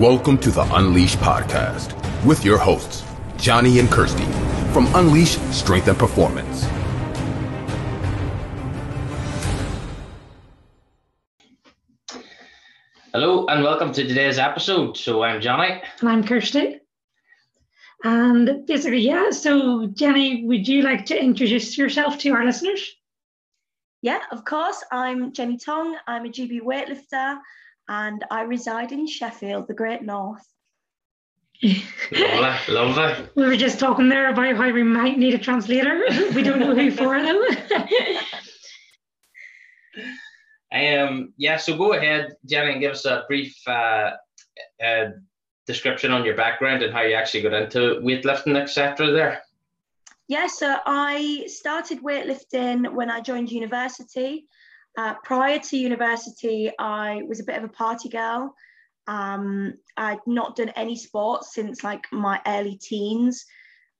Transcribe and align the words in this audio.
Welcome 0.00 0.36
to 0.40 0.50
the 0.50 0.68
Unleash 0.74 1.16
podcast 1.16 1.94
with 2.26 2.44
your 2.44 2.58
hosts, 2.58 3.02
Johnny 3.38 3.78
and 3.78 3.90
Kirsty 3.90 4.26
from 4.74 4.94
Unleash 4.94 5.38
Strength 5.52 5.88
and 5.88 5.98
Performance. 5.98 6.64
Hello 13.14 13.46
and 13.46 13.64
welcome 13.64 13.90
to 13.94 14.06
today's 14.06 14.38
episode. 14.38 14.98
So 14.98 15.22
I'm 15.22 15.40
Johnny. 15.40 15.80
And 16.00 16.10
I'm 16.10 16.22
Kirsty. 16.22 16.78
And 18.04 18.66
basically, 18.66 19.00
yeah, 19.00 19.30
so 19.30 19.86
Jenny, 19.86 20.44
would 20.44 20.68
you 20.68 20.82
like 20.82 21.06
to 21.06 21.18
introduce 21.18 21.78
yourself 21.78 22.18
to 22.18 22.34
our 22.34 22.44
listeners? 22.44 22.86
Yeah, 24.02 24.20
of 24.30 24.44
course. 24.44 24.84
I'm 24.92 25.32
Jenny 25.32 25.56
Tong. 25.56 25.96
I'm 26.06 26.26
a 26.26 26.28
GB 26.28 26.60
weightlifter 26.60 27.38
and 27.88 28.24
I 28.30 28.42
reside 28.42 28.92
in 28.92 29.06
Sheffield, 29.06 29.68
the 29.68 29.74
Great 29.74 30.02
North. 30.02 30.46
lovely, 31.62 32.74
lovely. 32.74 33.28
We 33.34 33.46
were 33.46 33.56
just 33.56 33.78
talking 33.80 34.08
there 34.08 34.30
about 34.30 34.56
how 34.56 34.70
we 34.70 34.82
might 34.82 35.18
need 35.18 35.34
a 35.34 35.38
translator. 35.38 36.04
we 36.34 36.42
don't 36.42 36.60
know 36.60 36.74
who 36.74 36.90
for 36.90 37.18
though. 37.20 37.46
um, 41.04 41.32
yeah, 41.38 41.56
so 41.56 41.76
go 41.76 41.94
ahead, 41.94 42.36
Jenny, 42.44 42.72
and 42.72 42.80
give 42.80 42.92
us 42.92 43.06
a 43.06 43.24
brief 43.26 43.56
uh, 43.66 44.10
uh, 44.84 45.06
description 45.66 46.12
on 46.12 46.24
your 46.24 46.36
background 46.36 46.82
and 46.82 46.92
how 46.92 47.02
you 47.02 47.14
actually 47.14 47.42
got 47.42 47.54
into 47.54 48.00
weightlifting, 48.02 48.56
etc. 48.56 49.12
There. 49.12 49.42
Yeah, 50.28 50.48
so 50.48 50.76
I 50.84 51.44
started 51.46 52.02
weightlifting 52.02 52.92
when 52.92 53.10
I 53.10 53.20
joined 53.20 53.50
university. 53.50 54.46
Uh, 54.96 55.14
prior 55.24 55.58
to 55.58 55.76
university, 55.76 56.70
I 56.78 57.22
was 57.28 57.40
a 57.40 57.44
bit 57.44 57.56
of 57.56 57.64
a 57.64 57.68
party 57.68 58.08
girl. 58.08 58.54
Um, 59.06 59.74
I'd 59.96 60.18
not 60.26 60.56
done 60.56 60.70
any 60.70 60.96
sports 60.96 61.54
since 61.54 61.84
like 61.84 62.06
my 62.12 62.40
early 62.46 62.76
teens. 62.76 63.44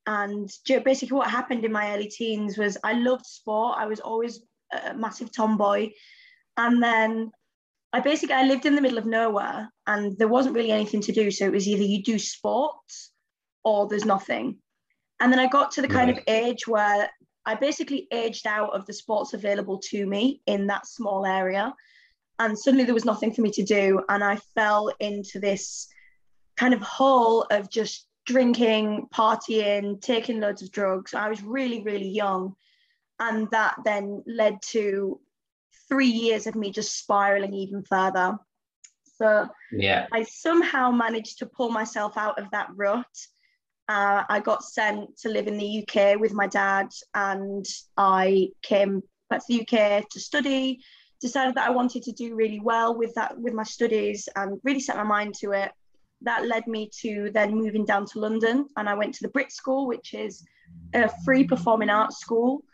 And 0.07 0.49
basically, 0.85 1.17
what 1.17 1.31
happened 1.31 1.65
in 1.65 1.73
my 1.73 1.93
early 1.95 2.09
teens 2.09 2.57
was 2.57 2.79
I 2.83 2.95
loved 2.95 3.27
sport. 3.27 3.77
I 3.79 3.87
was 3.87 4.01
always 4.01 4.41
a 4.73 4.95
massive 4.95 5.33
tomboy. 5.33 5.91
And 6.57 6.83
then 6.83 7.31
I 7.93 8.01
basically 8.01 8.35
I 8.35 8.45
lived 8.45 8.67
in 8.67 8.75
the 8.75 8.81
middle 8.81 8.99
of 8.99 9.07
nowhere 9.07 9.71
and 9.87 10.17
there 10.19 10.29
wasn't 10.29 10.55
really 10.55 10.73
anything 10.73 11.01
to 11.03 11.13
do. 11.13 11.31
So 11.31 11.45
it 11.45 11.53
was 11.53 11.69
either 11.69 11.83
you 11.83 12.03
do 12.03 12.19
sports 12.19 13.11
or 13.65 13.89
there's 13.89 14.05
nothing. 14.05 14.59
And 15.21 15.33
then 15.33 15.41
I 15.41 15.47
got 15.47 15.71
to 15.73 15.83
the 15.83 15.89
kind 15.89 16.11
of 16.11 16.19
age 16.27 16.67
where 16.67 17.11
I 17.47 17.55
basically 17.55 18.09
aged 18.11 18.47
out 18.47 18.75
of 18.75 18.85
the 18.87 18.93
sports 18.93 19.33
available 19.33 19.79
to 19.91 20.05
me 20.07 20.43
in 20.47 20.67
that 20.67 20.87
small 20.87 21.25
area. 21.25 21.73
And 22.39 22.59
suddenly 22.59 22.85
there 22.85 22.95
was 22.95 23.05
nothing 23.05 23.33
for 23.33 23.41
me 23.41 23.51
to 23.53 23.63
do. 23.63 24.03
And 24.09 24.23
I 24.23 24.37
fell 24.55 24.93
into 25.01 25.39
this 25.39 25.89
kind 26.57 26.75
of 26.75 26.83
hole 26.83 27.47
of 27.51 27.71
just 27.71 28.07
drinking, 28.27 29.07
partying, 29.15 30.01
taking 30.03 30.41
loads 30.41 30.63
of 30.63 30.73
drugs. 30.73 31.15
I 31.15 31.29
was 31.29 31.43
really, 31.43 31.83
really 31.83 32.09
young. 32.09 32.55
And 33.21 33.49
that 33.53 33.77
then 33.85 34.25
led 34.27 34.61
to 34.71 35.21
three 35.89 36.09
years 36.09 36.47
of 36.47 36.57
me 36.57 36.73
just 36.73 36.99
spiraling 36.99 37.55
even 37.55 37.85
further. 37.85 38.39
So 39.17 39.49
yeah, 39.73 40.07
I 40.13 40.25
somehow 40.25 40.91
managed 40.91 41.39
to 41.39 41.47
pull 41.47 41.71
myself 41.71 42.19
out 42.19 42.39
of 42.39 42.51
that 42.51 42.69
rut 42.75 43.07
uh, 43.89 44.25
I 44.29 44.41
got 44.41 44.65
sent 44.65 45.17
to 45.19 45.29
live 45.29 45.47
in 45.47 45.59
the 45.59 45.87
UK 45.87 46.19
with 46.19 46.33
my 46.33 46.47
dad, 46.47 46.89
and 47.15 47.65
I 47.97 48.49
came 48.63 49.03
back 49.31 49.41
to 49.41 49.47
the 49.49 49.61
UK 49.61 50.09
to 50.09 50.21
study. 50.21 50.81
Decided 51.21 51.55
that 51.55 51.67
I 51.67 51.71
wanted 51.71 52.03
to 52.05 52.13
do 52.13 52.35
really 52.35 52.61
well 52.61 52.97
with 52.97 53.15
that, 53.15 53.39
with 53.39 53.55
my 53.55 53.63
studies, 53.63 54.29
and 54.37 54.61
really 54.65 54.81
set 54.81 54.97
my 54.97 55.03
mind 55.03 55.35
to 55.37 55.53
it. 55.53 55.73
That 56.23 56.47
led 56.47 56.67
me 56.67 56.91
to 57.03 57.31
then 57.33 57.55
moving 57.55 57.85
down 57.85 58.07
to 58.07 58.19
London, 58.19 58.67
and 58.77 58.89
I 58.89 58.95
went 58.95 59.15
to 59.15 59.23
the 59.23 59.31
Brit 59.31 59.53
School, 59.53 59.87
which 59.87 60.15
is 60.15 60.45
a 60.95 61.11
free 61.25 61.45
performing 61.45 61.91
arts 61.91 62.19
school, 62.19 62.65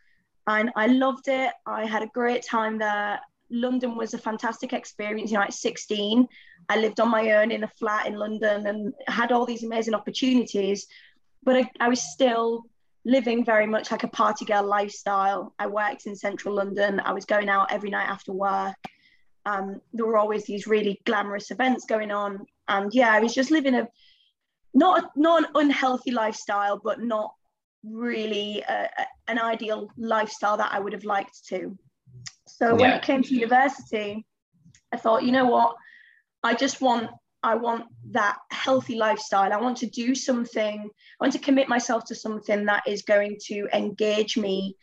and 0.46 0.70
I 0.76 0.86
loved 0.86 1.28
it. 1.28 1.52
I 1.66 1.84
had 1.84 2.02
a 2.02 2.08
great 2.08 2.44
time 2.44 2.78
there. 2.78 3.20
London 3.50 3.96
was 3.96 4.14
a 4.14 4.18
fantastic 4.18 4.72
experience. 4.72 5.30
You 5.30 5.36
know, 5.36 5.44
at 5.44 5.52
16, 5.52 6.26
I 6.68 6.76
lived 6.78 7.00
on 7.00 7.10
my 7.10 7.32
own 7.32 7.50
in 7.50 7.64
a 7.64 7.68
flat 7.68 8.06
in 8.06 8.14
London 8.14 8.66
and 8.66 8.94
had 9.06 9.30
all 9.30 9.44
these 9.44 9.62
amazing 9.62 9.94
opportunities. 9.94 10.86
But 11.42 11.56
I, 11.56 11.70
I 11.80 11.88
was 11.88 12.12
still 12.12 12.64
living 13.04 13.44
very 13.44 13.66
much 13.66 13.90
like 13.90 14.04
a 14.04 14.08
party 14.08 14.44
girl 14.44 14.64
lifestyle. 14.64 15.54
I 15.58 15.66
worked 15.66 16.06
in 16.06 16.14
central 16.14 16.54
London. 16.54 17.00
I 17.00 17.12
was 17.12 17.24
going 17.24 17.48
out 17.48 17.72
every 17.72 17.90
night 17.90 18.08
after 18.08 18.32
work. 18.32 18.76
Um, 19.44 19.80
there 19.92 20.06
were 20.06 20.18
always 20.18 20.44
these 20.44 20.68
really 20.68 21.00
glamorous 21.04 21.50
events 21.50 21.84
going 21.84 22.12
on. 22.12 22.46
And 22.68 22.94
yeah, 22.94 23.12
I 23.12 23.18
was 23.18 23.34
just 23.34 23.50
living 23.50 23.74
a 23.74 23.88
not 24.74 25.10
not 25.16 25.42
an 25.42 25.48
unhealthy 25.54 26.12
lifestyle, 26.12 26.80
but 26.82 27.02
not 27.02 27.34
really 27.84 28.62
a, 28.68 28.88
a, 28.96 29.06
an 29.28 29.38
ideal 29.38 29.90
lifestyle 29.96 30.56
that 30.56 30.72
I 30.72 30.78
would 30.78 30.92
have 30.92 31.04
liked 31.04 31.44
to. 31.48 31.76
So 32.46 32.74
when 32.76 32.90
it 32.90 33.02
came 33.02 33.22
to 33.22 33.34
university, 33.34 34.24
I 34.92 34.96
thought, 34.96 35.24
you 35.24 35.32
know 35.32 35.46
what, 35.46 35.74
I 36.42 36.54
just 36.54 36.80
want 36.80 37.10
I 37.42 37.56
want 37.56 37.86
that 38.10 38.38
healthy 38.50 38.96
lifestyle. 38.96 39.52
I 39.52 39.60
want 39.60 39.76
to 39.78 39.86
do 39.86 40.14
something. 40.14 40.88
I 40.88 41.24
want 41.24 41.32
to 41.32 41.38
commit 41.38 41.68
myself 41.68 42.04
to 42.06 42.14
something 42.14 42.64
that 42.66 42.84
is 42.86 43.02
going 43.02 43.38
to 43.46 43.68
engage 43.72 44.36
me 44.36 44.76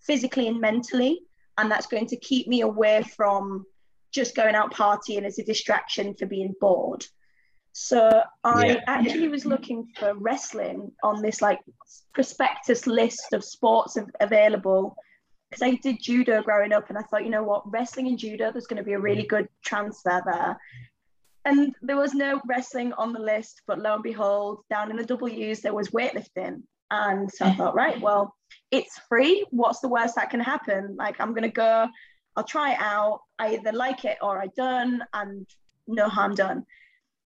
physically 0.00 0.48
and 0.48 0.60
mentally, 0.60 1.20
and 1.58 1.70
that's 1.70 1.86
going 1.86 2.06
to 2.08 2.16
keep 2.16 2.46
me 2.46 2.60
away 2.60 3.02
from 3.16 3.64
just 4.12 4.36
going 4.36 4.54
out 4.54 4.72
partying 4.72 5.24
as 5.24 5.38
a 5.38 5.44
distraction 5.44 6.14
for 6.14 6.26
being 6.26 6.54
bored. 6.60 7.04
So 7.72 8.22
I 8.44 8.66
yeah. 8.66 8.80
actually 8.86 9.26
was 9.26 9.44
looking 9.44 9.88
for 9.98 10.14
wrestling 10.14 10.92
on 11.02 11.20
this 11.20 11.42
like 11.42 11.58
prospectus 12.12 12.86
list 12.86 13.32
of 13.32 13.42
sports 13.42 13.96
available 14.20 14.96
because 15.50 15.62
I 15.62 15.78
did 15.82 16.00
judo 16.00 16.42
growing 16.42 16.72
up, 16.72 16.88
and 16.88 16.98
I 16.98 17.02
thought, 17.02 17.24
you 17.24 17.30
know 17.30 17.42
what, 17.42 17.70
wrestling 17.70 18.08
and 18.08 18.18
judo, 18.18 18.50
there's 18.50 18.66
going 18.66 18.78
to 18.78 18.84
be 18.84 18.92
a 18.92 18.98
really 18.98 19.24
mm. 19.24 19.28
good 19.28 19.48
transfer 19.64 20.22
there. 20.24 20.56
And 21.44 21.74
there 21.82 21.96
was 21.96 22.14
no 22.14 22.40
wrestling 22.46 22.92
on 22.94 23.12
the 23.12 23.20
list, 23.20 23.62
but 23.66 23.78
lo 23.78 23.94
and 23.94 24.02
behold, 24.02 24.60
down 24.70 24.90
in 24.90 24.96
the 24.96 25.04
W's, 25.04 25.60
there 25.60 25.74
was 25.74 25.90
weightlifting. 25.90 26.62
And 26.90 27.30
so 27.30 27.46
I 27.46 27.54
thought, 27.54 27.74
right, 27.74 28.00
well, 28.00 28.34
it's 28.70 28.98
free. 29.08 29.44
What's 29.50 29.80
the 29.80 29.88
worst 29.88 30.14
that 30.16 30.30
can 30.30 30.40
happen? 30.40 30.96
Like, 30.96 31.20
I'm 31.20 31.30
going 31.30 31.42
to 31.42 31.48
go, 31.48 31.88
I'll 32.36 32.44
try 32.44 32.72
it 32.72 32.80
out. 32.80 33.20
I 33.38 33.54
either 33.54 33.72
like 33.72 34.04
it 34.04 34.18
or 34.22 34.40
I 34.40 34.46
don't, 34.56 35.02
and 35.12 35.46
no 35.86 36.08
harm 36.08 36.34
done. 36.34 36.64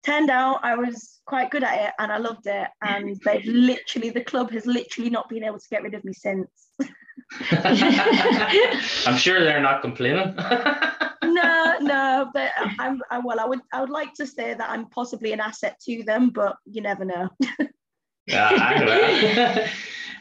Turned 0.05 0.29
out 0.29 0.61
I 0.63 0.75
was 0.75 1.19
quite 1.25 1.51
good 1.51 1.63
at 1.63 1.87
it 1.87 1.93
and 1.99 2.11
I 2.11 2.17
loved 2.17 2.47
it. 2.47 2.67
And 2.81 3.19
they've 3.25 3.45
literally, 3.45 4.09
the 4.09 4.23
club 4.23 4.51
has 4.51 4.65
literally 4.65 5.09
not 5.09 5.29
been 5.29 5.43
able 5.43 5.59
to 5.59 5.69
get 5.69 5.83
rid 5.83 5.93
of 5.93 6.03
me 6.03 6.13
since. 6.13 6.49
I'm 7.51 9.17
sure 9.17 9.43
they're 9.43 9.61
not 9.61 9.81
complaining. 9.81 10.35
no, 11.23 11.75
no, 11.81 12.29
but 12.33 12.51
I'm 12.79 13.01
I, 13.09 13.19
well. 13.19 13.39
I 13.39 13.45
would 13.45 13.61
I 13.73 13.81
would 13.81 13.89
like 13.89 14.13
to 14.15 14.27
say 14.27 14.53
that 14.53 14.69
I'm 14.69 14.89
possibly 14.89 15.33
an 15.33 15.39
asset 15.39 15.79
to 15.85 16.03
them, 16.03 16.29
but 16.29 16.57
you 16.65 16.81
never 16.81 17.05
know. 17.05 17.29
yeah, 18.27 18.49
I 18.49 19.67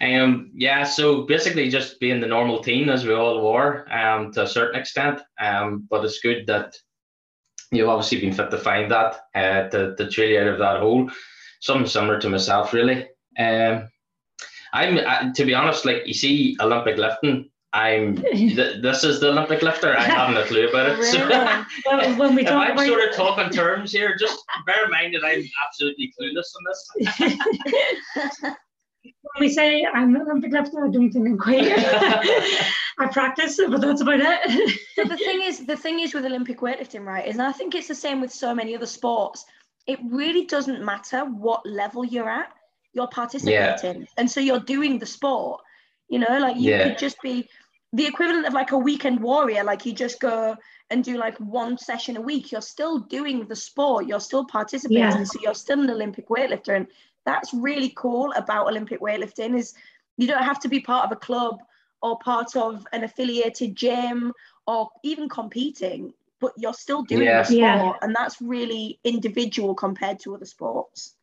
know. 0.00 0.24
um, 0.24 0.50
yeah. 0.54 0.84
So 0.84 1.22
basically, 1.22 1.68
just 1.70 2.00
being 2.00 2.20
the 2.20 2.26
normal 2.26 2.62
teen 2.62 2.88
as 2.88 3.06
we 3.06 3.14
all 3.14 3.52
were, 3.52 3.90
um, 3.92 4.32
to 4.32 4.42
a 4.42 4.48
certain 4.48 4.80
extent. 4.80 5.20
Um, 5.40 5.86
but 5.88 6.04
it's 6.04 6.20
good 6.20 6.46
that 6.46 6.74
you've 7.72 7.88
obviously 7.88 8.20
been 8.20 8.32
fit 8.32 8.50
to 8.50 8.58
find 8.58 8.90
that, 8.90 9.20
uh, 9.34 9.68
to 9.68 9.96
to 9.96 10.10
trail 10.10 10.42
out 10.42 10.52
of 10.54 10.58
that 10.58 10.80
hole. 10.80 11.10
Something 11.60 11.88
similar 11.88 12.20
to 12.20 12.30
myself, 12.30 12.72
really. 12.72 13.08
Um, 13.38 13.88
I'm 14.72 14.98
uh, 14.98 15.32
to 15.32 15.44
be 15.44 15.54
honest, 15.54 15.84
like 15.84 16.06
you 16.06 16.14
see 16.14 16.56
Olympic 16.60 16.96
lifting. 16.96 17.50
I'm 17.72 18.16
th- 18.32 18.82
this 18.82 19.04
is 19.04 19.20
the 19.20 19.28
Olympic 19.30 19.62
lifter. 19.62 19.96
I 19.96 20.02
haven't 20.02 20.38
a 20.38 20.46
clue 20.46 20.68
about 20.68 20.86
it. 20.86 20.98
So 21.04 21.28
well, 21.86 22.18
when 22.18 22.34
we 22.34 22.44
talk 22.44 22.70
if 22.70 22.78
I'm 22.78 22.86
sort 22.86 23.08
of 23.08 23.14
talking 23.14 23.50
terms 23.50 23.92
here, 23.92 24.16
just 24.18 24.42
bear 24.66 24.84
in 24.84 24.90
mind 24.90 25.14
that 25.14 25.24
I'm 25.24 25.44
absolutely 25.66 26.12
clueless 26.18 26.54
on 26.56 26.64
this. 26.66 26.88
when 29.02 29.40
we 29.40 29.50
say 29.50 29.84
I'm 29.84 30.14
an 30.16 30.22
Olympic 30.22 30.52
lifter, 30.52 30.84
I 30.84 30.88
don't 30.88 31.10
think 31.10 31.26
I'm 31.28 31.38
quite. 31.38 31.72
I 33.00 33.06
practice, 33.12 33.56
but 33.56 33.80
that's 33.80 34.00
about 34.00 34.20
it. 34.20 34.80
so 34.96 35.04
the 35.04 35.16
thing 35.16 35.42
is, 35.42 35.66
the 35.66 35.76
thing 35.76 36.00
is 36.00 36.14
with 36.14 36.24
Olympic 36.24 36.60
weightlifting, 36.60 37.04
right? 37.04 37.26
Is 37.26 37.34
and 37.34 37.42
I 37.42 37.52
think 37.52 37.74
it's 37.74 37.88
the 37.88 37.94
same 37.94 38.20
with 38.20 38.32
so 38.32 38.54
many 38.54 38.74
other 38.74 38.86
sports. 38.86 39.44
It 39.86 39.98
really 40.10 40.46
doesn't 40.46 40.84
matter 40.84 41.24
what 41.24 41.64
level 41.64 42.04
you're 42.04 42.28
at 42.28 42.52
you're 42.98 43.14
participating. 43.22 44.00
Yeah. 44.02 44.18
And 44.18 44.26
so 44.34 44.40
you're 44.40 44.66
doing 44.76 44.98
the 44.98 45.06
sport. 45.06 45.60
You 46.12 46.18
know, 46.24 46.34
like 46.46 46.56
you 46.56 46.70
yeah. 46.70 46.82
could 46.84 46.98
just 47.06 47.18
be 47.22 47.36
the 47.98 48.06
equivalent 48.12 48.46
of 48.48 48.52
like 48.60 48.72
a 48.72 48.78
weekend 48.88 49.18
warrior, 49.20 49.62
like 49.72 49.82
you 49.86 49.92
just 50.06 50.20
go 50.20 50.56
and 50.90 51.04
do 51.04 51.14
like 51.26 51.36
one 51.38 51.74
session 51.78 52.16
a 52.16 52.20
week. 52.30 52.44
You're 52.52 52.70
still 52.76 52.96
doing 53.18 53.46
the 53.46 53.56
sport, 53.56 54.06
you're 54.08 54.26
still 54.30 54.44
participating. 54.58 55.20
Yeah. 55.20 55.24
So 55.24 55.38
you're 55.44 55.54
still 55.66 55.80
an 55.80 55.90
Olympic 55.90 56.26
weightlifter. 56.28 56.74
And 56.76 56.86
that's 57.24 57.50
really 57.68 57.92
cool 57.96 58.32
about 58.42 58.68
Olympic 58.72 59.00
weightlifting 59.00 59.52
is 59.56 59.74
you 60.20 60.26
don't 60.26 60.48
have 60.50 60.60
to 60.60 60.68
be 60.68 60.80
part 60.80 61.04
of 61.06 61.12
a 61.12 61.20
club 61.28 61.54
or 62.02 62.18
part 62.18 62.56
of 62.56 62.86
an 62.92 63.04
affiliated 63.04 63.76
gym 63.76 64.32
or 64.66 64.88
even 65.02 65.28
competing. 65.28 66.12
but 66.40 66.52
you're 66.56 66.80
still 66.86 67.02
doing 67.02 67.24
Yeah. 67.24 67.42
the 67.42 67.46
sport, 67.46 67.58
Yeah. 67.58 67.92
and 68.02 68.14
that's 68.14 68.36
really 68.40 69.00
individual 69.02 69.74
compared 69.74 70.20
to 70.20 70.34
other 70.36 70.46
sports. 70.46 71.16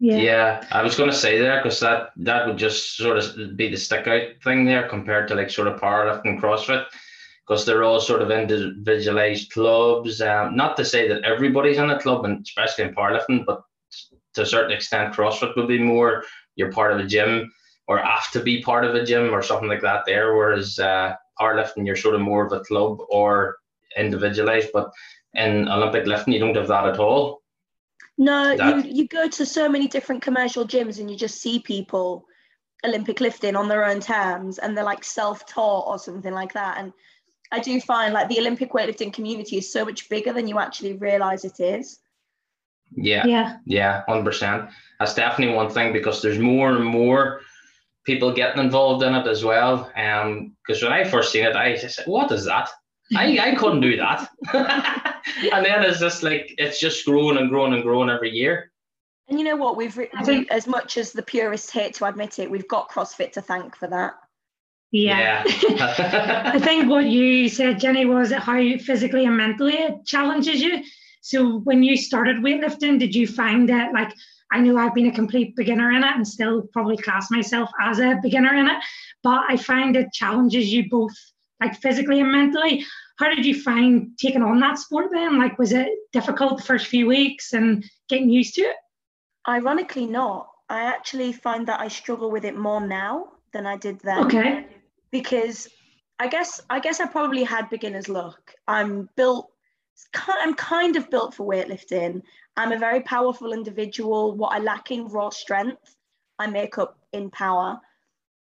Yeah. 0.00 0.16
Yeah, 0.16 0.66
I 0.70 0.82
was 0.82 0.96
going 0.96 1.10
to 1.10 1.16
say 1.16 1.38
there 1.38 1.60
because 1.60 1.80
that 1.80 2.10
that 2.18 2.46
would 2.46 2.56
just 2.56 2.96
sort 2.96 3.18
of 3.18 3.56
be 3.56 3.68
the 3.68 3.76
stick 3.76 4.06
out 4.06 4.22
thing 4.44 4.64
there 4.64 4.88
compared 4.88 5.26
to 5.28 5.34
like 5.34 5.50
sort 5.50 5.66
of 5.66 5.80
powerlifting, 5.80 6.40
CrossFit, 6.40 6.86
because 7.46 7.66
they're 7.66 7.82
all 7.82 8.00
sort 8.00 8.22
of 8.22 8.30
individualized 8.30 9.50
clubs. 9.50 10.20
Um, 10.20 10.54
not 10.54 10.76
to 10.76 10.84
say 10.84 11.08
that 11.08 11.24
everybody's 11.24 11.78
in 11.78 11.90
a 11.90 12.00
club, 12.00 12.24
and 12.24 12.42
especially 12.42 12.84
in 12.84 12.94
powerlifting, 12.94 13.44
but 13.44 13.62
to 14.34 14.42
a 14.42 14.46
certain 14.46 14.70
extent, 14.70 15.14
CrossFit 15.14 15.56
would 15.56 15.66
be 15.66 15.82
more 15.82 16.22
you're 16.54 16.72
part 16.72 16.92
of 16.92 16.98
a 16.98 17.06
gym 17.06 17.50
or 17.86 17.98
have 17.98 18.30
to 18.32 18.40
be 18.40 18.62
part 18.62 18.84
of 18.84 18.94
a 18.94 19.04
gym 19.04 19.32
or 19.32 19.42
something 19.42 19.68
like 19.68 19.80
that. 19.80 20.04
There, 20.06 20.36
whereas 20.36 20.78
uh, 20.78 21.14
powerlifting, 21.40 21.86
you're 21.86 21.96
sort 21.96 22.14
of 22.14 22.20
more 22.20 22.46
of 22.46 22.52
a 22.52 22.60
club 22.60 22.98
or 23.08 23.56
individualized. 23.96 24.68
But 24.72 24.90
in 25.34 25.68
Olympic 25.68 26.06
lifting, 26.06 26.34
you 26.34 26.40
don't 26.40 26.56
have 26.56 26.68
that 26.68 26.86
at 26.86 26.98
all. 26.98 27.42
No, 28.18 28.56
That- 28.56 28.84
you, 28.84 28.90
you 29.02 29.08
go 29.08 29.28
to 29.28 29.46
so 29.46 29.68
many 29.68 29.86
different 29.86 30.22
commercial 30.22 30.66
gyms 30.66 30.98
and 30.98 31.10
you 31.10 31.16
just 31.16 31.40
see 31.40 31.60
people 31.60 32.26
Olympic 32.84 33.20
lifting 33.20 33.56
on 33.56 33.68
their 33.68 33.84
own 33.84 34.00
terms 34.00 34.58
and 34.58 34.76
they're 34.76 34.84
like 34.84 35.04
self-taught 35.04 35.86
or 35.86 35.98
something 35.98 36.32
like 36.32 36.52
that. 36.52 36.78
And 36.78 36.92
I 37.50 37.60
do 37.60 37.80
find 37.80 38.12
like 38.12 38.28
the 38.28 38.38
Olympic 38.38 38.72
weightlifting 38.72 39.12
community 39.12 39.58
is 39.58 39.72
so 39.72 39.84
much 39.84 40.08
bigger 40.08 40.32
than 40.32 40.46
you 40.48 40.58
actually 40.58 40.94
realize 40.94 41.44
it 41.44 41.60
is. 41.60 42.00
Yeah. 42.94 43.26
Yeah. 43.26 43.56
Yeah, 43.66 44.02
hundred 44.08 44.24
percent. 44.24 44.70
That's 44.98 45.14
definitely 45.14 45.54
one 45.54 45.70
thing 45.70 45.92
because 45.92 46.20
there's 46.22 46.38
more 46.38 46.70
and 46.70 46.84
more 46.84 47.40
people 48.04 48.32
getting 48.32 48.62
involved 48.62 49.02
in 49.02 49.14
it 49.14 49.26
as 49.26 49.44
well. 49.44 49.90
Um, 49.96 50.56
because 50.66 50.82
when 50.82 50.92
I 50.92 51.04
first 51.04 51.30
seen 51.30 51.44
it, 51.44 51.54
I 51.54 51.76
just 51.76 51.96
said, 51.96 52.06
"What 52.06 52.32
is 52.32 52.46
that? 52.46 52.70
I 53.16 53.38
I 53.38 53.54
couldn't 53.54 53.80
do 53.80 53.96
that." 53.96 54.28
and 54.54 55.64
then 55.64 55.82
it's 55.84 56.00
just 56.00 56.22
like 56.22 56.54
it's 56.58 56.80
just 56.80 57.04
growing 57.04 57.38
and 57.38 57.48
growing 57.48 57.72
and 57.72 57.82
growing 57.82 58.10
every 58.10 58.30
year. 58.30 58.70
And 59.28 59.38
you 59.38 59.44
know 59.44 59.56
what? 59.56 59.76
We've, 59.76 59.96
re- 59.96 60.08
I 60.14 60.20
we, 60.20 60.26
think- 60.26 60.50
as 60.50 60.66
much 60.66 60.96
as 60.96 61.12
the 61.12 61.22
purists 61.22 61.70
hate 61.70 61.94
to 61.94 62.06
admit 62.06 62.38
it, 62.38 62.50
we've 62.50 62.68
got 62.68 62.90
CrossFit 62.90 63.32
to 63.32 63.42
thank 63.42 63.76
for 63.76 63.86
that. 63.88 64.14
Yeah. 64.90 65.42
I 65.46 66.58
think 66.58 66.88
what 66.88 67.04
you 67.04 67.48
said, 67.50 67.78
Jenny, 67.78 68.06
was 68.06 68.32
how 68.32 68.58
physically 68.78 69.26
and 69.26 69.36
mentally 69.36 69.74
it 69.74 70.06
challenges 70.06 70.62
you. 70.62 70.82
So 71.20 71.58
when 71.60 71.82
you 71.82 71.96
started 71.96 72.38
weightlifting, 72.38 72.98
did 72.98 73.14
you 73.14 73.26
find 73.26 73.68
that 73.68 73.92
like 73.92 74.14
I 74.50 74.60
know 74.60 74.78
I've 74.78 74.94
been 74.94 75.08
a 75.08 75.12
complete 75.12 75.54
beginner 75.56 75.90
in 75.90 76.02
it 76.02 76.16
and 76.16 76.26
still 76.26 76.62
probably 76.72 76.96
class 76.96 77.30
myself 77.30 77.70
as 77.80 77.98
a 77.98 78.18
beginner 78.22 78.54
in 78.54 78.66
it, 78.66 78.82
but 79.22 79.42
I 79.48 79.58
find 79.58 79.94
it 79.94 80.12
challenges 80.12 80.72
you 80.72 80.88
both 80.88 81.14
like 81.60 81.76
physically 81.80 82.20
and 82.20 82.32
mentally. 82.32 82.84
How 83.18 83.34
did 83.34 83.44
you 83.44 83.60
find 83.60 84.16
taking 84.18 84.42
on 84.42 84.60
that 84.60 84.78
sport 84.78 85.10
then? 85.12 85.38
Like 85.38 85.58
was 85.58 85.72
it 85.72 85.88
difficult 86.12 86.58
the 86.58 86.64
first 86.64 86.86
few 86.86 87.06
weeks 87.06 87.52
and 87.52 87.84
getting 88.08 88.30
used 88.30 88.54
to 88.54 88.62
it? 88.62 88.76
Ironically, 89.48 90.06
not. 90.06 90.48
I 90.68 90.82
actually 90.82 91.32
find 91.32 91.66
that 91.68 91.80
I 91.80 91.88
struggle 91.88 92.30
with 92.30 92.44
it 92.44 92.56
more 92.56 92.80
now 92.80 93.28
than 93.52 93.66
I 93.66 93.76
did 93.76 93.98
then. 94.00 94.24
Okay. 94.26 94.66
because 95.10 95.68
I 96.18 96.28
guess 96.28 96.60
I 96.68 96.80
guess 96.80 97.00
I 97.00 97.06
probably 97.06 97.44
had 97.44 97.70
beginner's 97.70 98.08
luck. 98.08 98.54
I'm 98.66 99.08
built 99.16 99.50
I'm 100.14 100.54
kind 100.54 100.96
of 100.96 101.10
built 101.10 101.34
for 101.34 101.46
weightlifting. 101.46 102.22
I'm 102.56 102.72
a 102.72 102.78
very 102.78 103.00
powerful 103.00 103.52
individual. 103.52 104.32
What 104.36 104.52
I 104.52 104.58
lack 104.58 104.90
in 104.90 105.06
raw 105.08 105.30
strength, 105.30 105.96
I 106.38 106.46
make 106.46 106.78
up 106.78 106.98
in 107.12 107.30
power. 107.30 107.80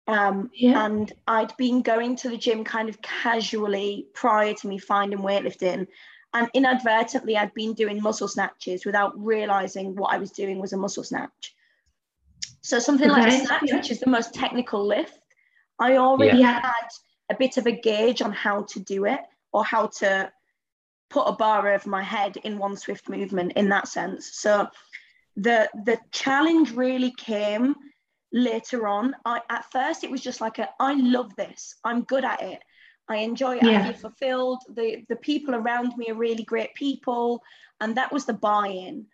Um, 0.08 0.50
Yeah. 0.54 0.86
and 0.86 1.12
I'd 1.28 1.56
been 1.58 1.82
going 1.82 2.16
to 2.18 2.30
the 2.30 2.38
gym 2.38 2.64
kind 2.64 2.90
of 2.90 3.02
casually 3.02 4.08
prior 4.14 4.54
to 4.54 4.68
me 4.68 4.78
finding 4.78 5.20
weightlifting. 5.20 5.88
And 6.34 6.50
inadvertently, 6.54 7.38
I'd 7.38 7.54
been 7.54 7.74
doing 7.74 8.02
muscle 8.02 8.28
snatches 8.28 8.86
without 8.86 9.14
realizing 9.16 9.96
what 9.96 10.14
I 10.14 10.18
was 10.18 10.32
doing 10.32 10.60
was 10.60 10.74
a 10.74 10.78
muscle 10.78 11.04
snatch. 11.04 11.56
So, 12.62 12.80
something 12.80 13.10
like 13.10 13.28
a 13.28 13.46
snatch, 13.46 13.64
yeah. 13.66 13.76
which 13.76 13.92
is 13.92 14.00
the 14.00 14.10
most 14.10 14.34
technical 14.34 14.86
lift, 14.86 15.20
I 15.80 15.98
already 15.98 16.40
Yeah. 16.40 16.60
had 16.62 16.88
a 17.30 17.36
bit 17.36 17.58
of 17.58 17.68
a 17.68 17.72
gauge 17.72 18.22
on 18.22 18.32
how 18.32 18.64
to 18.64 18.80
do 18.80 19.06
it 19.06 19.22
or 19.52 19.64
how 19.64 19.88
to 19.88 20.32
put 21.10 21.26
a 21.28 21.34
bar 21.34 21.68
over 21.68 21.90
my 21.90 22.02
head 22.02 22.38
in 22.38 22.58
one 22.58 22.76
swift 22.76 23.08
movement 23.08 23.54
in 23.56 23.70
that 23.70 23.88
sense. 23.88 24.34
So 24.34 24.68
the 25.36 25.70
the 25.86 26.00
challenge 26.12 26.72
really 26.72 27.12
came 27.12 27.76
later 28.34 28.88
on. 28.88 29.16
I 29.24 29.40
at 29.50 29.72
first 29.72 30.04
it 30.04 30.12
was 30.12 30.22
just 30.22 30.42
like 30.42 30.60
a 30.60 30.70
I 30.80 30.94
love 30.96 31.34
this. 31.36 31.76
I'm 31.84 32.02
good 32.02 32.26
at 32.26 32.42
it. 32.42 32.62
I 33.08 33.18
enjoy 33.18 33.58
it. 33.58 33.64
I 33.64 33.84
feel 33.84 33.94
fulfilled. 33.94 34.64
The 34.76 35.06
the 35.08 35.16
people 35.16 35.56
around 35.56 35.96
me 35.98 36.10
are 36.10 36.16
really 36.16 36.44
great 36.44 36.74
people. 36.74 37.42
And 37.80 37.96
that 37.96 38.12
was 38.12 38.26
the 38.26 38.34
buy-in. 38.34 39.06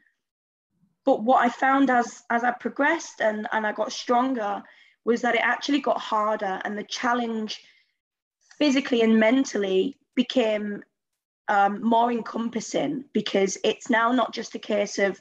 But 1.06 1.24
what 1.24 1.44
I 1.44 1.50
found 1.50 1.90
as 1.90 2.24
as 2.30 2.44
I 2.44 2.52
progressed 2.52 3.22
and, 3.22 3.48
and 3.52 3.68
I 3.68 3.74
got 3.74 3.92
stronger 3.92 4.64
was 5.06 5.22
that 5.22 5.36
it 5.36 5.42
actually 5.42 5.80
got 5.82 6.00
harder 6.00 6.62
and 6.64 6.78
the 6.78 6.84
challenge 6.84 7.62
physically 8.58 9.02
and 9.02 9.20
mentally 9.20 9.98
became 10.16 10.84
um, 11.48 11.82
more 11.82 12.12
encompassing 12.12 13.06
because 13.14 13.58
it's 13.64 13.90
now 13.90 14.12
not 14.12 14.34
just 14.34 14.56
a 14.56 14.60
case 14.60 15.00
of 15.00 15.20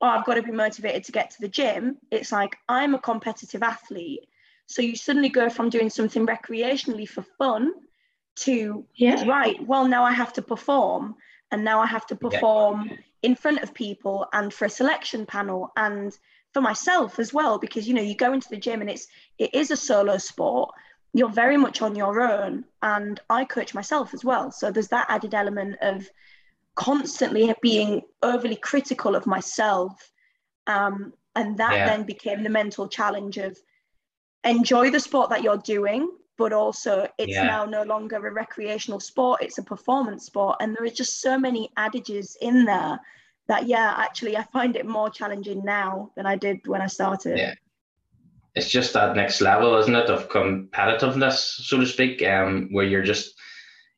oh 0.00 0.06
i've 0.06 0.24
got 0.24 0.34
to 0.34 0.42
be 0.42 0.50
motivated 0.52 1.04
to 1.04 1.12
get 1.12 1.30
to 1.30 1.40
the 1.40 1.48
gym. 1.48 1.98
It's 2.10 2.32
like 2.32 2.56
i'm 2.68 2.94
a 2.94 2.98
competitive 2.98 3.62
athlete. 3.62 4.28
So 4.66 4.82
you 4.82 4.96
suddenly 4.96 5.30
go 5.30 5.48
from 5.48 5.70
doing 5.70 5.90
something 5.90 6.26
recreationally 6.26 7.08
for 7.08 7.22
fun 7.22 7.72
to 8.36 8.84
Yeah. 8.94 9.24
right 9.26 9.56
well 9.66 9.86
now 9.88 10.04
i 10.04 10.12
have 10.12 10.32
to 10.34 10.42
perform 10.42 11.16
and 11.50 11.64
now 11.64 11.80
i 11.80 11.86
have 11.86 12.06
to 12.06 12.16
perform 12.16 12.90
in 13.22 13.34
front 13.34 13.62
of 13.62 13.74
people 13.74 14.26
and 14.32 14.54
for 14.54 14.66
a 14.66 14.70
selection 14.70 15.26
panel 15.26 15.72
and 15.76 16.16
for 16.54 16.60
myself 16.60 17.18
as 17.18 17.34
well 17.34 17.58
because 17.58 17.88
you 17.88 17.94
know 17.94 18.02
you 18.02 18.14
go 18.14 18.32
into 18.32 18.48
the 18.48 18.56
gym 18.56 18.80
and 18.80 18.90
it's 18.90 19.08
it 19.38 19.54
is 19.54 19.70
a 19.70 19.76
solo 19.76 20.18
sport. 20.18 20.70
You're 21.14 21.28
very 21.30 21.56
much 21.56 21.82
on 21.82 21.96
your 21.96 22.20
own 22.20 22.64
and 22.82 23.18
i 23.28 23.44
coach 23.44 23.74
myself 23.74 24.14
as 24.14 24.24
well. 24.24 24.50
So 24.52 24.70
there's 24.70 24.88
that 24.88 25.06
added 25.08 25.34
element 25.34 25.76
of 25.80 26.08
constantly 26.78 27.52
being 27.60 28.02
overly 28.22 28.56
critical 28.56 29.16
of 29.16 29.26
myself 29.26 29.92
um, 30.68 31.12
and 31.34 31.58
that 31.58 31.74
Yeah. 31.74 31.86
then 31.86 32.04
became 32.04 32.42
the 32.44 32.48
mental 32.48 32.86
challenge 32.88 33.36
of 33.36 33.58
enjoy 34.44 34.88
the 34.90 35.00
sport 35.00 35.28
that 35.30 35.42
you're 35.42 35.58
doing 35.58 36.08
but 36.36 36.52
also 36.52 37.08
it's 37.18 37.34
Yeah. 37.34 37.46
now 37.46 37.64
no 37.64 37.82
longer 37.82 38.16
a 38.16 38.32
recreational 38.32 39.00
sport 39.00 39.42
it's 39.42 39.58
a 39.58 39.62
performance 39.62 40.26
sport 40.26 40.56
and 40.60 40.76
there 40.76 40.84
are 40.84 41.00
just 41.02 41.20
so 41.20 41.36
many 41.36 41.68
adages 41.76 42.36
in 42.40 42.64
there 42.64 43.00
that 43.48 43.66
yeah 43.66 43.94
actually 43.96 44.36
i 44.36 44.42
find 44.44 44.76
it 44.76 44.86
more 44.86 45.10
challenging 45.10 45.60
now 45.64 46.12
than 46.14 46.26
i 46.26 46.36
did 46.36 46.58
when 46.66 46.80
i 46.80 46.86
started 46.86 47.36
Yeah. 47.38 47.54
it's 48.54 48.70
just 48.70 48.92
that 48.92 49.16
next 49.16 49.40
level, 49.40 49.76
isn't 49.76 49.94
it, 49.94 50.10
of 50.10 50.28
competitiveness, 50.28 51.38
so 51.68 51.78
to 51.78 51.86
speak, 51.86 52.22
um, 52.22 52.68
where 52.72 52.86
you're 52.86 53.02
just 53.02 53.34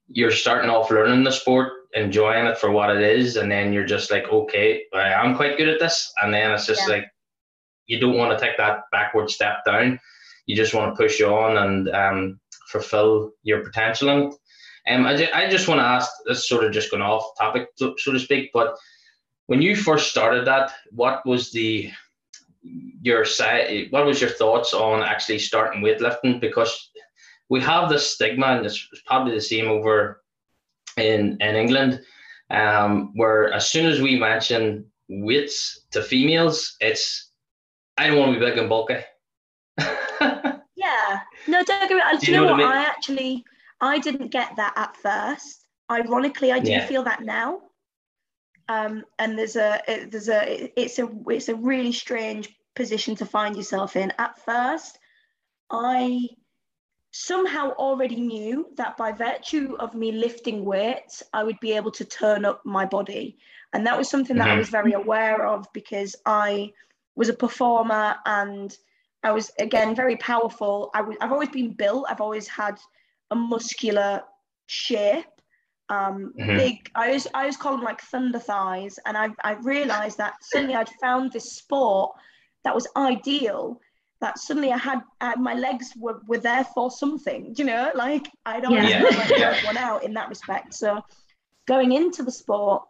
you're 0.08 0.32
starting 0.32 0.70
off 0.70 0.90
learning 0.90 1.24
the 1.24 1.30
sport, 1.30 1.72
enjoying 1.94 2.46
it 2.46 2.58
for 2.58 2.70
what 2.70 2.94
it 2.94 3.02
is, 3.02 3.36
and 3.36 3.50
then 3.50 3.72
you're 3.72 3.84
just 3.86 4.10
like, 4.10 4.24
okay, 4.30 4.84
I 4.94 5.10
am 5.12 5.36
quite 5.36 5.56
good 5.58 5.68
at 5.68 5.80
this, 5.80 6.12
and 6.22 6.32
then 6.32 6.50
it's 6.52 6.66
just 6.66 6.82
Yeah. 6.88 6.94
like 6.96 7.06
you 7.86 7.98
don't 7.98 8.16
want 8.16 8.36
to 8.38 8.44
take 8.44 8.56
that 8.56 8.82
backward 8.92 9.30
step 9.30 9.64
down. 9.66 9.98
You 10.46 10.54
just 10.56 10.74
want 10.74 10.94
to 10.96 11.02
push 11.02 11.20
on 11.20 11.56
and 11.56 11.88
um, 11.90 12.40
fulfill 12.68 13.32
your 13.42 13.64
potential. 13.64 14.38
And 14.86 15.02
um, 15.02 15.06
I, 15.06 15.16
ju- 15.16 15.32
I 15.34 15.48
just 15.50 15.68
want 15.68 15.80
to 15.80 15.84
ask, 15.84 16.10
this 16.26 16.48
sort 16.48 16.64
of 16.64 16.72
just 16.72 16.90
going 16.90 17.02
off 17.02 17.24
topic, 17.38 17.68
so 17.76 17.94
so 17.98 18.12
to 18.12 18.18
speak, 18.18 18.50
but 18.54 18.76
when 19.46 19.60
you 19.60 19.74
first 19.74 20.10
started 20.10 20.46
that, 20.46 20.72
what 20.92 21.26
was 21.26 21.50
the 21.50 21.90
your 22.62 23.24
side 23.24 23.86
what 23.90 24.04
was 24.04 24.20
your 24.20 24.28
thoughts 24.30 24.74
on 24.74 25.02
actually 25.02 25.38
starting 25.38 25.82
weightlifting 25.82 26.38
because 26.38 26.90
we 27.48 27.58
have 27.60 27.88
this 27.88 28.10
stigma 28.10 28.48
and 28.48 28.66
it's 28.66 28.86
probably 29.06 29.34
the 29.34 29.40
same 29.40 29.66
over 29.68 30.22
in 31.00 31.36
in 31.40 31.56
england 31.56 32.00
um, 32.50 33.12
where 33.14 33.52
as 33.52 33.70
soon 33.70 33.86
as 33.86 34.00
we 34.00 34.18
mention 34.18 34.84
weights 35.08 35.86
to 35.92 36.02
females 36.02 36.76
it's 36.80 37.30
i 37.98 38.06
don't 38.06 38.18
want 38.18 38.32
to 38.34 38.38
be 38.40 38.44
big 38.46 38.58
and 38.58 38.68
bulky 38.68 38.98
Yeah. 40.76 41.20
No, 41.46 41.62
don't 41.62 41.88
get 41.88 41.90
me 41.90 41.96
wrong. 42.00 42.12
Do 42.18 42.26
Do 42.26 42.32
you 42.32 42.38
know, 42.38 42.44
know 42.46 42.52
what? 42.52 42.60
what 42.62 42.74
I 42.76 42.82
I, 42.84 42.84
actually, 42.86 43.44
I 43.80 43.98
didn't 43.98 44.30
get 44.30 44.56
that 44.56 44.72
at 44.76 44.96
first. 44.96 45.66
Ironically, 45.90 46.52
I 46.52 46.58
do 46.58 46.70
Yeah. 46.70 46.86
feel 46.86 47.02
that 47.04 47.22
now. 47.22 47.60
Um, 48.68 49.04
and 49.18 49.38
there's 49.38 49.56
a, 49.56 49.82
it, 49.88 50.10
there's 50.10 50.28
a, 50.28 50.64
it- 50.64 50.72
it's 50.76 50.98
a, 50.98 51.08
it's 51.28 51.48
a 51.48 51.54
really 51.54 51.92
strange 51.92 52.48
position 52.74 53.14
to 53.16 53.26
find 53.26 53.56
yourself 53.56 53.94
in. 53.96 54.10
At 54.18 54.38
first, 54.44 54.98
I 55.70 56.28
somehow 57.12 57.70
already 57.72 58.20
knew 58.20 58.68
that 58.76 58.96
by 58.96 59.12
virtue 59.12 59.76
of 59.80 59.94
me 59.94 60.12
lifting 60.12 60.64
weights, 60.64 61.22
I 61.32 61.42
would 61.44 61.58
be 61.60 61.72
able 61.72 61.90
to 61.92 62.04
turn 62.04 62.44
up 62.44 62.64
my 62.64 62.84
body. 62.86 63.38
And 63.72 63.86
that 63.86 63.98
was 63.98 64.08
something 64.08 64.36
that 64.38 64.48
I 64.48 64.54
Mhm. 64.54 64.58
was 64.58 64.68
very 64.68 64.92
aware 64.92 65.46
of 65.46 65.66
because 65.72 66.14
I 66.26 66.72
was 67.16 67.28
a 67.28 67.34
performer 67.34 68.16
and 68.26 68.76
I 69.22 69.32
was 69.32 69.50
again 69.58 69.94
very 69.94 70.16
powerful. 70.16 70.90
I 70.94 71.02
was 71.02 71.16
I've 71.20 71.32
always 71.32 71.50
been 71.50 71.72
built. 71.72 72.06
I've 72.08 72.20
always 72.20 72.48
had 72.48 72.78
a 73.30 73.34
muscular 73.36 74.22
shape. 74.66 75.26
um, 75.90 76.32
mm-hmm. 76.38 76.56
big. 76.56 76.90
I 76.94 77.06
always, 77.08 77.26
I 77.34 77.40
always 77.40 77.56
call 77.56 77.72
them 77.72 77.82
like 77.82 78.00
thunder 78.00 78.38
thighs, 78.38 78.96
and 79.06 79.16
I 79.18 79.30
I 79.42 79.52
realised 79.54 80.18
that 80.18 80.34
suddenly 80.40 80.76
I'd 80.76 80.88
found 81.00 81.32
this 81.32 81.56
sport 81.56 82.12
that 82.62 82.72
was 82.74 82.86
ideal. 82.96 83.80
That 84.20 84.38
suddenly 84.38 84.70
I 84.70 84.76
had 84.76 85.00
uh, 85.20 85.34
my 85.38 85.54
legs 85.54 85.92
were, 85.96 86.20
were 86.26 86.38
there 86.38 86.64
for 86.74 86.90
something, 86.90 87.54
you 87.56 87.64
know, 87.64 87.90
like 87.94 88.28
I 88.44 88.60
don't 88.60 88.72
yeah. 88.72 89.02
like 89.02 89.30
yeah. 89.30 89.64
one 89.64 89.78
out 89.78 90.04
in 90.04 90.12
that 90.14 90.28
respect. 90.28 90.74
So 90.74 91.02
going 91.66 91.92
into 91.92 92.22
the 92.22 92.30
sport, 92.30 92.82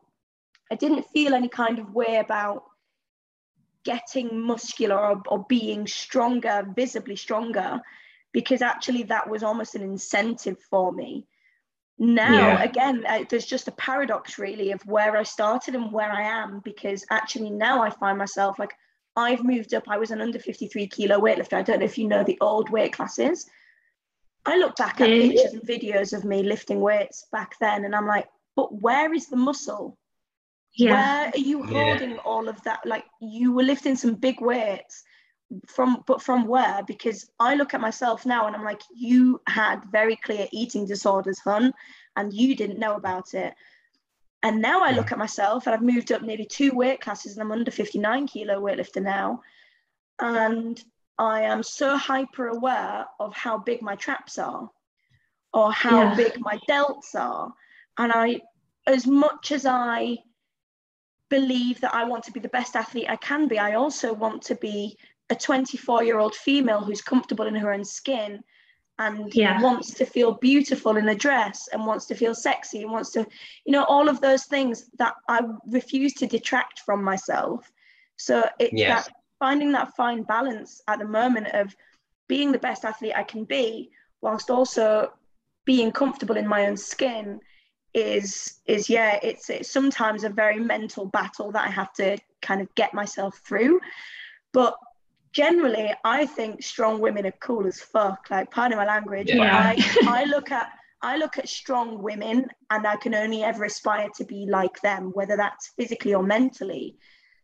I 0.73 0.75
didn't 0.75 1.07
feel 1.13 1.35
any 1.35 1.49
kind 1.49 1.79
of 1.79 1.95
way 1.95 2.17
about 2.17 2.65
getting 3.85 4.41
muscular 4.41 4.99
or, 4.99 5.23
or 5.29 5.47
being 5.49 5.87
stronger, 5.87 6.67
visibly 6.75 7.17
stronger, 7.17 7.81
because 8.33 8.61
actually 8.61 9.05
that 9.05 9.31
was 9.31 9.43
almost 9.43 9.75
an 9.77 9.83
incentive 9.83 10.59
for 10.69 10.93
me. 10.93 11.27
Now, 11.99 12.33
yeah. 12.33 12.63
again, 12.63 13.05
uh, 13.07 13.25
there's 13.29 13.47
just 13.47 13.69
a 13.69 13.73
paradox 13.73 14.39
really 14.39 14.73
of 14.73 14.85
where 14.87 15.17
I 15.17 15.23
started 15.23 15.75
and 15.75 15.93
where 15.93 16.11
I 16.11 16.23
am, 16.23 16.61
because 16.65 17.05
actually 17.11 17.51
now 17.51 17.83
I 17.83 17.91
find 17.91 18.19
myself 18.19 18.59
like 18.59 18.73
I've 19.17 19.45
moved 19.45 19.75
up. 19.75 19.85
I 19.89 19.99
was 19.99 20.11
an 20.11 20.21
under 20.21 20.39
53 20.39 20.87
kilo 20.89 21.21
weightlifter. 21.21 21.55
I 21.55 21.63
don't 21.63 21.81
know 21.81 21.85
if 21.85 21.99
you 21.99 22.09
know 22.09 22.25
the 22.25 22.39
old 22.41 22.71
weight 22.71 22.93
classes. 22.93 23.47
I 24.47 24.57
look 24.57 24.77
back 24.77 25.01
at 25.01 25.09
pictures 25.09 25.53
and 25.53 25.63
videos 25.63 26.17
of 26.17 26.25
me 26.25 26.43
lifting 26.43 26.81
weights 26.81 27.27
back 27.31 27.55
then, 27.61 27.85
and 27.85 27.95
I'm 27.95 28.07
like, 28.07 28.27
but 28.57 28.81
where 28.81 29.13
is 29.13 29.29
the 29.29 29.37
muscle? 29.37 29.99
Yeah. 30.75 30.93
Where 30.93 31.33
are 31.35 31.39
you 31.39 31.63
holding 31.63 32.11
yeah. 32.13 32.17
all 32.25 32.49
of 32.49 32.63
that? 32.63 32.81
Like 32.87 33.05
you 33.21 33.53
were 33.53 33.63
lifting 33.63 33.97
some 33.97 34.15
big 34.15 34.41
weights 34.41 35.03
from, 35.67 36.05
but 36.07 36.23
from 36.23 36.47
where? 36.47 36.83
Because 36.87 37.31
I 37.39 37.55
look 37.55 37.75
at 37.75 37.81
myself 37.81 38.25
now 38.25 38.47
and 38.47 38.57
I'm 38.57 38.65
like, 38.65 38.83
you 38.95 39.41
had 39.47 39.81
very 39.91 40.17
clear 40.17 40.47
eating 40.53 40.87
disorders, 40.87 41.41
hun, 41.41 41.73
and 42.17 42.33
you 42.33 42.55
didn't 42.55 42.79
know 42.79 42.95
about 42.95 43.35
it. 43.35 43.55
And 44.43 44.63
now 44.63 44.83
I 44.83 44.93
look 44.93 45.13
at 45.13 45.19
myself 45.19 45.67
and 45.67 45.75
I've 45.75 45.83
moved 45.83 46.13
up 46.13 46.23
nearly 46.23 46.47
two 46.47 46.73
weight 46.73 47.01
classes 47.01 47.33
and 47.33 47.43
I'm 47.43 47.53
under 47.53 47.71
59 47.71 48.27
kilo 48.27 48.61
weightlifter 48.61 49.03
now. 49.03 49.43
And 50.19 50.83
I 51.19 51.43
am 51.43 51.63
so 51.63 51.97
hyper 51.97 52.49
aware 52.49 53.07
of 53.19 53.35
how 53.35 53.59
big 53.59 53.83
my 53.83 53.97
traps 53.97 54.39
are 54.39 54.71
or 55.53 55.73
how 55.73 56.03
yeah. 56.03 56.15
big 56.15 56.41
my 56.41 56.59
delts 56.69 57.15
are. 57.15 57.53
And 57.99 58.13
I, 58.15 58.41
as 58.87 59.07
much 59.07 59.53
as 59.53 59.67
I 59.67 60.19
believe 61.31 61.81
that 61.81 61.95
I 61.95 62.05
want 62.05 62.25
to 62.25 62.33
be 62.33 62.41
the 62.41 62.49
best 62.49 62.77
athlete 62.77 63.09
I 63.09 63.17
can 63.17 63.49
be. 63.49 63.59
I 63.59 63.75
also 63.75 64.13
want 64.13 64.43
to 64.43 64.57
be 64.57 64.99
a 65.31 65.35
24 65.35 66.03
year 66.03 66.19
old 66.19 66.35
female 66.35 66.81
who's 66.81 67.01
comfortable 67.01 67.47
in 67.47 67.55
her 67.55 67.73
own 67.73 67.85
skin 67.85 68.43
and 69.01 69.35
yeah. 69.35 69.61
wants 69.63 69.95
to 69.95 70.05
feel 70.05 70.33
beautiful 70.33 70.99
in 70.99 71.09
a 71.09 71.15
dress 71.15 71.69
and 71.73 71.87
wants 71.87 72.05
to 72.05 72.15
feel 72.15 72.35
sexy 72.35 72.83
and 72.83 72.93
wants 72.93 73.11
to, 73.13 73.27
you 73.65 73.73
know, 73.73 73.85
all 73.85 74.11
of 74.11 74.21
those 74.21 74.45
things 74.45 74.91
that 74.99 75.15
I 75.27 75.41
refuse 75.67 76.13
to 76.15 76.27
detract 76.27 76.81
from 76.81 77.03
myself. 77.03 77.73
So 78.17 78.47
it's 78.59 78.75
yes. 78.75 79.07
that 79.07 79.15
finding 79.39 79.73
that 79.73 79.97
fine 79.97 80.23
balance 80.23 80.83
at 80.87 80.99
the 80.99 81.07
moment 81.07 81.49
of 81.55 81.75
being 82.29 82.53
the 82.53 82.59
best 82.59 82.85
athlete 82.85 83.15
I 83.17 83.23
can 83.23 83.45
be 83.45 83.91
whilst 84.21 84.51
also 84.51 85.15
being 85.65 85.93
comfortable 85.93 86.37
in 86.37 86.47
my 86.47 86.67
own 86.67 86.77
skin 86.77 87.41
is 87.93 88.61
is 88.67 88.89
yeah 88.89 89.19
it's, 89.21 89.51
it's 89.51 89.69
sometimes 89.69 90.23
a 90.23 90.29
very 90.29 90.61
mental 90.61 91.07
battle 91.07 91.51
that 91.51 91.67
i 91.67 91.71
have 91.71 91.93
to 91.93 92.17
kind 92.41 92.61
of 92.61 92.73
get 92.77 92.95
myself 92.95 93.41
through 93.45 93.81
but 94.53 94.77
generally 95.33 95.93
i 96.05 96.27
think 96.27 96.63
strong 96.63 97.01
women 97.01 97.27
are 97.27 97.35
cool 97.41 97.67
as 97.67 97.81
fuck 97.81 98.27
like 98.31 98.51
pardon 98.51 98.79
my 98.79 98.87
language 98.87 99.29
yeah. 99.29 99.75
I, 99.77 99.97
I 100.23 100.25
look 100.25 100.51
at 100.51 100.71
i 101.03 101.17
look 101.17 101.39
at 101.39 101.49
strong 101.49 102.03
women 102.03 102.47
and 102.71 102.87
i 102.87 102.97
can 102.97 103.15
only 103.15 103.43
ever 103.43 103.65
aspire 103.65 104.09
to 104.17 104.25
be 104.25 104.47
like 104.47 104.81
them 104.81 105.11
whether 105.15 105.37
that's 105.37 105.69
physically 105.79 106.15
or 106.15 106.23
mentally 106.23 106.97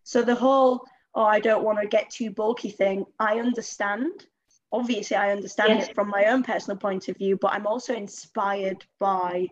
so 0.02 0.22
the 0.22 0.34
whole 0.34 0.84
oh 1.14 1.24
i 1.24 1.40
don't 1.40 1.64
want 1.64 1.80
to 1.80 1.86
get 1.86 2.10
too 2.10 2.30
bulky 2.30 2.70
thing 2.70 3.04
i 3.20 3.38
understand 3.38 4.26
obviously 4.72 5.16
i 5.16 5.30
understand 5.30 5.78
yes. 5.78 5.88
it 5.88 5.94
from 5.94 6.08
my 6.08 6.24
own 6.24 6.42
personal 6.42 6.76
point 6.76 7.08
of 7.08 7.16
view 7.16 7.38
but 7.40 7.52
i'm 7.52 7.66
also 7.66 7.94
inspired 7.94 8.84
by 8.98 9.46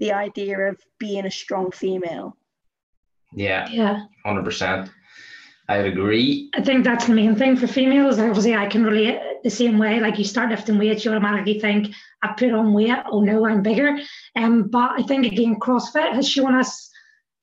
the 0.00 0.12
idea 0.12 0.58
of 0.58 0.80
being 0.98 1.26
a 1.26 1.30
strong 1.30 1.70
female. 1.70 2.36
Yeah. 3.32 3.68
Yeah. 3.70 4.06
Hundred 4.24 4.44
percent. 4.44 4.90
I 5.70 5.76
agree. 5.76 6.50
I 6.52 6.62
think 6.62 6.82
that's 6.82 7.06
the 7.06 7.14
main 7.14 7.36
thing 7.36 7.54
for 7.54 7.68
females. 7.68 8.18
Obviously, 8.18 8.56
I 8.56 8.66
can 8.66 8.82
relate 8.82 9.20
the 9.44 9.50
same 9.50 9.78
way. 9.78 10.00
Like 10.00 10.18
you 10.18 10.24
start 10.24 10.50
lifting 10.50 10.78
weights, 10.78 11.04
you 11.04 11.12
automatically 11.12 11.60
think, 11.60 11.94
I 12.24 12.32
put 12.36 12.52
on 12.52 12.72
weight. 12.72 12.98
Oh 13.06 13.20
no, 13.20 13.46
I'm 13.46 13.62
bigger. 13.62 13.96
Um, 14.34 14.64
but 14.64 14.90
I 14.98 15.02
think 15.04 15.26
again, 15.26 15.60
CrossFit 15.60 16.12
has 16.12 16.28
shown 16.28 16.56
us 16.56 16.90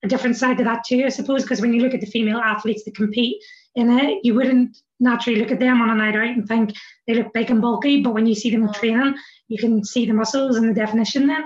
a 0.04 0.10
different 0.10 0.36
side 0.36 0.58
to 0.58 0.66
that 0.66 0.84
too. 0.86 1.06
I 1.06 1.10
suppose 1.10 1.44
because 1.44 1.62
when 1.62 1.72
you 1.72 1.82
look 1.82 1.94
at 1.94 2.02
the 2.02 2.08
female 2.08 2.40
athletes 2.40 2.84
that 2.84 2.98
compete 2.98 3.42
in 3.76 3.98
it, 3.98 4.20
you 4.24 4.34
wouldn't 4.34 4.78
naturally 5.00 5.40
look 5.40 5.52
at 5.52 5.62
them 5.62 5.82
on 5.82 5.90
a 5.90 5.96
night 5.96 6.18
out 6.18 6.28
and 6.28 6.46
think 6.46 6.74
they 7.08 7.14
look 7.14 7.32
big 7.32 7.50
and 7.50 7.62
bulky. 7.62 8.04
But 8.04 8.14
when 8.14 8.26
you 8.26 8.36
see 8.36 8.50
them 8.50 8.74
training, 8.74 9.16
you 9.48 9.58
can 9.58 9.86
see 9.86 10.06
the 10.06 10.12
muscles 10.12 10.58
and 10.58 10.68
the 10.68 10.74
definition 10.74 11.28
then. 11.28 11.46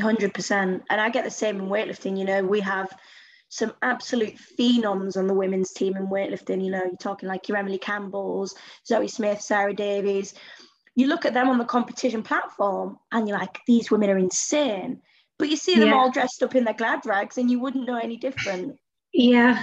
Hundred 0.00 0.32
percent, 0.32 0.84
and 0.88 1.02
I 1.02 1.10
get 1.10 1.24
the 1.24 1.30
same 1.30 1.60
in 1.60 1.68
weightlifting. 1.68 2.18
You 2.18 2.24
know, 2.24 2.42
we 2.42 2.60
have 2.60 2.90
some 3.52 3.74
absolute 3.82 4.34
phenoms 4.58 5.18
on 5.18 5.26
the 5.26 5.34
women's 5.34 5.72
team 5.72 5.94
in 5.94 6.06
weightlifting. 6.06 6.64
You 6.64 6.70
know, 6.70 6.84
you're 6.84 6.96
talking 6.96 7.28
like 7.28 7.50
your 7.50 7.58
Emily 7.58 7.76
Campbell's, 7.76 8.54
Zoe 8.86 9.08
Smith, 9.08 9.42
Sarah 9.42 9.74
Davies. 9.74 10.32
You 10.94 11.08
look 11.08 11.26
at 11.26 11.34
them 11.34 11.50
on 11.50 11.58
the 11.58 11.66
competition 11.66 12.22
platform, 12.22 12.96
and 13.12 13.28
you're 13.28 13.38
like, 13.38 13.58
these 13.66 13.90
women 13.90 14.08
are 14.08 14.16
insane. 14.16 15.02
But 15.38 15.50
you 15.50 15.56
see 15.56 15.74
them 15.74 15.88
yeah. 15.88 15.96
all 15.96 16.10
dressed 16.10 16.42
up 16.42 16.54
in 16.54 16.64
their 16.64 16.72
glad 16.72 17.04
rags, 17.04 17.36
and 17.36 17.50
you 17.50 17.60
wouldn't 17.60 17.86
know 17.86 17.98
any 17.98 18.16
different. 18.16 18.78
Yeah, 19.12 19.62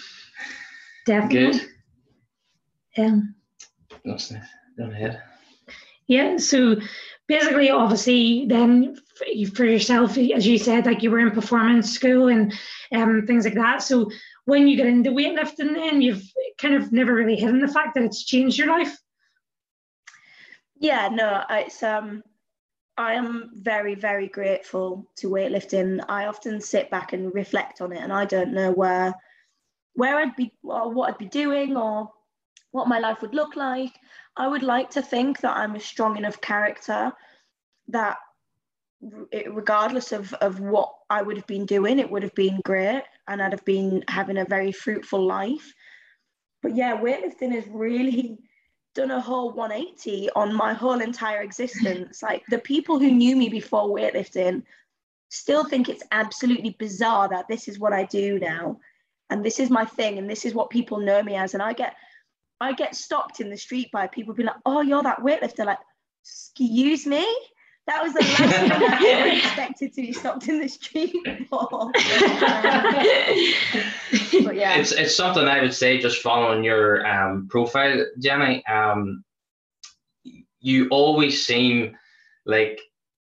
definitely. 1.06 1.60
Good. 2.96 3.04
Um, 3.04 3.34
Go 4.78 4.90
ahead. 4.90 5.22
Yeah, 6.06 6.38
so 6.38 6.76
basically, 7.28 7.70
obviously, 7.70 8.46
then 8.46 8.96
for 9.54 9.64
yourself, 9.64 10.18
as 10.18 10.46
you 10.46 10.58
said, 10.58 10.86
like 10.86 11.02
you 11.02 11.10
were 11.10 11.20
in 11.20 11.30
performance 11.30 11.92
school 11.92 12.28
and 12.28 12.52
um, 12.92 13.26
things 13.26 13.44
like 13.44 13.54
that. 13.54 13.82
So 13.82 14.10
when 14.44 14.68
you 14.68 14.76
get 14.76 14.86
into 14.86 15.10
weightlifting, 15.10 15.74
then 15.74 16.02
you've 16.02 16.24
kind 16.58 16.74
of 16.74 16.92
never 16.92 17.14
really 17.14 17.36
hidden 17.36 17.60
the 17.60 17.68
fact 17.68 17.94
that 17.94 18.04
it's 18.04 18.24
changed 18.24 18.58
your 18.58 18.68
life. 18.68 18.96
Yeah, 20.78 21.08
no, 21.08 21.42
it's 21.48 21.82
um, 21.82 22.22
I 22.96 23.14
am 23.14 23.50
very, 23.54 23.94
very 23.94 24.28
grateful 24.28 25.08
to 25.16 25.30
weightlifting. 25.30 26.04
I 26.08 26.26
often 26.26 26.60
sit 26.60 26.90
back 26.90 27.12
and 27.12 27.34
reflect 27.34 27.80
on 27.80 27.92
it, 27.92 28.02
and 28.02 28.12
I 28.12 28.24
don't 28.24 28.52
know 28.52 28.70
where 28.70 29.14
where 29.94 30.18
I'd 30.18 30.36
be 30.36 30.52
or 30.62 30.92
what 30.92 31.10
I'd 31.10 31.18
be 31.18 31.26
doing 31.26 31.76
or 31.76 32.10
what 32.72 32.88
my 32.88 32.98
life 32.98 33.22
would 33.22 33.34
look 33.34 33.56
like. 33.56 33.92
I 34.36 34.48
would 34.48 34.62
like 34.62 34.90
to 34.90 35.02
think 35.02 35.40
that 35.40 35.56
I'm 35.56 35.76
a 35.76 35.80
strong 35.80 36.16
enough 36.16 36.40
character 36.40 37.12
that 37.88 38.18
regardless 39.46 40.12
of, 40.12 40.32
of 40.34 40.60
what 40.60 40.92
I 41.10 41.22
would 41.22 41.36
have 41.36 41.46
been 41.46 41.66
doing, 41.66 41.98
it 41.98 42.10
would 42.10 42.22
have 42.22 42.34
been 42.34 42.60
great 42.64 43.02
and 43.28 43.42
I'd 43.42 43.52
have 43.52 43.64
been 43.64 44.02
having 44.08 44.38
a 44.38 44.44
very 44.44 44.72
fruitful 44.72 45.24
life. 45.24 45.72
But 46.62 46.74
yeah, 46.74 46.96
weightlifting 46.96 47.52
has 47.52 47.66
really 47.68 48.38
done 48.94 49.10
a 49.10 49.20
whole 49.20 49.52
180 49.52 50.30
on 50.30 50.54
my 50.54 50.72
whole 50.72 51.00
entire 51.00 51.42
existence. 51.42 52.22
like 52.22 52.42
the 52.48 52.58
people 52.58 52.98
who 52.98 53.10
knew 53.10 53.36
me 53.36 53.48
before 53.48 53.88
weightlifting 53.88 54.62
still 55.28 55.64
think 55.64 55.88
it's 55.88 56.04
absolutely 56.12 56.76
bizarre 56.78 57.28
that 57.28 57.48
this 57.48 57.68
is 57.68 57.78
what 57.78 57.92
I 57.92 58.04
do 58.04 58.38
now 58.38 58.78
and 59.30 59.44
this 59.44 59.58
is 59.58 59.70
my 59.70 59.84
thing 59.84 60.18
and 60.18 60.30
this 60.30 60.44
is 60.44 60.54
what 60.54 60.70
people 60.70 60.98
know 60.98 61.22
me 61.22 61.34
as. 61.34 61.54
And 61.54 61.62
I 61.62 61.72
get 61.72 61.96
I 62.64 62.72
get 62.72 62.96
stopped 62.96 63.40
in 63.40 63.50
the 63.50 63.58
street 63.58 63.90
by 63.92 64.06
people 64.06 64.32
being 64.32 64.46
like, 64.46 64.56
oh, 64.64 64.80
you're 64.80 65.02
that 65.02 65.20
weightlifter. 65.20 65.66
Like, 65.66 65.80
excuse 66.22 67.06
me? 67.06 67.26
That 67.86 68.02
was 68.02 68.14
the 68.14 68.20
last 68.20 68.38
thing 68.38 68.72
I 68.72 69.06
ever 69.10 69.28
expected 69.36 69.92
to 69.92 70.00
be 70.00 70.14
stopped 70.14 70.48
in 70.48 70.60
the 70.60 70.68
street 70.68 71.14
for. 71.50 71.68
but 74.44 74.56
yeah. 74.56 74.78
It's, 74.78 74.92
it's 74.92 75.14
something 75.14 75.46
I 75.46 75.60
would 75.60 75.74
say 75.74 76.00
just 76.00 76.22
following 76.22 76.64
your 76.64 77.06
um, 77.06 77.48
profile, 77.50 78.06
Jenny. 78.18 78.66
Um, 78.66 79.22
you 80.60 80.88
always 80.88 81.46
seem 81.46 81.98
like 82.46 82.80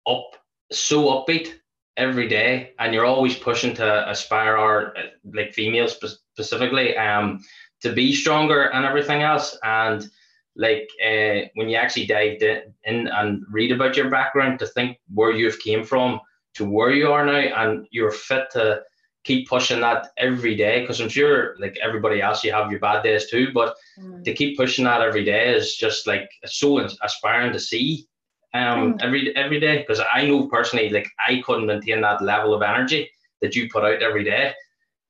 up, 0.09 0.35
so 0.73 1.04
upbeat 1.04 1.52
every 1.97 2.26
day, 2.26 2.73
and 2.80 2.92
you're 2.92 3.04
always 3.04 3.37
pushing 3.37 3.73
to 3.75 4.11
aspire, 4.11 4.59
or 4.59 4.95
like 5.33 5.54
females 5.54 5.92
specifically, 5.92 6.97
um, 6.97 7.38
to 7.83 7.93
be 7.93 8.15
stronger 8.15 8.73
and 8.73 8.85
everything 8.85 9.23
else. 9.23 9.57
And 9.63 10.09
like 10.57 10.89
uh, 11.05 11.49
when 11.55 11.69
you 11.69 11.77
actually 11.77 12.07
dived 12.07 12.43
in, 12.43 12.75
in 12.85 13.09
and 13.09 13.45
read 13.51 13.73
about 13.73 13.97
your 13.97 14.11
background 14.11 14.59
to 14.59 14.67
think 14.67 14.99
where 15.15 15.33
you've 15.33 15.61
came 15.61 15.85
from 15.85 16.21
to 16.55 16.69
where 16.69 16.91
you 16.91 17.13
are 17.13 17.25
now 17.25 17.33
and 17.63 17.87
you're 17.91 18.11
fit 18.11 18.51
to 18.53 18.83
keep 19.25 19.49
pushing 19.49 19.81
that 19.81 20.09
every 20.17 20.55
day 20.55 20.81
because 20.81 21.01
i'm 21.01 21.09
sure 21.09 21.55
like 21.59 21.77
everybody 21.83 22.23
else 22.23 22.43
you 22.43 22.53
have 22.53 22.71
your 22.71 22.81
bad 22.81 23.03
days 23.03 23.29
too 23.29 23.49
but 23.53 23.75
mm. 24.01 24.25
to 24.25 24.33
keep 24.33 24.57
pushing 24.57 24.85
that 24.85 25.03
every 25.03 25.25
day 25.25 25.55
is 25.55 25.77
just 25.77 26.07
like 26.07 26.31
so 26.47 26.79
aspiring 27.03 27.53
to 27.53 27.61
see 27.61 28.09
um 28.55 28.95
mm. 28.95 29.03
every 29.03 29.37
every 29.37 29.61
day 29.61 29.79
because 29.79 30.01
I 30.13 30.27
know 30.27 30.49
personally 30.49 30.89
like 30.91 31.09
I 31.27 31.43
couldn't 31.45 31.67
maintain 31.67 32.01
that 32.01 32.23
level 32.23 32.55
of 32.55 32.63
energy 32.63 33.11
that 33.43 33.55
you 33.55 33.69
put 33.71 33.85
out 33.85 34.03
every 34.03 34.25
day. 34.25 34.55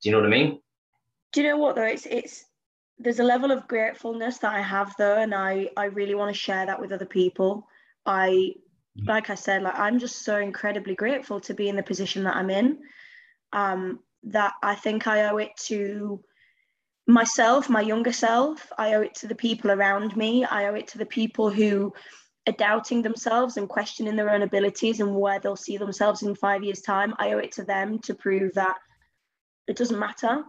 Do 0.01 0.09
you 0.09 0.11
know 0.13 0.21
what 0.21 0.27
I 0.27 0.37
mean? 0.37 0.59
Do 1.31 1.41
you 1.41 1.47
know 1.47 1.57
what 1.57 1.75
though? 1.75 1.83
It's 1.83 2.05
it's 2.05 2.45
there's 2.99 3.19
a 3.19 3.23
level 3.23 3.51
of 3.51 3.67
gratefulness 3.67 4.39
that 4.39 4.53
I 4.53 4.61
have 4.61 4.93
though, 4.97 5.17
and 5.17 5.33
I 5.33 5.69
I 5.77 5.85
really 5.85 6.15
want 6.15 6.33
to 6.33 6.39
share 6.39 6.65
that 6.65 6.79
with 6.79 6.91
other 6.91 7.05
people. 7.05 7.67
I 8.05 8.55
like 9.05 9.29
I 9.29 9.35
said, 9.35 9.63
like 9.63 9.79
I'm 9.79 9.99
just 9.99 10.23
so 10.25 10.37
incredibly 10.37 10.95
grateful 10.95 11.39
to 11.41 11.53
be 11.53 11.69
in 11.69 11.75
the 11.75 11.83
position 11.83 12.23
that 12.23 12.35
I'm 12.35 12.49
in. 12.49 12.79
Um, 13.53 13.99
that 14.23 14.53
I 14.61 14.75
think 14.75 15.07
I 15.07 15.29
owe 15.29 15.37
it 15.37 15.55
to 15.67 16.21
myself, 17.07 17.69
my 17.69 17.81
younger 17.81 18.11
self. 18.11 18.71
I 18.77 18.93
owe 18.95 19.01
it 19.01 19.15
to 19.15 19.27
the 19.27 19.35
people 19.35 19.71
around 19.71 20.15
me. 20.17 20.43
I 20.43 20.67
owe 20.67 20.75
it 20.75 20.89
to 20.89 20.97
the 20.97 21.05
people 21.05 21.49
who 21.49 21.93
are 22.47 22.53
doubting 22.53 23.01
themselves 23.01 23.57
and 23.57 23.69
questioning 23.69 24.15
their 24.15 24.29
own 24.29 24.41
abilities 24.41 24.99
and 24.99 25.15
where 25.15 25.39
they'll 25.39 25.55
see 25.55 25.77
themselves 25.77 26.21
in 26.23 26.35
five 26.35 26.63
years' 26.63 26.81
time. 26.81 27.13
I 27.17 27.33
owe 27.33 27.39
it 27.39 27.53
to 27.53 27.63
them 27.63 27.99
to 27.99 28.13
prove 28.13 28.53
that 28.55 28.75
it 29.67 29.77
doesn't 29.77 29.99
matter. 29.99 30.43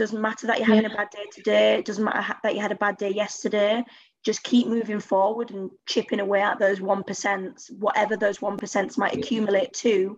Doesn't 0.00 0.22
matter 0.22 0.46
that 0.46 0.56
you're 0.56 0.66
having 0.66 0.84
yeah. 0.84 0.94
a 0.94 0.96
bad 0.96 1.10
day 1.10 1.26
today. 1.30 1.74
It 1.74 1.84
doesn't 1.84 2.02
matter 2.02 2.34
that 2.42 2.54
you 2.54 2.62
had 2.62 2.72
a 2.72 2.76
bad 2.76 2.96
day 2.96 3.10
yesterday. 3.10 3.84
Just 4.24 4.42
keep 4.42 4.66
moving 4.66 4.98
forward 4.98 5.50
and 5.50 5.70
chipping 5.84 6.20
away 6.20 6.40
at 6.40 6.58
those 6.58 6.80
1%, 6.80 7.72
whatever 7.72 8.16
those 8.16 8.38
1% 8.38 8.96
might 8.96 9.14
accumulate 9.14 9.74
to, 9.74 10.16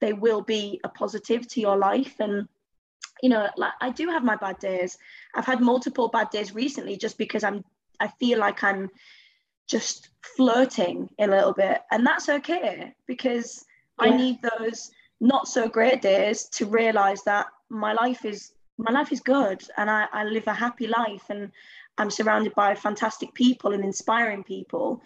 they 0.00 0.12
will 0.12 0.40
be 0.40 0.80
a 0.84 0.88
positive 0.88 1.48
to 1.48 1.60
your 1.60 1.76
life. 1.76 2.14
And, 2.20 2.46
you 3.24 3.28
know, 3.28 3.48
like 3.56 3.72
I 3.80 3.90
do 3.90 4.06
have 4.06 4.22
my 4.22 4.36
bad 4.36 4.60
days. 4.60 4.96
I've 5.34 5.46
had 5.46 5.60
multiple 5.60 6.06
bad 6.06 6.30
days 6.30 6.54
recently 6.54 6.96
just 6.96 7.18
because 7.18 7.42
I'm, 7.42 7.64
I 7.98 8.06
feel 8.20 8.38
like 8.38 8.62
I'm 8.62 8.88
just 9.66 10.10
flirting 10.36 11.08
a 11.18 11.26
little 11.26 11.54
bit. 11.54 11.80
And 11.90 12.06
that's 12.06 12.28
okay 12.28 12.94
because 13.08 13.64
yeah. 14.00 14.12
I 14.12 14.16
need 14.16 14.38
those 14.60 14.92
not 15.20 15.48
so 15.48 15.68
great 15.68 16.02
days 16.02 16.44
to 16.50 16.66
realize 16.66 17.24
that 17.24 17.46
my 17.68 17.94
life 17.94 18.24
is 18.24 18.52
my 18.78 18.90
life 18.90 19.12
is 19.12 19.20
good 19.20 19.62
and 19.76 19.90
I, 19.90 20.06
I 20.12 20.24
live 20.24 20.46
a 20.46 20.52
happy 20.52 20.86
life 20.86 21.24
and 21.30 21.50
I'm 21.98 22.10
surrounded 22.10 22.54
by 22.54 22.74
fantastic 22.74 23.32
people 23.34 23.72
and 23.72 23.84
inspiring 23.84 24.42
people. 24.42 25.02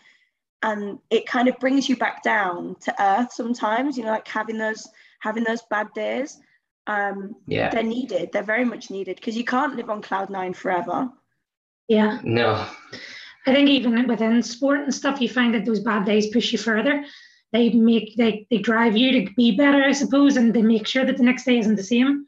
And 0.63 0.99
it 1.11 1.27
kind 1.27 1.49
of 1.49 1.59
brings 1.59 1.89
you 1.89 1.97
back 1.97 2.23
down 2.23 2.77
to 2.81 3.03
earth 3.03 3.33
sometimes, 3.33 3.97
you 3.97 4.05
know, 4.05 4.11
like 4.11 4.27
having 4.27 4.59
those 4.59 4.89
having 5.21 5.45
those 5.45 5.63
bad 5.71 5.89
days. 5.95 6.39
Um, 6.87 7.37
yeah. 7.47 7.69
they're 7.69 7.83
needed. 7.83 8.31
They're 8.33 8.43
very 8.43 8.65
much 8.65 8.91
needed 8.91 9.17
because 9.17 9.37
you 9.37 9.45
can't 9.45 9.77
live 9.77 9.91
on 9.91 10.01
cloud 10.01 10.31
nine 10.31 10.55
forever. 10.55 11.11
Yeah. 11.87 12.19
No. 12.23 12.67
I 13.47 13.55
think 13.55 13.69
even 13.69 14.07
within 14.07 14.43
sport 14.43 14.81
and 14.81 14.95
stuff, 14.95 15.21
you 15.21 15.29
find 15.29 15.55
that 15.55 15.65
those 15.65 15.81
bad 15.81 16.07
days 16.07 16.29
push 16.29 16.51
you 16.53 16.59
further. 16.59 17.05
They 17.53 17.71
make 17.71 18.17
they 18.17 18.47
they 18.51 18.59
drive 18.59 18.97
you 18.97 19.25
to 19.25 19.33
be 19.35 19.57
better, 19.57 19.83
I 19.83 19.93
suppose, 19.93 20.37
and 20.37 20.53
they 20.53 20.63
make 20.63 20.87
sure 20.87 21.05
that 21.05 21.17
the 21.17 21.23
next 21.23 21.45
day 21.45 21.59
isn't 21.59 21.77
the 21.77 21.83
same. 21.83 22.27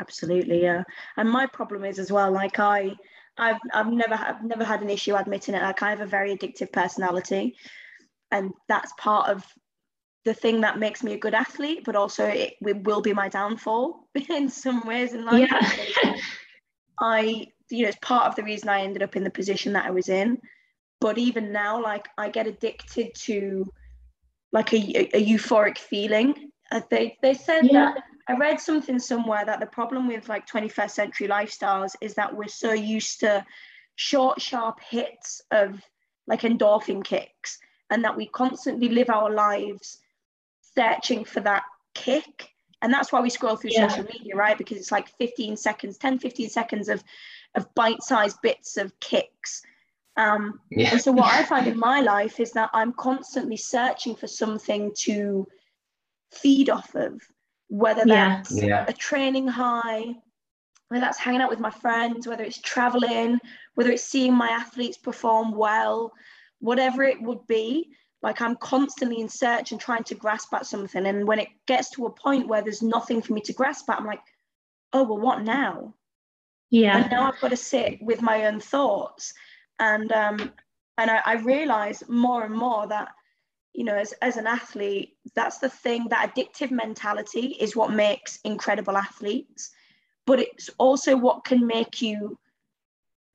Absolutely, 0.00 0.62
yeah. 0.62 0.84
And 1.16 1.30
my 1.30 1.46
problem 1.46 1.84
is 1.84 1.98
as 1.98 2.12
well, 2.12 2.30
like 2.30 2.58
I 2.58 2.96
I've 3.36 3.58
I've 3.72 3.92
never 3.92 4.14
I've 4.14 4.44
never 4.44 4.64
had 4.64 4.82
an 4.82 4.90
issue 4.90 5.14
admitting 5.14 5.54
it. 5.54 5.62
Like 5.62 5.82
I 5.82 5.90
have 5.90 6.00
a 6.00 6.06
very 6.06 6.36
addictive 6.36 6.72
personality, 6.72 7.56
and 8.30 8.52
that's 8.68 8.92
part 8.98 9.28
of 9.28 9.44
the 10.24 10.34
thing 10.34 10.60
that 10.60 10.78
makes 10.78 11.02
me 11.02 11.14
a 11.14 11.18
good 11.18 11.34
athlete, 11.34 11.84
but 11.84 11.96
also 11.96 12.26
it, 12.26 12.54
it 12.60 12.84
will 12.84 13.00
be 13.00 13.12
my 13.12 13.28
downfall 13.28 14.08
in 14.28 14.48
some 14.48 14.86
ways 14.86 15.14
in 15.14 15.24
life. 15.24 15.48
Yeah. 15.50 16.16
I 17.00 17.46
you 17.70 17.82
know 17.82 17.88
it's 17.88 17.98
part 18.02 18.26
of 18.26 18.34
the 18.34 18.42
reason 18.42 18.68
I 18.68 18.82
ended 18.82 19.02
up 19.02 19.16
in 19.16 19.24
the 19.24 19.30
position 19.30 19.72
that 19.74 19.86
I 19.86 19.90
was 19.90 20.08
in. 20.08 20.38
But 21.00 21.16
even 21.16 21.52
now, 21.52 21.80
like 21.80 22.08
I 22.18 22.28
get 22.28 22.48
addicted 22.48 23.14
to 23.14 23.64
like 24.52 24.72
a, 24.72 24.76
a, 24.76 25.18
a 25.18 25.24
euphoric 25.24 25.78
feeling. 25.78 26.50
Uh, 26.70 26.80
they 26.90 27.16
they 27.22 27.34
said 27.34 27.64
yeah. 27.64 27.94
that 27.94 28.04
I 28.28 28.36
read 28.36 28.60
something 28.60 28.98
somewhere 28.98 29.44
that 29.44 29.58
the 29.58 29.66
problem 29.66 30.06
with 30.06 30.28
like 30.28 30.46
21st 30.46 30.90
century 30.90 31.28
lifestyles 31.28 31.94
is 32.00 32.14
that 32.14 32.36
we're 32.36 32.48
so 32.48 32.72
used 32.72 33.20
to 33.20 33.44
short, 33.96 34.40
sharp 34.40 34.80
hits 34.80 35.40
of 35.50 35.80
like 36.26 36.42
endorphin 36.42 37.02
kicks, 37.02 37.58
and 37.90 38.04
that 38.04 38.16
we 38.16 38.26
constantly 38.26 38.90
live 38.90 39.08
our 39.08 39.30
lives 39.30 39.98
searching 40.74 41.24
for 41.24 41.40
that 41.40 41.64
kick. 41.94 42.50
And 42.82 42.92
that's 42.92 43.10
why 43.10 43.20
we 43.20 43.30
scroll 43.30 43.56
through 43.56 43.70
yeah. 43.72 43.88
social 43.88 44.04
media, 44.04 44.36
right? 44.36 44.56
Because 44.56 44.76
it's 44.76 44.92
like 44.92 45.08
15 45.16 45.56
seconds, 45.56 45.98
10, 45.98 46.20
15 46.20 46.48
seconds 46.48 46.88
of, 46.88 47.02
of 47.54 47.74
bite 47.74 48.02
sized 48.02 48.40
bits 48.42 48.76
of 48.76 48.98
kicks. 49.00 49.62
Um, 50.16 50.60
yeah. 50.70 50.90
And 50.92 51.00
so, 51.00 51.12
what 51.12 51.32
I 51.32 51.44
find 51.44 51.66
in 51.72 51.78
my 51.78 52.00
life 52.00 52.40
is 52.40 52.52
that 52.52 52.70
I'm 52.74 52.92
constantly 52.92 53.56
searching 53.56 54.14
for 54.14 54.26
something 54.26 54.92
to 54.98 55.48
feed 56.32 56.70
off 56.70 56.94
of 56.94 57.20
whether 57.68 58.04
that's 58.04 58.62
yeah. 58.62 58.84
a 58.88 58.92
training 58.92 59.46
high, 59.46 60.14
whether 60.88 61.00
that's 61.00 61.18
hanging 61.18 61.40
out 61.40 61.50
with 61.50 61.60
my 61.60 61.70
friends, 61.70 62.26
whether 62.26 62.44
it's 62.44 62.60
traveling, 62.60 63.38
whether 63.74 63.90
it's 63.90 64.04
seeing 64.04 64.34
my 64.34 64.48
athletes 64.48 64.96
perform 64.96 65.52
well, 65.52 66.12
whatever 66.60 67.02
it 67.02 67.20
would 67.20 67.46
be. 67.46 67.90
Like 68.22 68.40
I'm 68.40 68.56
constantly 68.56 69.20
in 69.20 69.28
search 69.28 69.70
and 69.70 69.80
trying 69.80 70.04
to 70.04 70.14
grasp 70.14 70.52
at 70.54 70.66
something. 70.66 71.06
And 71.06 71.26
when 71.26 71.38
it 71.38 71.48
gets 71.66 71.90
to 71.90 72.06
a 72.06 72.10
point 72.10 72.48
where 72.48 72.62
there's 72.62 72.82
nothing 72.82 73.22
for 73.22 73.32
me 73.32 73.40
to 73.42 73.52
grasp 73.52 73.88
at, 73.90 74.00
I'm 74.00 74.06
like, 74.06 74.20
oh, 74.92 75.04
well, 75.04 75.20
what 75.20 75.42
now? 75.42 75.94
Yeah. 76.70 76.98
And 76.98 77.10
now 77.10 77.30
I've 77.30 77.40
got 77.40 77.50
to 77.50 77.56
sit 77.56 78.02
with 78.02 78.20
my 78.20 78.46
own 78.46 78.58
thoughts. 78.58 79.32
And 79.78 80.10
um, 80.10 80.52
and 80.98 81.10
I, 81.10 81.20
I 81.24 81.34
realize 81.34 82.02
more 82.08 82.44
and 82.44 82.54
more 82.54 82.88
that 82.88 83.08
you 83.74 83.84
know 83.84 83.94
as, 83.94 84.12
as 84.22 84.36
an 84.36 84.46
athlete 84.46 85.16
that's 85.34 85.58
the 85.58 85.68
thing 85.68 86.08
that 86.08 86.34
addictive 86.34 86.70
mentality 86.70 87.56
is 87.60 87.76
what 87.76 87.92
makes 87.92 88.38
incredible 88.44 88.96
athletes. 88.96 89.70
But 90.26 90.40
it's 90.40 90.68
also 90.78 91.16
what 91.16 91.44
can 91.44 91.66
make 91.66 92.02
you 92.02 92.38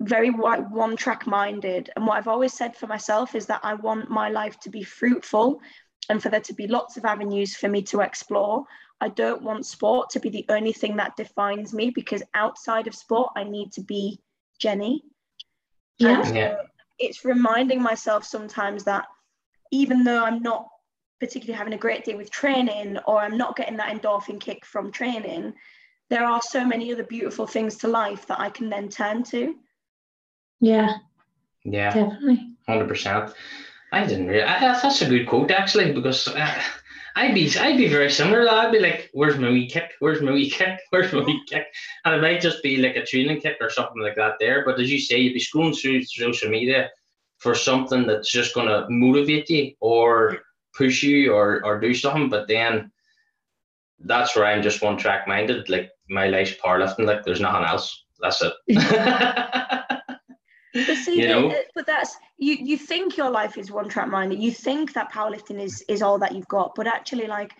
very 0.02 0.30
one 0.30 0.96
track 0.96 1.26
minded. 1.26 1.90
And 1.96 2.06
what 2.06 2.18
i've 2.18 2.28
always 2.28 2.54
said 2.54 2.76
for 2.76 2.88
myself 2.88 3.36
is 3.36 3.46
that 3.48 3.62
i 3.64 3.74
want 3.74 4.10
my 4.10 4.30
life 4.30 4.60
to 4.62 4.70
be 4.70 4.84
fruitful 4.84 5.62
and 6.10 6.22
for 6.22 6.30
there 6.30 6.42
to 6.42 6.54
be 6.54 6.68
lots 6.68 6.98
of 6.98 7.06
avenues 7.06 7.56
for 7.56 7.70
me 7.70 7.82
to 7.84 8.02
explore. 8.02 8.66
I 9.00 9.08
don't 9.10 9.42
want 9.42 9.66
sport 9.66 10.10
to 10.12 10.20
be 10.20 10.30
the 10.30 10.46
only 10.50 10.74
thing 10.74 10.98
that 10.98 11.16
defines 11.16 11.74
me 11.74 11.90
because 11.90 12.24
outside 12.34 12.88
of 12.88 12.96
sport 12.96 13.32
i 13.36 13.44
need 13.44 13.72
to 13.74 13.82
be 13.82 14.20
jenny. 14.60 15.04
Yeah, 16.00 16.34
yeah. 16.34 16.56
it's 17.00 17.24
reminding 17.24 17.82
myself 17.82 18.26
sometimes 18.26 18.84
that 18.86 19.06
even 19.74 20.04
though 20.04 20.24
I'm 20.24 20.44
not 20.44 20.68
particularly 21.20 21.58
having 21.58 21.74
a 21.74 21.78
great 21.78 22.06
day 22.06 22.14
with 22.14 22.30
training 22.30 23.00
or 23.08 23.20
I'm 23.20 23.38
not 23.38 23.56
getting 23.56 23.78
that 23.78 23.92
endorphin 23.92 24.40
kick 24.40 24.66
from 24.66 24.92
training, 24.92 25.54
there 26.12 26.26
are 26.26 26.42
so 26.44 26.64
many 26.64 26.94
other 26.94 27.04
beautiful 27.04 27.48
things 27.48 27.78
to 27.78 27.88
life 27.88 28.28
that 28.28 28.40
I 28.40 28.52
can 28.52 28.70
then 28.70 28.88
turn 28.88 29.24
to. 29.24 29.56
Yeah. 30.62 30.98
Yeah. 31.66 31.92
Definitely. 31.92 32.52
Hundred 32.68 32.88
percent. 32.88 33.34
I 33.92 34.06
didn't 34.06 34.28
really. 34.28 34.44
I, 34.44 34.60
that's 34.60 35.02
a 35.02 35.10
good 35.10 35.28
quote 35.28 35.50
actually 35.50 35.92
because 35.92 36.28
uh, 36.28 36.62
I'd 37.16 37.34
be 37.34 37.52
I'd 37.58 37.78
be 37.78 37.88
very 37.88 38.12
similar. 38.12 38.48
I'd 38.48 38.72
be 38.72 38.80
like, 38.80 39.10
"Where's 39.14 39.40
my 39.40 39.50
wee 39.50 39.68
kick? 39.68 39.92
Where's 40.00 40.22
my 40.22 40.32
wee 40.32 40.50
kick? 40.50 40.80
Where's 40.92 41.12
my 41.12 41.24
wee 41.24 41.42
kick?" 41.48 41.66
And 42.06 42.16
it 42.16 42.22
might 42.22 42.42
just 42.42 42.64
be 42.64 42.78
like 42.78 42.96
a 42.96 43.06
training 43.06 43.42
kick 43.42 43.58
or 43.60 43.70
something 43.70 44.02
like 44.02 44.16
that 44.16 44.36
there. 44.40 44.64
But 44.66 44.80
as 44.80 44.92
you 44.92 45.00
say, 45.00 45.18
you'd 45.18 45.34
be 45.34 45.40
scrolling 45.40 45.80
through 45.80 46.04
social 46.04 46.50
media 46.50 46.90
for 47.44 47.54
something 47.54 48.08
that's 48.08 48.32
just 48.32 48.56
going 48.56 48.68
to 48.68 48.88
motivate 48.90 49.50
you 49.50 49.74
or 49.82 50.40
push 50.74 51.04
you 51.04 51.34
or, 51.34 51.64
or 51.66 51.80
do 51.80 51.94
something. 51.94 52.30
But 52.30 52.48
then 52.48 52.92
that's 54.00 54.36
where 54.36 54.46
I'm 54.46 54.64
just 54.64 54.82
one 54.82 54.98
track 54.98 55.28
minded. 55.28 55.70
Like 55.70 55.92
my 56.10 56.28
life's 56.28 56.54
powerlifting, 56.54 57.06
like 57.06 57.24
there's 57.24 57.42
nothing 57.42 57.66
else. 57.66 58.06
That's 58.22 58.42
it. 58.42 58.54
but 60.74 60.98
see, 60.98 61.22
you 61.22 61.28
know? 61.28 61.52
Uh, 61.52 61.56
but 61.76 61.86
that's 61.86 62.16
you. 62.38 62.56
You 62.56 62.78
think 62.78 63.18
your 63.18 63.30
life 63.30 63.58
is 63.58 63.72
one 63.72 63.90
track 63.90 64.08
minded. 64.08 64.42
You 64.42 64.52
think 64.52 64.94
that 64.94 65.12
powerlifting 65.12 65.62
is 65.62 65.84
is 65.90 66.02
all 66.02 66.18
that 66.20 66.34
you've 66.34 66.48
got, 66.48 66.74
but 66.76 66.88
actually, 66.88 67.28
like, 67.28 67.52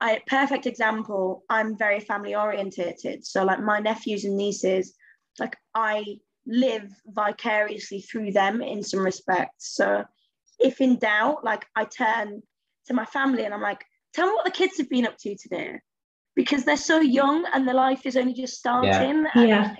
I 0.00 0.20
perfect 0.28 0.66
example. 0.66 1.42
I'm 1.50 1.76
very 1.76 1.98
family 1.98 2.36
orientated. 2.36 3.26
So 3.26 3.44
like 3.44 3.60
my 3.60 3.80
nephews 3.80 4.24
and 4.24 4.36
nieces, 4.36 4.94
like 5.40 5.56
I 5.74 6.18
live 6.48 6.90
vicariously 7.06 8.00
through 8.00 8.32
them 8.32 8.62
in 8.62 8.82
some 8.82 9.00
respects. 9.00 9.76
So 9.76 10.04
if 10.58 10.80
in 10.80 10.96
doubt, 10.96 11.44
like 11.44 11.66
I 11.76 11.84
turn 11.84 12.42
to 12.86 12.94
my 12.94 13.04
family 13.04 13.44
and 13.44 13.54
I'm 13.54 13.60
like, 13.60 13.84
tell 14.14 14.26
me 14.26 14.32
what 14.32 14.46
the 14.46 14.50
kids 14.50 14.78
have 14.78 14.88
been 14.88 15.06
up 15.06 15.18
to 15.18 15.36
today. 15.36 15.78
Because 16.34 16.64
they're 16.64 16.76
so 16.76 17.00
young 17.00 17.44
and 17.52 17.66
their 17.66 17.74
life 17.74 18.06
is 18.06 18.16
only 18.16 18.32
just 18.32 18.56
starting. 18.56 19.26
Yeah. 19.34 19.42
yeah. 19.42 19.76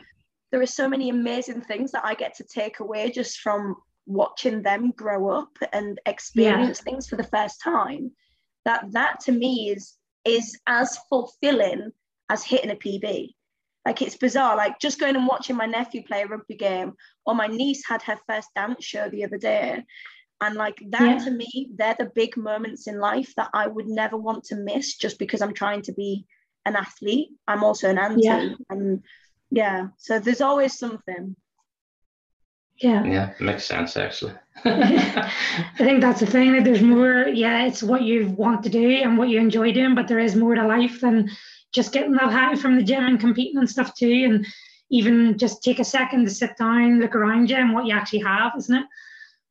There 0.51 0.61
are 0.61 0.67
so 0.67 0.89
many 0.89 1.09
amazing 1.09 1.63
things 1.63 1.93
that 1.93 2.05
I 2.05 2.15
get 2.15 2.35
to 2.37 2.45
take 2.45 2.81
away 2.81 3.11
just 3.11 3.39
from 3.41 3.77
watching 4.07 4.63
them 4.63 4.93
grow 4.97 5.31
up 5.31 5.57
and 5.73 6.01
experience 6.07 6.83
yeah. 6.85 6.91
things 6.91 7.09
for 7.09 7.17
the 7.17 7.25
first 7.25 7.61
time. 7.63 8.11
That 8.65 8.85
that 8.93 9.21
to 9.21 9.33
me 9.33 9.71
is 9.71 9.95
is 10.25 10.59
as 10.67 10.99
fulfilling 11.09 11.93
as 12.29 12.43
hitting 12.43 12.71
a 12.71 12.75
PB. 12.75 13.35
Like 13.89 14.03
it's 14.03 14.19
bizarre. 14.19 14.55
Like 14.55 14.79
just 14.79 15.01
going 15.01 15.17
and 15.17 15.27
watching 15.27 15.57
my 15.57 15.65
nephew 15.65 16.03
play 16.03 16.21
a 16.21 16.27
rugby 16.27 16.57
game, 16.57 16.93
or 17.25 17.35
my 17.35 17.47
niece 17.47 17.87
had 17.89 18.03
her 18.03 18.19
first 18.29 18.51
dance 18.55 18.85
show 18.85 19.09
the 19.09 19.25
other 19.25 19.39
day, 19.39 19.83
And 20.43 20.57
like 20.57 20.79
that 20.91 21.01
yeah. 21.01 21.25
to 21.25 21.31
me, 21.31 21.71
they're 21.75 21.97
the 21.99 22.13
big 22.15 22.37
moments 22.37 22.87
in 22.87 23.01
life 23.01 23.33
that 23.37 23.49
I 23.55 23.67
would 23.67 23.87
never 23.87 24.19
want 24.19 24.45
to 24.45 24.57
miss 24.57 24.97
just 24.97 25.19
because 25.19 25.41
I'm 25.41 25.55
trying 25.55 25.81
to 25.83 25.95
be 25.95 26.27
an 26.67 26.77
athlete. 26.77 27.31
I'm 27.47 27.65
also 27.65 27.89
an 27.89 27.99
auntie. 27.99 28.25
Yeah. 28.25 28.51
And 28.69 29.03
yeah, 29.51 29.87
so 29.97 30.19
there's 30.19 30.43
always 30.43 30.79
something. 30.79 31.35
Yeah. 32.77 33.05
Yeah, 33.05 33.33
makes 33.41 33.65
sense 33.65 33.97
actually. 33.97 34.35
I 34.67 35.33
think 35.79 36.03
that's 36.03 36.21
the 36.21 36.27
thing 36.27 36.53
that 36.53 36.65
there's 36.65 36.83
more, 36.83 37.27
yeah, 37.27 37.65
it's 37.65 37.83
what 37.83 38.03
you 38.03 38.29
want 38.29 38.65
to 38.65 38.69
do 38.69 38.91
and 39.03 39.17
what 39.17 39.31
you 39.31 39.41
enjoy 39.41 39.73
doing, 39.73 39.95
but 39.95 40.09
there 40.09 40.19
is 40.19 40.37
more 40.37 40.55
to 40.55 40.67
life 40.67 41.01
than 41.01 41.31
just 41.73 41.93
getting 41.93 42.13
that 42.13 42.33
high 42.33 42.55
from 42.57 42.77
the 42.77 42.83
gym 42.83 43.05
and 43.05 43.21
competing 43.21 43.59
and 43.59 43.69
stuff 43.69 43.95
too. 43.95 44.25
And 44.25 44.47
even 44.91 45.37
just 45.37 45.63
take 45.63 45.79
a 45.79 45.85
second 45.85 46.25
to 46.25 46.31
sit 46.31 46.57
down, 46.57 47.01
look 47.01 47.15
around 47.15 47.51
you 47.51 47.57
and 47.57 47.75
what 47.75 47.87
you 47.87 47.95
actually 47.95 48.21
have, 48.21 48.53
isn't 48.57 48.75
it? 48.75 48.87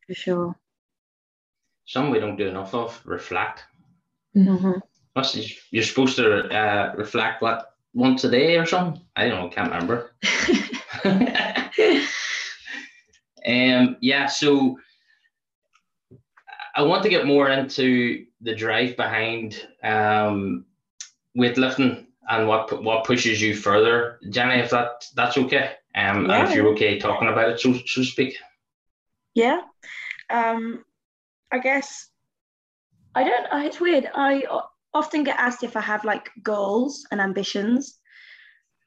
For 0.07 0.13
sure. 0.13 0.55
Some 1.85 2.09
we 2.09 2.19
don't 2.19 2.37
do 2.37 2.47
enough 2.47 2.73
of, 2.73 2.99
reflect. 3.05 3.63
Mm-hmm. 4.35 4.79
you're 5.71 5.83
supposed 5.83 6.15
to 6.17 6.47
uh, 6.49 6.93
reflect 6.95 7.41
what 7.41 7.73
once 7.93 8.23
a 8.23 8.29
day 8.29 8.57
or 8.57 8.65
something? 8.65 9.01
I 9.15 9.27
don't 9.27 9.41
know, 9.41 9.49
can't 9.49 9.71
remember. 9.71 10.11
um, 13.45 13.97
yeah, 14.01 14.25
so 14.27 14.77
I 16.75 16.81
want 16.81 17.03
to 17.03 17.09
get 17.09 17.25
more 17.25 17.49
into 17.49 18.25
the 18.41 18.53
drive 18.53 18.97
behind 18.97 19.67
um, 19.83 20.65
weightlifting 21.37 22.06
and 22.29 22.47
what 22.47 22.83
what 22.83 23.05
pushes 23.05 23.41
you 23.41 23.55
further, 23.55 24.19
Jenny. 24.29 24.55
If 24.55 24.69
that 24.71 25.05
that's 25.15 25.37
okay, 25.37 25.71
um, 25.95 26.25
yeah. 26.25 26.39
and 26.39 26.49
if 26.49 26.55
you're 26.55 26.67
okay 26.69 26.99
talking 26.99 27.27
about 27.27 27.49
it, 27.49 27.59
so 27.59 27.73
so 27.73 28.01
to 28.01 28.03
speak. 28.03 28.37
Yeah, 29.33 29.61
um, 30.29 30.83
I 31.51 31.59
guess 31.59 32.09
I 33.15 33.23
don't. 33.23 33.65
It's 33.65 33.79
weird. 33.79 34.09
I 34.13 34.43
often 34.93 35.23
get 35.23 35.39
asked 35.39 35.63
if 35.63 35.77
I 35.77 35.81
have 35.81 36.03
like 36.05 36.29
goals 36.43 37.05
and 37.11 37.21
ambitions, 37.21 37.99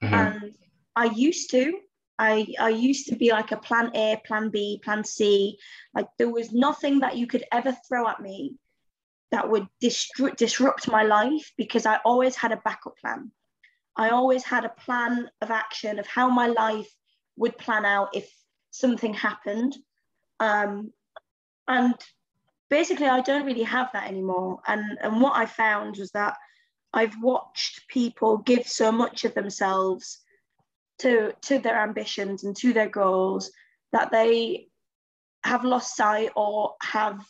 mm-hmm. 0.02 0.14
and 0.14 0.54
I 0.96 1.06
used 1.06 1.50
to. 1.50 1.78
I, 2.18 2.46
I 2.60 2.68
used 2.68 3.06
to 3.06 3.16
be 3.16 3.30
like 3.30 3.50
a 3.50 3.56
plan 3.56 3.90
A, 3.96 4.20
plan 4.26 4.50
B, 4.50 4.78
plan 4.84 5.02
C. 5.04 5.56
Like 5.94 6.06
there 6.18 6.28
was 6.28 6.52
nothing 6.52 7.00
that 7.00 7.16
you 7.16 7.26
could 7.26 7.44
ever 7.50 7.74
throw 7.88 8.06
at 8.06 8.20
me 8.20 8.56
that 9.30 9.48
would 9.48 9.66
disrupt, 9.80 10.38
disrupt 10.38 10.88
my 10.88 11.02
life 11.02 11.52
because 11.56 11.86
I 11.86 11.98
always 12.04 12.36
had 12.36 12.52
a 12.52 12.60
backup 12.64 12.98
plan. 12.98 13.30
I 13.96 14.10
always 14.10 14.44
had 14.44 14.64
a 14.64 14.70
plan 14.84 15.30
of 15.40 15.50
action 15.50 15.98
of 15.98 16.06
how 16.06 16.28
my 16.30 16.46
life 16.46 16.90
would 17.36 17.56
plan 17.58 17.84
out 17.84 18.10
if 18.14 18.30
something 18.70 19.14
happened. 19.14 19.76
Um, 20.38 20.92
and 21.68 21.94
basically, 22.68 23.06
I 23.06 23.20
don't 23.20 23.46
really 23.46 23.62
have 23.62 23.90
that 23.92 24.08
anymore. 24.08 24.60
And, 24.66 24.98
and 25.02 25.20
what 25.20 25.36
I 25.36 25.46
found 25.46 25.96
was 25.98 26.10
that 26.12 26.36
I've 26.92 27.20
watched 27.22 27.86
people 27.88 28.38
give 28.38 28.66
so 28.66 28.90
much 28.90 29.24
of 29.24 29.34
themselves 29.34 30.20
to, 30.98 31.32
to 31.42 31.58
their 31.58 31.80
ambitions 31.80 32.44
and 32.44 32.56
to 32.56 32.72
their 32.72 32.88
goals 32.88 33.52
that 33.92 34.10
they 34.10 34.68
have 35.44 35.64
lost 35.64 35.96
sight 35.96 36.30
or 36.36 36.74
have 36.82 37.24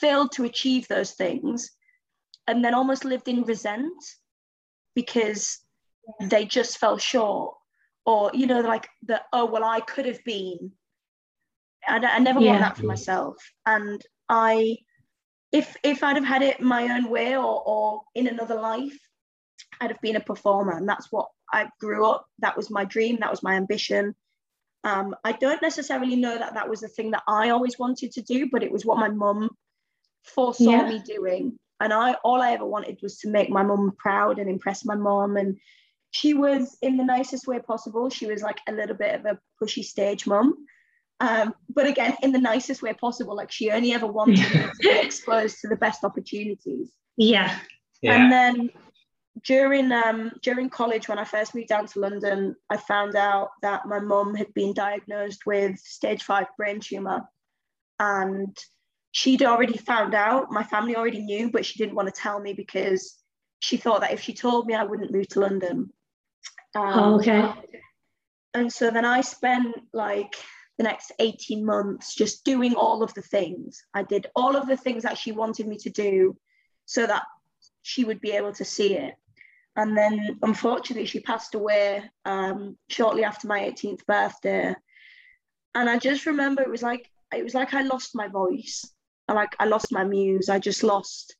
failed 0.00 0.32
to 0.32 0.44
achieve 0.44 0.88
those 0.88 1.12
things 1.12 1.70
and 2.46 2.64
then 2.64 2.74
almost 2.74 3.04
lived 3.04 3.28
in 3.28 3.42
resent 3.42 3.92
because 4.94 5.60
they 6.20 6.44
just 6.44 6.78
fell 6.78 6.98
short 6.98 7.54
or 8.06 8.30
you 8.34 8.46
know 8.46 8.60
like 8.60 8.88
the 9.04 9.20
oh 9.32 9.46
well 9.46 9.64
i 9.64 9.80
could 9.80 10.06
have 10.06 10.22
been. 10.24 10.72
I, 11.86 11.96
I 11.96 12.18
never 12.18 12.40
yeah. 12.40 12.52
want 12.52 12.60
that 12.60 12.76
for 12.76 12.86
myself. 12.86 13.36
And 13.66 14.00
i 14.28 14.76
if 15.52 15.76
if 15.82 16.02
i'd 16.02 16.16
have 16.16 16.24
had 16.24 16.42
it 16.42 16.60
my 16.60 16.84
own 16.96 17.10
way 17.10 17.36
or, 17.36 17.62
or 17.66 18.02
in 18.14 18.26
another 18.26 18.54
life 18.54 18.96
i'd 19.80 19.90
have 19.90 20.00
been 20.00 20.16
a 20.16 20.20
performer. 20.20 20.76
And 20.76 20.88
that's 20.88 21.10
what 21.10 21.28
i 21.52 21.68
grew 21.80 22.06
up. 22.06 22.26
That 22.40 22.56
was 22.56 22.70
my 22.70 22.84
dream. 22.84 23.18
That 23.20 23.30
was 23.30 23.42
my 23.42 23.54
ambition. 23.54 24.14
Um, 24.84 25.16
i 25.24 25.32
don't 25.32 25.62
necessarily 25.62 26.14
know 26.14 26.36
that 26.36 26.52
that 26.52 26.68
was 26.68 26.80
the 26.80 26.88
thing 26.88 27.12
that 27.12 27.22
i 27.26 27.48
always 27.48 27.78
wanted 27.78 28.12
to 28.12 28.20
do 28.20 28.50
but 28.52 28.62
it 28.62 28.70
was 28.70 28.84
what 28.84 28.98
my 28.98 29.08
mum 29.08 29.48
foresaw 30.24 30.70
yeah. 30.70 30.88
me 30.88 30.98
doing. 31.00 31.58
And 31.80 31.92
I 31.92 32.14
all 32.24 32.40
I 32.40 32.52
ever 32.52 32.66
wanted 32.66 32.98
was 33.02 33.18
to 33.20 33.28
make 33.28 33.50
my 33.50 33.62
mum 33.62 33.92
proud 33.98 34.38
and 34.38 34.48
impress 34.48 34.84
my 34.84 34.94
mum. 34.94 35.36
And 35.36 35.58
she 36.10 36.34
was 36.34 36.76
in 36.82 36.96
the 36.96 37.04
nicest 37.04 37.46
way 37.46 37.58
possible. 37.58 38.08
She 38.10 38.26
was 38.26 38.42
like 38.42 38.60
a 38.68 38.72
little 38.72 38.96
bit 38.96 39.14
of 39.14 39.26
a 39.26 39.38
pushy 39.60 39.84
stage 39.84 40.26
mum. 40.26 40.66
Um, 41.20 41.54
but 41.68 41.86
again, 41.86 42.16
in 42.22 42.32
the 42.32 42.38
nicest 42.38 42.82
way 42.82 42.92
possible. 42.92 43.36
Like 43.36 43.50
she 43.50 43.70
only 43.70 43.92
ever 43.92 44.06
wanted 44.06 44.38
me 44.38 44.44
to 44.44 44.72
be 44.80 44.90
exposed 45.00 45.60
to 45.60 45.68
the 45.68 45.76
best 45.76 46.04
opportunities. 46.04 46.92
Yeah. 47.16 47.58
yeah. 48.02 48.14
And 48.14 48.32
then 48.32 48.70
during 49.42 49.90
um, 49.92 50.32
during 50.42 50.70
college, 50.70 51.08
when 51.08 51.18
I 51.18 51.24
first 51.24 51.54
moved 51.54 51.68
down 51.68 51.86
to 51.86 52.00
London, 52.00 52.56
I 52.70 52.76
found 52.76 53.16
out 53.16 53.50
that 53.62 53.86
my 53.86 53.98
mum 53.98 54.34
had 54.34 54.52
been 54.54 54.72
diagnosed 54.72 55.46
with 55.46 55.78
stage 55.78 56.22
five 56.22 56.46
brain 56.56 56.80
tumor, 56.80 57.22
and 57.98 58.56
she'd 59.14 59.44
already 59.44 59.78
found 59.78 60.12
out, 60.12 60.50
my 60.50 60.64
family 60.64 60.96
already 60.96 61.20
knew, 61.20 61.48
but 61.48 61.64
she 61.64 61.78
didn't 61.78 61.94
want 61.94 62.12
to 62.12 62.20
tell 62.20 62.40
me 62.40 62.52
because 62.52 63.16
she 63.60 63.76
thought 63.76 64.00
that 64.00 64.12
if 64.12 64.20
she 64.20 64.34
told 64.34 64.66
me, 64.66 64.74
I 64.74 64.82
wouldn't 64.82 65.12
move 65.12 65.28
to 65.28 65.40
London. 65.40 65.90
Um, 66.74 66.98
oh, 66.98 67.14
okay. 67.20 67.48
And 68.54 68.72
so 68.72 68.90
then 68.90 69.04
I 69.04 69.20
spent 69.20 69.76
like 69.92 70.34
the 70.78 70.82
next 70.82 71.12
18 71.20 71.64
months 71.64 72.16
just 72.16 72.44
doing 72.44 72.74
all 72.74 73.04
of 73.04 73.14
the 73.14 73.22
things. 73.22 73.84
I 73.94 74.02
did 74.02 74.26
all 74.34 74.56
of 74.56 74.66
the 74.66 74.76
things 74.76 75.04
that 75.04 75.16
she 75.16 75.30
wanted 75.30 75.68
me 75.68 75.76
to 75.78 75.90
do 75.90 76.36
so 76.84 77.06
that 77.06 77.22
she 77.82 78.04
would 78.04 78.20
be 78.20 78.32
able 78.32 78.52
to 78.54 78.64
see 78.64 78.96
it. 78.96 79.14
And 79.76 79.96
then 79.96 80.40
unfortunately, 80.42 81.06
she 81.06 81.20
passed 81.20 81.54
away 81.54 82.02
um, 82.24 82.76
shortly 82.88 83.22
after 83.22 83.46
my 83.46 83.60
18th 83.60 84.04
birthday. 84.06 84.74
And 85.76 85.88
I 85.88 86.00
just 86.00 86.26
remember 86.26 86.62
it 86.62 86.70
was 86.70 86.82
like, 86.82 87.08
it 87.32 87.44
was 87.44 87.54
like 87.54 87.74
I 87.74 87.82
lost 87.82 88.16
my 88.16 88.26
voice 88.26 88.84
like 89.32 89.56
I 89.58 89.64
lost 89.64 89.92
my 89.92 90.04
muse. 90.04 90.48
I 90.48 90.58
just 90.58 90.82
lost. 90.82 91.36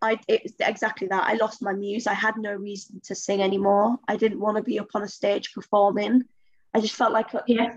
I 0.00 0.18
it's 0.28 0.54
exactly 0.60 1.08
that. 1.08 1.24
I 1.24 1.34
lost 1.34 1.62
my 1.62 1.72
muse. 1.72 2.06
I 2.06 2.14
had 2.14 2.36
no 2.36 2.52
reason 2.52 3.00
to 3.04 3.14
sing 3.14 3.42
anymore. 3.42 3.98
I 4.06 4.16
didn't 4.16 4.40
want 4.40 4.56
to 4.56 4.62
be 4.62 4.78
up 4.78 4.90
on 4.94 5.02
a 5.02 5.08
stage 5.08 5.52
performing. 5.52 6.22
I 6.74 6.80
just 6.80 6.94
felt 6.94 7.12
like 7.12 7.34
a, 7.34 7.42
yeah. 7.48 7.74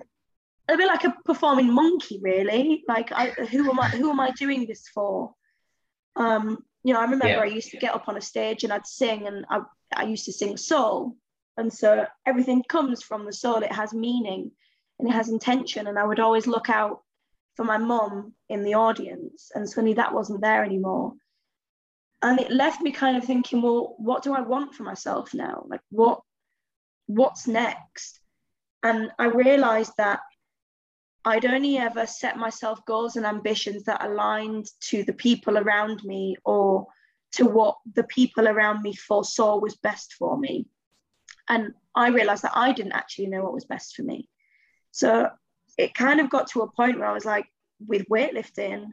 a 0.69 0.77
bit 0.77 0.87
like 0.87 1.05
a 1.05 1.15
performing 1.25 1.73
monkey, 1.73 2.19
really. 2.21 2.83
Like 2.87 3.11
I, 3.11 3.29
who 3.29 3.69
am 3.69 3.79
I? 3.79 3.89
Who 3.89 4.11
am 4.11 4.19
I 4.19 4.31
doing 4.31 4.67
this 4.67 4.87
for? 4.89 5.33
Um, 6.15 6.63
you 6.83 6.93
know, 6.93 6.99
I 6.99 7.03
remember 7.03 7.27
yeah. 7.27 7.39
I 7.39 7.45
used 7.45 7.71
to 7.71 7.77
get 7.77 7.95
up 7.95 8.07
on 8.07 8.17
a 8.17 8.21
stage 8.21 8.63
and 8.63 8.73
I'd 8.73 8.85
sing, 8.85 9.27
and 9.27 9.45
I 9.49 9.61
I 9.95 10.03
used 10.03 10.25
to 10.25 10.33
sing 10.33 10.57
soul, 10.57 11.15
and 11.57 11.73
so 11.73 12.05
everything 12.27 12.63
comes 12.69 13.01
from 13.01 13.25
the 13.25 13.33
soul. 13.33 13.63
It 13.63 13.71
has 13.71 13.93
meaning, 13.93 14.51
and 14.99 15.09
it 15.09 15.13
has 15.13 15.29
intention, 15.29 15.87
and 15.87 15.97
I 15.97 16.03
would 16.03 16.19
always 16.19 16.45
look 16.45 16.69
out 16.69 17.01
for 17.55 17.65
my 17.65 17.77
mum 17.77 18.33
in 18.49 18.63
the 18.63 18.75
audience, 18.75 19.51
and 19.53 19.69
suddenly 19.69 19.93
that 19.95 20.13
wasn't 20.13 20.41
there 20.41 20.63
anymore. 20.63 21.13
And 22.21 22.39
it 22.39 22.51
left 22.51 22.81
me 22.81 22.91
kind 22.91 23.17
of 23.17 23.25
thinking, 23.25 23.61
well, 23.61 23.95
what 23.97 24.23
do 24.23 24.33
I 24.33 24.41
want 24.41 24.75
for 24.75 24.83
myself 24.83 25.33
now? 25.33 25.65
Like, 25.67 25.81
what, 25.89 26.21
what's 27.07 27.47
next? 27.47 28.19
And 28.83 29.11
I 29.17 29.25
realized 29.25 29.93
that 29.97 30.19
I'd 31.25 31.45
only 31.45 31.77
ever 31.77 32.07
set 32.07 32.37
myself 32.37 32.85
goals 32.85 33.15
and 33.15 33.25
ambitions 33.25 33.83
that 33.83 34.03
aligned 34.03 34.67
to 34.81 35.03
the 35.03 35.13
people 35.13 35.57
around 35.57 36.03
me 36.03 36.35
or 36.43 36.87
to 37.33 37.45
what 37.45 37.77
the 37.93 38.03
people 38.03 38.47
around 38.47 38.81
me 38.81 38.93
foresaw 38.95 39.59
was 39.59 39.75
best 39.75 40.13
for 40.13 40.37
me. 40.37 40.65
And 41.47 41.73
I 41.95 42.09
realized 42.09 42.43
that 42.43 42.55
I 42.55 42.71
didn't 42.71 42.93
actually 42.93 43.27
know 43.27 43.43
what 43.43 43.53
was 43.53 43.65
best 43.65 43.95
for 43.95 44.03
me. 44.03 44.29
So 44.91 45.29
it 45.81 45.93
kind 45.95 46.19
of 46.19 46.29
got 46.29 46.47
to 46.51 46.61
a 46.61 46.71
point 46.71 46.99
where 46.99 47.07
I 47.07 47.13
was 47.13 47.25
like, 47.25 47.45
with 47.87 48.07
weightlifting, 48.07 48.85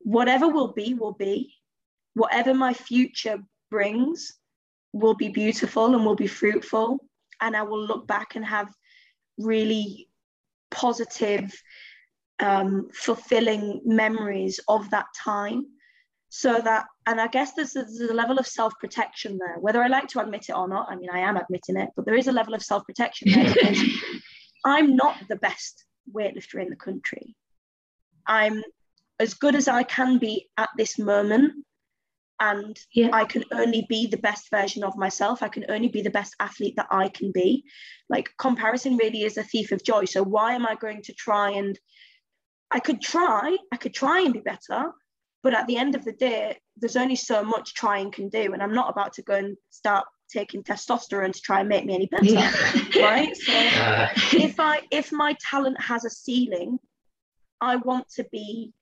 whatever 0.00 0.46
will 0.46 0.72
be, 0.72 0.94
will 0.94 1.14
be. 1.14 1.54
Whatever 2.14 2.52
my 2.54 2.74
future 2.74 3.38
brings 3.70 4.34
will 4.92 5.14
be 5.14 5.28
beautiful 5.28 5.94
and 5.94 6.04
will 6.04 6.14
be 6.14 6.26
fruitful. 6.26 6.98
And 7.40 7.56
I 7.56 7.62
will 7.62 7.82
look 7.82 8.06
back 8.06 8.36
and 8.36 8.44
have 8.44 8.68
really 9.38 10.08
positive, 10.70 11.50
um, 12.40 12.88
fulfilling 12.92 13.80
memories 13.84 14.60
of 14.68 14.90
that 14.90 15.06
time. 15.18 15.66
So 16.28 16.60
that, 16.60 16.86
and 17.06 17.20
I 17.20 17.28
guess 17.28 17.54
there's, 17.54 17.72
there's 17.72 18.00
a 18.00 18.12
level 18.12 18.38
of 18.38 18.46
self 18.46 18.74
protection 18.80 19.38
there, 19.38 19.56
whether 19.60 19.82
I 19.82 19.86
like 19.86 20.08
to 20.08 20.20
admit 20.20 20.46
it 20.48 20.56
or 20.56 20.68
not. 20.68 20.88
I 20.90 20.96
mean, 20.96 21.08
I 21.10 21.20
am 21.20 21.36
admitting 21.36 21.76
it, 21.76 21.90
but 21.96 22.04
there 22.04 22.16
is 22.16 22.26
a 22.26 22.32
level 22.32 22.52
of 22.54 22.62
self 22.62 22.84
protection 22.84 23.32
there 23.32 23.54
I'm 24.66 24.96
not 24.96 25.16
the 25.28 25.36
best 25.36 25.84
weightlifter 26.12 26.60
in 26.60 26.70
the 26.70 26.76
country. 26.76 27.36
I'm 28.26 28.64
as 29.20 29.34
good 29.34 29.54
as 29.54 29.68
I 29.68 29.84
can 29.84 30.18
be 30.18 30.48
at 30.58 30.70
this 30.76 30.98
moment. 30.98 31.52
And 32.40 32.76
yeah. 32.92 33.10
I 33.14 33.24
can 33.24 33.44
only 33.52 33.86
be 33.88 34.08
the 34.08 34.18
best 34.18 34.50
version 34.50 34.84
of 34.84 34.98
myself. 34.98 35.42
I 35.42 35.48
can 35.48 35.64
only 35.70 35.88
be 35.88 36.02
the 36.02 36.10
best 36.10 36.34
athlete 36.38 36.74
that 36.76 36.88
I 36.90 37.08
can 37.08 37.30
be. 37.32 37.64
Like, 38.10 38.28
comparison 38.38 38.98
really 38.98 39.22
is 39.22 39.38
a 39.38 39.44
thief 39.44 39.72
of 39.72 39.84
joy. 39.84 40.04
So, 40.04 40.22
why 40.22 40.52
am 40.52 40.66
I 40.66 40.74
going 40.74 41.00
to 41.02 41.14
try 41.14 41.52
and 41.52 41.78
I 42.70 42.80
could 42.80 43.00
try, 43.00 43.56
I 43.72 43.76
could 43.76 43.94
try 43.94 44.20
and 44.20 44.32
be 44.32 44.40
better, 44.40 44.92
but 45.42 45.54
at 45.54 45.66
the 45.66 45.76
end 45.76 45.94
of 45.94 46.04
the 46.04 46.12
day, 46.12 46.58
there's 46.76 46.96
only 46.96 47.16
so 47.16 47.44
much 47.44 47.74
trying 47.74 48.10
can 48.10 48.28
do. 48.28 48.52
And 48.52 48.62
I'm 48.62 48.74
not 48.74 48.90
about 48.90 49.14
to 49.14 49.22
go 49.22 49.34
and 49.34 49.56
start 49.70 50.04
taking 50.32 50.62
testosterone 50.62 51.32
to 51.32 51.40
try 51.40 51.60
and 51.60 51.68
make 51.68 51.84
me 51.84 51.94
any 51.94 52.06
better. 52.06 52.24
Yeah. 52.24 52.52
Right. 52.96 53.36
So 53.36 53.52
uh. 53.52 54.08
if 54.32 54.58
I 54.58 54.80
if 54.90 55.12
my 55.12 55.36
talent 55.40 55.80
has 55.80 56.04
a 56.04 56.10
ceiling, 56.10 56.78
I 57.60 57.76
want 57.76 58.08
to 58.16 58.24
be 58.32 58.72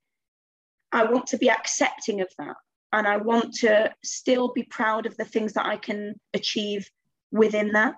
I 0.92 1.04
want 1.04 1.26
to 1.28 1.38
be 1.38 1.50
accepting 1.50 2.20
of 2.20 2.28
that. 2.38 2.56
And 2.92 3.08
I 3.08 3.16
want 3.16 3.54
to 3.54 3.92
still 4.04 4.52
be 4.52 4.62
proud 4.62 5.06
of 5.06 5.16
the 5.16 5.24
things 5.24 5.52
that 5.54 5.66
I 5.66 5.76
can 5.76 6.14
achieve 6.32 6.88
within 7.32 7.72
that. 7.72 7.96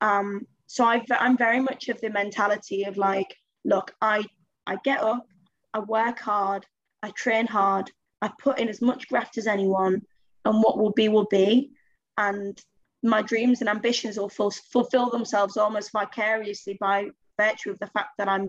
Um, 0.00 0.46
so 0.66 0.84
i 0.84 1.00
am 1.20 1.36
very 1.36 1.60
much 1.60 1.88
of 1.88 2.00
the 2.00 2.10
mentality 2.10 2.82
of 2.82 2.96
like, 2.96 3.36
look, 3.64 3.94
I 4.00 4.24
I 4.66 4.76
get 4.82 5.00
up, 5.00 5.26
I 5.72 5.78
work 5.80 6.18
hard, 6.18 6.66
I 7.02 7.10
train 7.10 7.46
hard, 7.46 7.90
I 8.20 8.30
put 8.42 8.58
in 8.58 8.68
as 8.68 8.82
much 8.82 9.08
graft 9.08 9.38
as 9.38 9.46
anyone, 9.46 10.02
and 10.44 10.62
what 10.62 10.78
will 10.78 10.92
be 10.92 11.08
will 11.08 11.26
be. 11.30 11.70
And 12.18 12.60
my 13.04 13.22
dreams 13.22 13.60
and 13.60 13.68
ambitions 13.68 14.18
will 14.18 14.30
ful- 14.30 14.50
fulfill 14.50 15.10
themselves 15.10 15.56
almost 15.56 15.92
vicariously 15.92 16.76
by 16.80 17.10
virtue 17.38 17.70
of 17.70 17.78
the 17.78 17.86
fact 17.88 18.10
that 18.18 18.28
I'm 18.28 18.48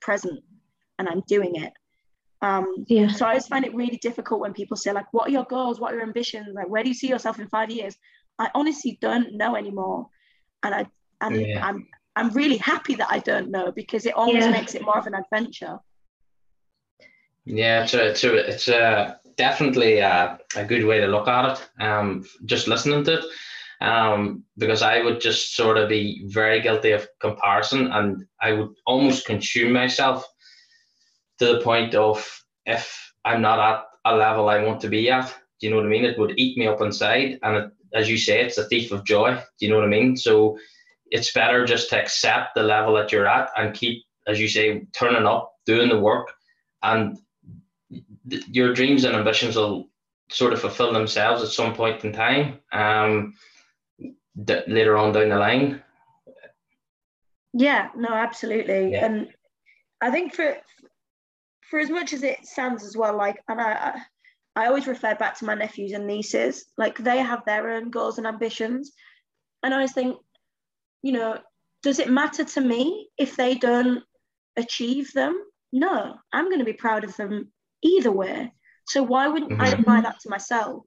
present 0.00 0.40
and 0.98 1.08
I'm 1.08 1.22
doing 1.28 1.56
it. 1.56 1.72
Um, 2.40 2.84
yeah. 2.88 3.08
So 3.08 3.26
I 3.26 3.34
just 3.34 3.48
find 3.48 3.64
it 3.64 3.74
really 3.74 3.98
difficult 3.98 4.40
when 4.40 4.52
people 4.52 4.76
say 4.76 4.92
like, 4.92 5.12
"What 5.12 5.28
are 5.28 5.30
your 5.30 5.44
goals? 5.44 5.78
What 5.78 5.92
are 5.92 5.96
your 5.96 6.02
ambitions? 6.02 6.48
Like, 6.54 6.68
where 6.68 6.82
do 6.82 6.88
you 6.88 6.94
see 6.94 7.08
yourself 7.08 7.38
in 7.38 7.46
five 7.48 7.70
years?" 7.70 7.94
I 8.38 8.50
honestly 8.54 8.98
don't 9.00 9.34
know 9.34 9.54
anymore, 9.54 10.08
and 10.64 10.74
I 10.74 10.86
and 11.20 11.40
yeah. 11.40 11.64
I'm 11.64 11.86
I'm 12.16 12.30
really 12.30 12.56
happy 12.56 12.94
that 12.96 13.08
I 13.10 13.20
don't 13.20 13.50
know 13.50 13.70
because 13.72 14.06
it 14.06 14.14
almost 14.14 14.46
yeah. 14.46 14.50
makes 14.50 14.74
it 14.74 14.82
more 14.82 14.98
of 14.98 15.06
an 15.06 15.14
adventure. 15.14 15.78
Yeah, 17.44 17.84
it's 17.84 17.94
a, 17.94 18.08
it's 18.08 18.24
a, 18.24 18.34
it's 18.36 18.68
a 18.68 19.20
definitely 19.36 19.98
a, 19.98 20.38
a 20.56 20.64
good 20.64 20.84
way 20.84 21.00
to 21.00 21.06
look 21.06 21.28
at 21.28 21.52
it. 21.52 21.82
Um, 21.82 22.24
just 22.44 22.68
listening 22.68 23.04
to 23.04 23.14
it, 23.14 23.24
um, 23.82 24.44
because 24.56 24.80
I 24.80 25.02
would 25.02 25.20
just 25.20 25.56
sort 25.56 25.76
of 25.76 25.88
be 25.88 26.24
very 26.26 26.60
guilty 26.60 26.92
of 26.92 27.08
comparison, 27.20 27.88
and 27.88 28.24
I 28.40 28.52
would 28.52 28.70
almost 28.86 29.26
consume 29.26 29.72
myself 29.72 30.24
to 31.38 31.46
the 31.46 31.60
point 31.60 31.94
of 31.94 32.24
if 32.64 33.12
I'm 33.24 33.42
not 33.42 33.58
at 33.58 33.84
a 34.04 34.16
level 34.16 34.48
I 34.48 34.64
want 34.64 34.80
to 34.82 34.88
be 34.88 35.10
at, 35.10 35.26
do 35.60 35.66
you 35.66 35.70
know 35.70 35.76
what 35.76 35.86
I 35.86 35.88
mean? 35.88 36.04
It 36.04 36.18
would 36.18 36.34
eat 36.36 36.56
me 36.56 36.68
up 36.68 36.80
inside, 36.80 37.38
and 37.42 37.56
it, 37.56 37.70
as 37.92 38.08
you 38.08 38.16
say, 38.16 38.40
it's 38.40 38.58
a 38.58 38.64
thief 38.64 38.92
of 38.92 39.04
joy. 39.04 39.34
Do 39.34 39.66
you 39.66 39.70
know 39.70 39.78
what 39.78 39.84
I 39.84 39.88
mean? 39.88 40.16
So 40.16 40.56
it's 41.10 41.32
better 41.32 41.66
just 41.66 41.90
to 41.90 42.00
accept 42.00 42.54
the 42.54 42.62
level 42.62 42.94
that 42.94 43.10
you're 43.10 43.26
at 43.26 43.50
and 43.56 43.74
keep, 43.74 44.04
as 44.28 44.40
you 44.40 44.48
say, 44.48 44.86
turning 44.92 45.26
up, 45.26 45.52
doing 45.66 45.88
the 45.88 45.98
work, 45.98 46.32
and 46.84 47.18
th- 48.30 48.46
your 48.48 48.72
dreams 48.74 49.02
and 49.04 49.16
ambitions 49.16 49.56
will 49.56 49.88
sort 50.30 50.52
of 50.52 50.60
fulfill 50.60 50.92
themselves 50.92 51.42
at 51.42 51.50
some 51.50 51.74
point 51.74 52.04
in 52.04 52.12
time. 52.12 52.60
Um, 52.72 53.34
d- 54.44 54.62
later 54.66 54.96
on 54.96 55.12
down 55.12 55.28
the 55.28 55.36
line. 55.36 55.82
Yeah, 57.52 57.90
no, 57.96 58.08
absolutely, 58.08 58.92
yeah. 58.92 59.04
and 59.04 59.28
I 60.00 60.10
think 60.10 60.34
for 60.34 60.56
for 61.70 61.78
as 61.78 61.90
much 61.90 62.12
as 62.12 62.22
it 62.22 62.44
sounds 62.44 62.84
as 62.84 62.96
well, 62.96 63.16
like, 63.16 63.42
and 63.48 63.58
I, 63.58 63.98
I 64.54 64.66
always 64.66 64.86
refer 64.86 65.14
back 65.14 65.38
to 65.38 65.46
my 65.46 65.54
nephews 65.54 65.92
and 65.92 66.06
nieces, 66.06 66.66
like 66.76 66.98
they 66.98 67.18
have 67.18 67.44
their 67.46 67.70
own 67.70 67.90
goals 67.90 68.18
and 68.18 68.26
ambitions, 68.26 68.92
and 69.62 69.72
I 69.72 69.78
always 69.78 69.92
think, 69.92 70.18
you 71.02 71.12
know, 71.12 71.38
does 71.82 71.98
it 71.98 72.10
matter 72.10 72.44
to 72.44 72.60
me 72.60 73.08
if 73.18 73.36
they 73.36 73.54
don't 73.54 74.02
achieve 74.56 75.12
them? 75.12 75.34
No, 75.72 76.16
I'm 76.32 76.46
going 76.46 76.58
to 76.58 76.64
be 76.64 76.74
proud 76.74 77.04
of 77.04 77.16
them 77.16 77.50
either 77.82 78.12
way. 78.12 78.52
So 78.86 79.02
why 79.02 79.28
wouldn't 79.28 79.52
mm-hmm. 79.52 79.62
I 79.62 79.68
apply 79.68 80.00
that 80.02 80.20
to 80.20 80.30
myself? 80.30 80.84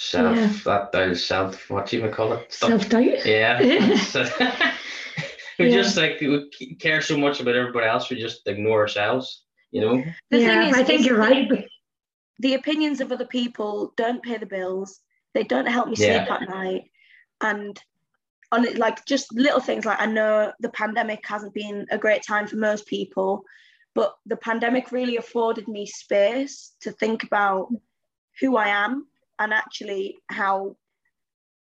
Self, 0.00 0.36
yeah. 0.36 0.52
that 0.64 0.92
does 0.92 1.26
self, 1.26 1.68
what 1.68 1.86
do 1.86 1.98
you 1.98 2.08
call 2.10 2.32
it? 2.34 2.52
Self 2.52 2.88
doubt. 2.88 3.26
Yeah. 3.26 3.58
Uh, 4.14 4.28
we 5.58 5.70
yeah. 5.70 5.74
just 5.74 5.96
like 5.96 6.20
we 6.20 6.48
care 6.78 7.00
so 7.00 7.18
much 7.18 7.40
about 7.40 7.56
everybody 7.56 7.84
else, 7.84 8.08
we 8.08 8.20
just 8.20 8.46
ignore 8.46 8.78
ourselves, 8.78 9.42
you 9.72 9.80
know? 9.80 10.04
The 10.30 10.38
yeah, 10.38 10.68
is, 10.68 10.76
I 10.76 10.84
think 10.84 11.04
you're 11.04 11.18
right. 11.18 11.50
The 12.38 12.54
opinions 12.54 13.00
of 13.00 13.10
other 13.10 13.26
people 13.26 13.92
don't 13.96 14.22
pay 14.22 14.36
the 14.36 14.46
bills, 14.46 15.00
they 15.34 15.42
don't 15.42 15.66
help 15.66 15.88
me 15.88 15.96
sleep 15.96 16.10
yeah. 16.10 16.32
at 16.32 16.48
night. 16.48 16.84
And 17.40 17.76
on 18.52 18.66
it, 18.66 18.78
like 18.78 19.04
just 19.04 19.34
little 19.34 19.60
things 19.60 19.84
like 19.84 20.00
I 20.00 20.06
know 20.06 20.52
the 20.60 20.70
pandemic 20.70 21.26
hasn't 21.26 21.54
been 21.54 21.86
a 21.90 21.98
great 21.98 22.22
time 22.22 22.46
for 22.46 22.54
most 22.54 22.86
people, 22.86 23.42
but 23.96 24.14
the 24.26 24.36
pandemic 24.36 24.92
really 24.92 25.16
afforded 25.16 25.66
me 25.66 25.86
space 25.86 26.76
to 26.82 26.92
think 26.92 27.24
about 27.24 27.72
who 28.40 28.56
I 28.56 28.68
am 28.68 29.08
and 29.38 29.52
actually 29.52 30.16
how 30.28 30.76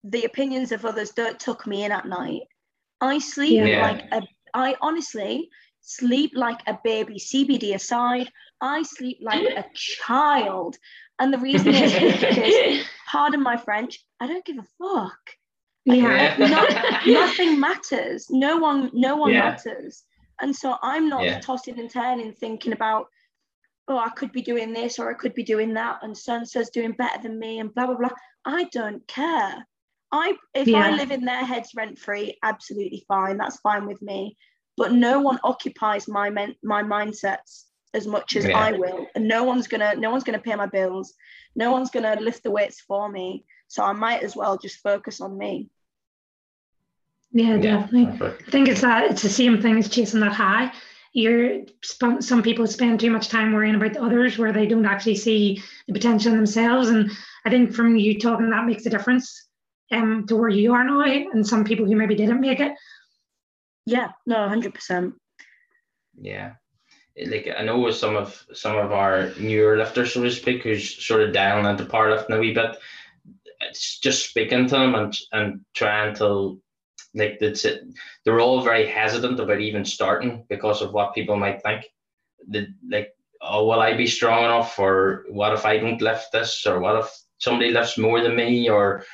the 0.04 0.24
opinions 0.24 0.72
of 0.72 0.86
others 0.86 1.12
don't 1.12 1.40
tuck 1.40 1.66
me 1.66 1.84
in 1.84 1.92
at 1.92 2.08
night. 2.08 2.44
I 3.02 3.20
sleep 3.20 3.66
yeah. 3.66 3.92
like 3.92 4.04
a 4.12 4.22
I 4.54 4.76
honestly 4.82 5.50
sleep 5.82 6.32
like 6.34 6.62
a 6.68 6.80
baby, 6.84 7.16
CBD 7.16 7.76
aside. 7.76 8.32
I 8.62 8.84
sleep 8.84 9.20
like 9.22 9.44
a 9.44 9.66
child. 9.74 10.78
And 11.20 11.32
the 11.32 11.38
reason 11.38 11.74
is 11.74 11.94
because, 11.94 12.86
pardon 13.12 13.44
my 13.44 13.58
French, 13.58 14.04
I 14.20 14.28
don't 14.28 14.46
give 14.46 14.58
a 14.58 14.66
fuck. 14.80 15.20
Yeah. 15.86 16.36
Not, 16.38 17.06
nothing 17.06 17.60
matters. 17.60 18.28
No 18.30 18.58
one, 18.58 18.90
no 18.94 19.16
one 19.16 19.34
yeah. 19.34 19.52
matters. 19.52 20.04
And 20.42 20.56
so 20.56 20.78
I'm 20.82 21.08
not 21.08 21.24
yeah. 21.24 21.40
tossing 21.40 21.80
and 21.80 21.90
turning 21.90 22.34
thinking 22.34 22.74
about, 22.74 23.08
oh, 23.88 23.98
I 23.98 24.10
could 24.10 24.32
be 24.32 24.42
doing 24.42 24.74
this 24.74 25.00
or 25.00 25.10
I 25.10 25.14
could 25.14 25.34
be 25.34 25.44
doing 25.44 25.74
that, 25.74 26.00
and 26.02 26.18
so 26.18 26.36
and 26.36 26.48
so's 26.48 26.70
doing 26.70 26.94
better 26.94 27.22
than 27.22 27.40
me, 27.40 27.60
and 27.60 27.74
blah 27.74 27.88
blah 27.88 27.98
blah. 27.98 28.10
I 28.46 28.66
don't 28.66 29.06
care. 29.08 29.66
I 30.12 30.34
if 30.54 30.68
yeah. 30.68 30.86
I 30.86 30.92
live 30.96 31.12
in 31.12 31.26
their 31.26 31.44
heads 31.44 31.72
rent 31.76 32.00
free, 32.00 32.38
absolutely 32.44 33.04
fine. 33.08 33.38
That's 33.38 33.60
fine 33.60 33.86
with 33.86 34.02
me. 34.02 34.38
But 34.78 34.92
no 34.92 35.20
one 35.22 35.40
occupies 35.44 36.08
my 36.08 36.30
men- 36.30 36.56
my 36.64 36.84
mindsets 36.84 37.64
as 37.94 38.06
much 38.06 38.36
as 38.36 38.46
yeah. 38.46 38.58
I 38.58 38.72
will, 38.74 39.08
and 39.16 39.28
no 39.28 39.44
one's 39.44 39.68
gonna 39.68 39.96
no 39.96 40.12
one's 40.12 40.24
gonna 40.24 40.40
pay 40.40 40.56
my 40.56 40.68
bills. 40.68 41.14
No 41.56 41.72
one's 41.72 41.90
gonna 41.90 42.18
lift 42.20 42.44
the 42.44 42.52
weights 42.52 42.82
for 42.82 43.10
me. 43.10 43.46
So 43.68 43.84
I 43.84 43.94
might 43.94 44.22
as 44.24 44.36
well 44.36 44.58
just 44.58 44.78
focus 44.78 45.22
on 45.22 45.38
me. 45.38 45.70
Yeah, 47.32 47.58
definitely. 47.58 48.08
I 48.26 48.52
think 48.52 48.70
it's 48.70 48.82
that 48.82 49.12
it's 49.12 49.22
the 49.22 49.30
same 49.30 49.62
thing 49.62 49.78
as 49.78 49.90
chasing 49.90 50.22
that 50.22 50.34
high. 50.34 50.72
You're 51.16 51.62
some 51.82 52.44
people 52.44 52.68
spend 52.68 53.00
too 53.00 53.10
much 53.10 53.30
time 53.30 53.54
worrying 53.54 53.76
about 53.76 53.94
the 53.94 54.04
others 54.04 54.38
where 54.38 54.52
they 54.52 54.68
don't 54.68 54.86
actually 54.86 55.16
see 55.16 55.64
the 55.88 55.94
potential 55.94 56.34
in 56.34 56.38
themselves. 56.38 56.90
And 56.90 57.10
I 57.46 57.50
think 57.50 57.74
from 57.74 57.96
you 57.96 58.20
talking 58.20 58.50
that 58.50 58.66
makes 58.66 58.86
a 58.86 58.90
difference 58.90 59.48
um, 59.94 60.26
to 60.28 60.36
where 60.36 60.50
you 60.50 60.74
are 60.74 60.84
now 60.84 61.02
and 61.02 61.48
some 61.48 61.64
people 61.64 61.86
who 61.86 61.96
maybe 61.96 62.16
didn't 62.16 62.42
make 62.42 62.60
it. 62.60 62.74
Yeah, 63.86 64.10
no, 64.26 64.50
hundred 64.50 64.74
percent. 64.74 65.14
Yeah. 66.20 66.56
Like 67.26 67.48
I 67.58 67.64
know 67.64 67.80
with 67.80 67.96
some 67.96 68.18
of 68.18 68.46
some 68.54 68.76
of 68.76 68.92
our 68.92 69.32
newer 69.40 69.78
lifters, 69.78 70.14
so 70.14 70.22
to 70.22 70.30
speak, 70.30 70.64
who's 70.64 71.02
sort 71.06 71.22
of 71.22 71.34
down 71.34 71.66
into 71.66 71.86
powerlifting 71.86 72.36
a 72.36 72.40
wee 72.40 72.54
bit, 72.54 72.76
it's 73.62 74.00
just 74.00 74.30
speaking 74.30 74.68
to 74.68 74.76
them 74.76 74.96
and 74.96 75.18
and 75.32 75.62
trying 75.74 76.14
to 76.16 76.60
like 77.16 77.40
they're 77.40 78.40
all 78.40 78.62
very 78.62 78.86
hesitant 78.86 79.40
about 79.40 79.62
even 79.62 79.86
starting 79.86 80.46
because 80.50 80.82
of 80.82 80.92
what 80.94 81.16
people 81.16 81.38
might 81.38 81.64
think. 81.64 81.86
The, 82.50 82.68
like, 82.90 83.10
oh, 83.42 83.66
will 83.66 83.80
I 83.80 83.96
be 83.96 84.06
strong 84.06 84.44
enough? 84.44 84.78
Or 84.78 85.26
what 85.30 85.54
if 85.54 85.66
I 85.66 85.78
don't 85.78 86.02
lift 86.02 86.32
this? 86.34 86.66
Or 86.68 86.80
what 86.80 87.00
if 87.00 87.10
somebody 87.38 87.72
lifts 87.72 87.98
more 87.98 88.22
than 88.22 88.36
me? 88.36 88.70
Or 88.70 89.06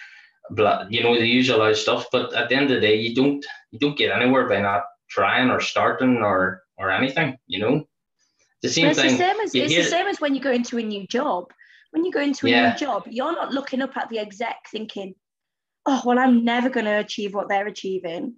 you 0.90 1.04
know 1.04 1.16
the 1.16 1.28
usual 1.28 1.74
stuff. 1.76 2.08
But 2.12 2.34
at 2.34 2.50
the 2.50 2.56
end 2.56 2.72
of 2.72 2.82
the 2.82 2.88
day, 2.88 2.96
you 2.96 3.16
don't 3.16 3.46
you 3.72 3.80
don't 3.80 3.98
get 3.98 4.12
anywhere 4.12 4.50
by 4.50 4.62
not 4.62 4.84
trying 5.10 5.50
or 5.50 5.62
starting 5.62 6.18
or 6.18 6.64
or 6.78 6.90
anything. 6.90 7.38
You 7.48 7.60
know, 7.60 7.88
the 8.62 8.70
same 8.70 8.88
it's 8.88 9.00
thing. 9.00 9.12
The 9.12 9.18
same 9.18 9.40
as, 9.44 9.56
it's 9.56 9.72
hear, 9.72 9.84
the 9.84 9.90
same 9.90 10.08
as 10.08 10.20
when 10.20 10.36
you 10.36 10.42
go 10.42 10.52
into 10.52 10.78
a 10.78 10.84
new 10.84 11.06
job. 11.08 11.46
When 11.92 12.06
you 12.06 12.12
go 12.12 12.22
into 12.22 12.48
a 12.48 12.50
yeah. 12.50 12.70
new 12.72 12.78
job, 12.78 13.04
you're 13.10 13.34
not 13.34 13.54
looking 13.54 13.82
up 13.82 13.98
at 13.98 14.08
the 14.10 14.20
exec 14.20 14.56
thinking, 14.72 15.14
oh 15.86 16.02
well 16.06 16.20
i'm 16.20 16.44
never 16.44 16.70
going 16.70 16.86
to 16.86 17.00
achieve 17.00 17.34
what 17.34 17.50
they're 17.50 17.68
achieving 17.68 18.36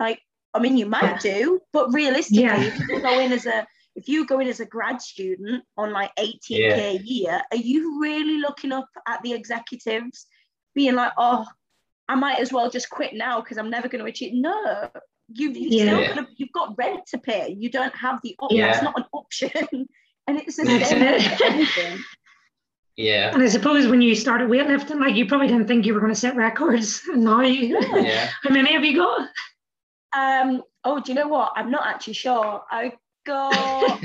like 0.00 0.20
i 0.54 0.58
mean 0.58 0.76
you 0.76 0.86
might 0.86 1.20
do 1.20 1.60
but 1.72 1.92
realistically 1.92 2.42
yeah. 2.42 2.60
if 2.60 2.88
you 2.88 3.00
go 3.00 3.20
in 3.20 3.32
as 3.32 3.46
a 3.46 3.66
if 3.94 4.08
you 4.08 4.26
go 4.26 4.38
in 4.38 4.46
as 4.46 4.60
a 4.60 4.66
grad 4.66 5.02
student 5.02 5.64
on 5.76 5.92
like 5.92 6.14
18k 6.16 6.38
yeah. 6.48 6.76
a 6.76 6.98
year 6.98 7.42
are 7.50 7.56
you 7.56 8.00
really 8.00 8.38
looking 8.38 8.72
up 8.72 8.88
at 9.06 9.22
the 9.22 9.32
executives 9.32 10.26
being 10.74 10.94
like 10.94 11.12
oh 11.18 11.44
i 12.08 12.14
might 12.14 12.38
as 12.38 12.52
well 12.52 12.70
just 12.70 12.90
quit 12.90 13.14
now 13.14 13.40
because 13.40 13.58
i'm 13.58 13.70
never 13.70 13.88
going 13.88 14.02
to 14.02 14.10
achieve 14.10 14.32
no 14.34 14.88
you, 15.34 15.50
you've 15.50 15.72
yeah. 15.72 15.84
still 15.84 16.14
got 16.14 16.28
you've 16.36 16.52
got 16.52 16.78
rent 16.78 17.00
to 17.06 17.18
pay 17.18 17.54
you 17.58 17.70
don't 17.70 17.94
have 17.94 18.20
the 18.22 18.34
option 18.38 18.58
yeah. 18.58 18.70
it's 18.70 18.82
not 18.82 18.98
an 18.98 19.04
option 19.12 19.52
and 20.26 20.38
it's 20.38 20.56
the 20.56 20.64
same 20.64 21.98
yeah. 22.98 23.32
And 23.32 23.40
I 23.40 23.46
suppose 23.46 23.86
when 23.86 24.02
you 24.02 24.16
started 24.16 24.50
weightlifting, 24.50 24.98
like 25.00 25.14
you 25.14 25.24
probably 25.24 25.46
didn't 25.46 25.68
think 25.68 25.86
you 25.86 25.94
were 25.94 26.00
going 26.00 26.12
to 26.12 26.18
set 26.18 26.34
records. 26.34 27.00
And 27.12 27.22
now, 27.22 27.42
you, 27.42 27.78
yeah. 27.94 28.28
how 28.42 28.50
many 28.50 28.72
have 28.72 28.84
you 28.84 28.96
got? 28.96 29.28
Um, 30.16 30.64
oh, 30.82 31.00
do 31.00 31.12
you 31.12 31.14
know 31.14 31.28
what? 31.28 31.52
I'm 31.54 31.70
not 31.70 31.86
actually 31.86 32.14
sure. 32.14 32.64
I 32.68 32.94
got, 33.24 34.02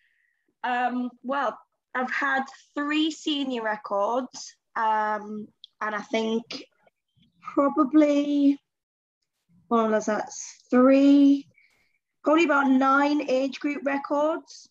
um, 0.64 1.10
well, 1.22 1.56
I've 1.94 2.10
had 2.10 2.42
three 2.74 3.12
senior 3.12 3.62
records, 3.62 4.56
um, 4.74 5.46
and 5.80 5.94
I 5.94 6.00
think 6.10 6.64
probably, 7.54 8.58
what 9.68 9.88
was 9.88 10.06
that? 10.06 10.30
Three, 10.68 11.46
probably 12.24 12.44
about 12.44 12.68
nine 12.68 13.30
age 13.30 13.60
group 13.60 13.82
records. 13.84 14.68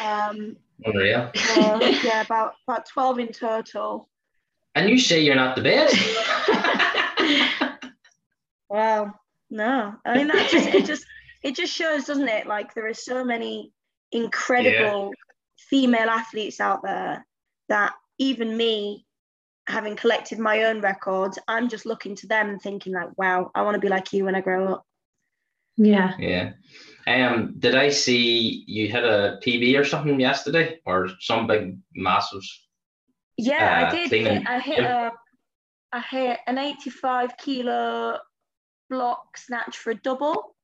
Um, 0.00 0.56
Unreal. 0.84 1.30
uh, 1.34 1.78
yeah, 2.04 2.22
about 2.22 2.54
about 2.66 2.86
twelve 2.86 3.18
in 3.18 3.32
total. 3.32 4.08
And 4.74 4.88
you 4.88 4.98
say 4.98 5.20
you're 5.20 5.34
not 5.34 5.56
the 5.56 5.62
best. 5.62 5.96
Wow. 8.70 9.14
No, 9.50 9.96
I 10.06 10.16
mean 10.16 10.28
that 10.28 10.48
just 10.48 10.68
it 10.68 10.86
just 10.86 11.04
it 11.42 11.56
just 11.56 11.74
shows, 11.74 12.04
doesn't 12.04 12.28
it? 12.28 12.46
Like 12.46 12.72
there 12.72 12.86
are 12.86 12.94
so 12.94 13.24
many 13.24 13.72
incredible 14.12 15.12
female 15.68 16.08
athletes 16.08 16.60
out 16.60 16.82
there 16.84 17.26
that 17.68 17.94
even 18.18 18.56
me, 18.56 19.06
having 19.66 19.96
collected 19.96 20.38
my 20.38 20.64
own 20.64 20.80
records, 20.80 21.38
I'm 21.48 21.68
just 21.68 21.84
looking 21.84 22.14
to 22.16 22.28
them 22.28 22.48
and 22.48 22.62
thinking 22.62 22.92
like, 22.92 23.08
wow, 23.18 23.50
I 23.56 23.62
want 23.62 23.74
to 23.74 23.80
be 23.80 23.88
like 23.88 24.12
you 24.12 24.24
when 24.26 24.36
I 24.36 24.40
grow 24.40 24.74
up. 24.74 24.86
Yeah. 25.82 26.12
yeah. 26.18 26.52
Um, 27.06 27.54
did 27.58 27.74
I 27.74 27.88
see 27.88 28.64
you 28.66 28.90
had 28.92 29.02
a 29.04 29.38
PB 29.44 29.78
or 29.80 29.84
something 29.84 30.20
yesterday, 30.20 30.78
or 30.84 31.08
some 31.20 31.46
big 31.46 31.78
massive? 31.94 32.42
Yeah, 33.38 33.84
Uh, 33.84 33.86
I 33.86 33.90
did. 33.96 34.08
cleaning. 34.10 34.36
Hit, 34.40 34.46
I 34.46 34.58
hit 34.60 34.78
a, 34.80 35.12
I 35.92 36.00
hit 36.00 36.38
an 36.46 36.58
85 36.58 37.36
kilo 37.38 38.18
block 38.90 39.38
snatch 39.38 39.78
for 39.78 39.92
a 39.92 39.94
double, 39.94 40.54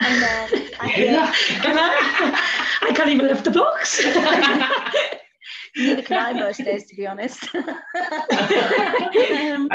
and 0.00 0.22
then 0.22 0.48
I 0.80 0.88
hit. 0.96 1.10
Yeah. 1.10 1.30
I? 2.80 2.92
Can't 2.96 3.10
even 3.10 3.26
lift 3.28 3.44
the 3.44 3.50
box. 3.50 4.02
Neither 5.76 6.02
can 6.02 6.18
I 6.18 6.32
most 6.32 6.64
days, 6.64 6.86
to 6.86 6.96
be 6.96 7.06
honest. 7.06 7.46
I 7.54 7.78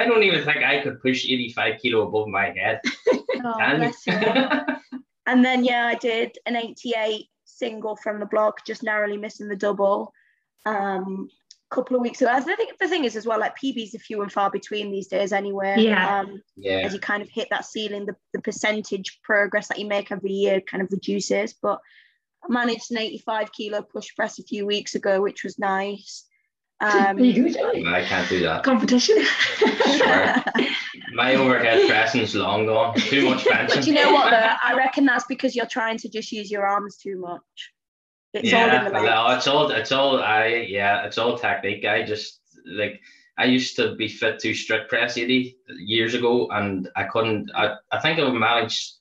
don't 0.08 0.24
even 0.24 0.44
think 0.44 0.58
I 0.64 0.82
could 0.82 1.00
push 1.02 1.26
85 1.26 1.80
kilo 1.82 2.08
above 2.08 2.28
my 2.28 2.46
head. 2.52 2.82
Oh, 3.44 3.78
bless 3.78 4.08
you. 4.08 4.20
And 5.26 5.44
then 5.44 5.64
yeah, 5.64 5.88
I 5.88 5.96
did 5.96 6.38
an 6.46 6.58
88 6.58 7.28
single 7.46 7.96
from 7.96 8.20
the 8.20 8.26
block, 8.26 8.66
just 8.66 8.84
narrowly 8.84 9.16
missing 9.16 9.48
the 9.48 9.56
double. 9.56 10.12
Um, 10.66 11.30
couple 11.74 11.96
of 11.96 12.02
weeks 12.02 12.22
ago. 12.22 12.32
I 12.32 12.40
think 12.40 12.78
the 12.78 12.88
thing 12.88 13.04
is 13.04 13.16
as 13.16 13.26
well, 13.26 13.40
like 13.40 13.58
PBs 13.58 13.96
are 13.96 14.00
few 14.00 14.22
and 14.22 14.32
far 14.32 14.52
between 14.52 14.92
these 14.92 15.08
days 15.08 15.34
anyway. 15.34 15.76
Yeah. 15.80 16.20
Um, 16.20 16.42
yeah. 16.56 16.80
as 16.80 16.94
you 16.94 17.00
kind 17.00 17.24
of 17.24 17.30
hit 17.30 17.48
that 17.50 17.66
ceiling, 17.66 18.06
the, 18.06 18.16
the 18.34 18.42
percentage 18.42 19.20
progress 19.24 19.68
that 19.68 19.80
you 19.80 19.88
make 19.88 20.12
every 20.12 20.32
year 20.32 20.62
kind 20.62 20.84
of 20.84 20.92
reduces. 20.92 21.54
But 21.54 21.80
I 22.44 22.52
managed 22.52 22.92
an 22.92 23.00
85 23.00 23.52
kilo 23.52 23.82
push 23.82 24.16
press 24.16 24.40
a 24.40 24.44
few 24.44 24.66
weeks 24.66 24.96
ago, 24.96 25.22
which 25.22 25.44
was 25.44 25.58
nice. 25.58 26.26
Um, 26.84 27.18
Are 27.18 27.20
you 27.20 27.54
good? 27.54 27.88
I 27.88 28.04
can't 28.04 28.28
do 28.28 28.42
that. 28.42 28.64
Competition. 28.64 29.24
Sure. 29.58 30.36
My 31.14 31.36
overhead 31.36 31.88
pressing's 31.88 32.36
long 32.36 32.66
gone. 32.66 32.96
Too 32.96 33.30
much 33.30 33.46
but 33.46 33.54
benching. 33.54 33.88
you 33.88 33.94
know 33.94 34.12
what 34.12 34.32
though? 34.32 34.50
I 34.62 34.74
reckon 34.76 35.06
that's 35.06 35.26
because 35.28 35.56
you're 35.56 35.68
trying 35.68 35.98
to 36.00 36.10
just 36.10 36.32
use 36.32 36.52
your 36.52 36.66
arms 36.66 36.98
too 36.98 37.20
much. 37.20 37.42
It's 38.34 38.52
all 38.52 38.60
yeah, 38.60 38.88
in 38.88 38.94
the 38.94 39.02
no, 39.02 39.30
it's 39.30 39.48
all 39.48 39.70
it's 39.70 39.92
all 39.92 40.20
I 40.20 40.66
yeah, 40.68 41.06
it's 41.06 41.18
all 41.18 41.38
technique. 41.38 41.86
I 41.86 42.04
just 42.04 42.42
like 42.66 43.00
I 43.38 43.46
used 43.46 43.76
to 43.78 43.96
be 43.96 44.08
fit 44.08 44.40
to 44.40 44.54
strict 44.54 44.90
press 44.90 45.18
80 45.18 45.56
years 45.70 46.16
ago 46.16 46.50
and 46.52 46.90
I 46.96 47.04
couldn't 47.04 47.52
I, 47.56 47.76
I 47.92 48.00
think 48.00 48.20
I 48.20 48.30
managed 48.30 48.96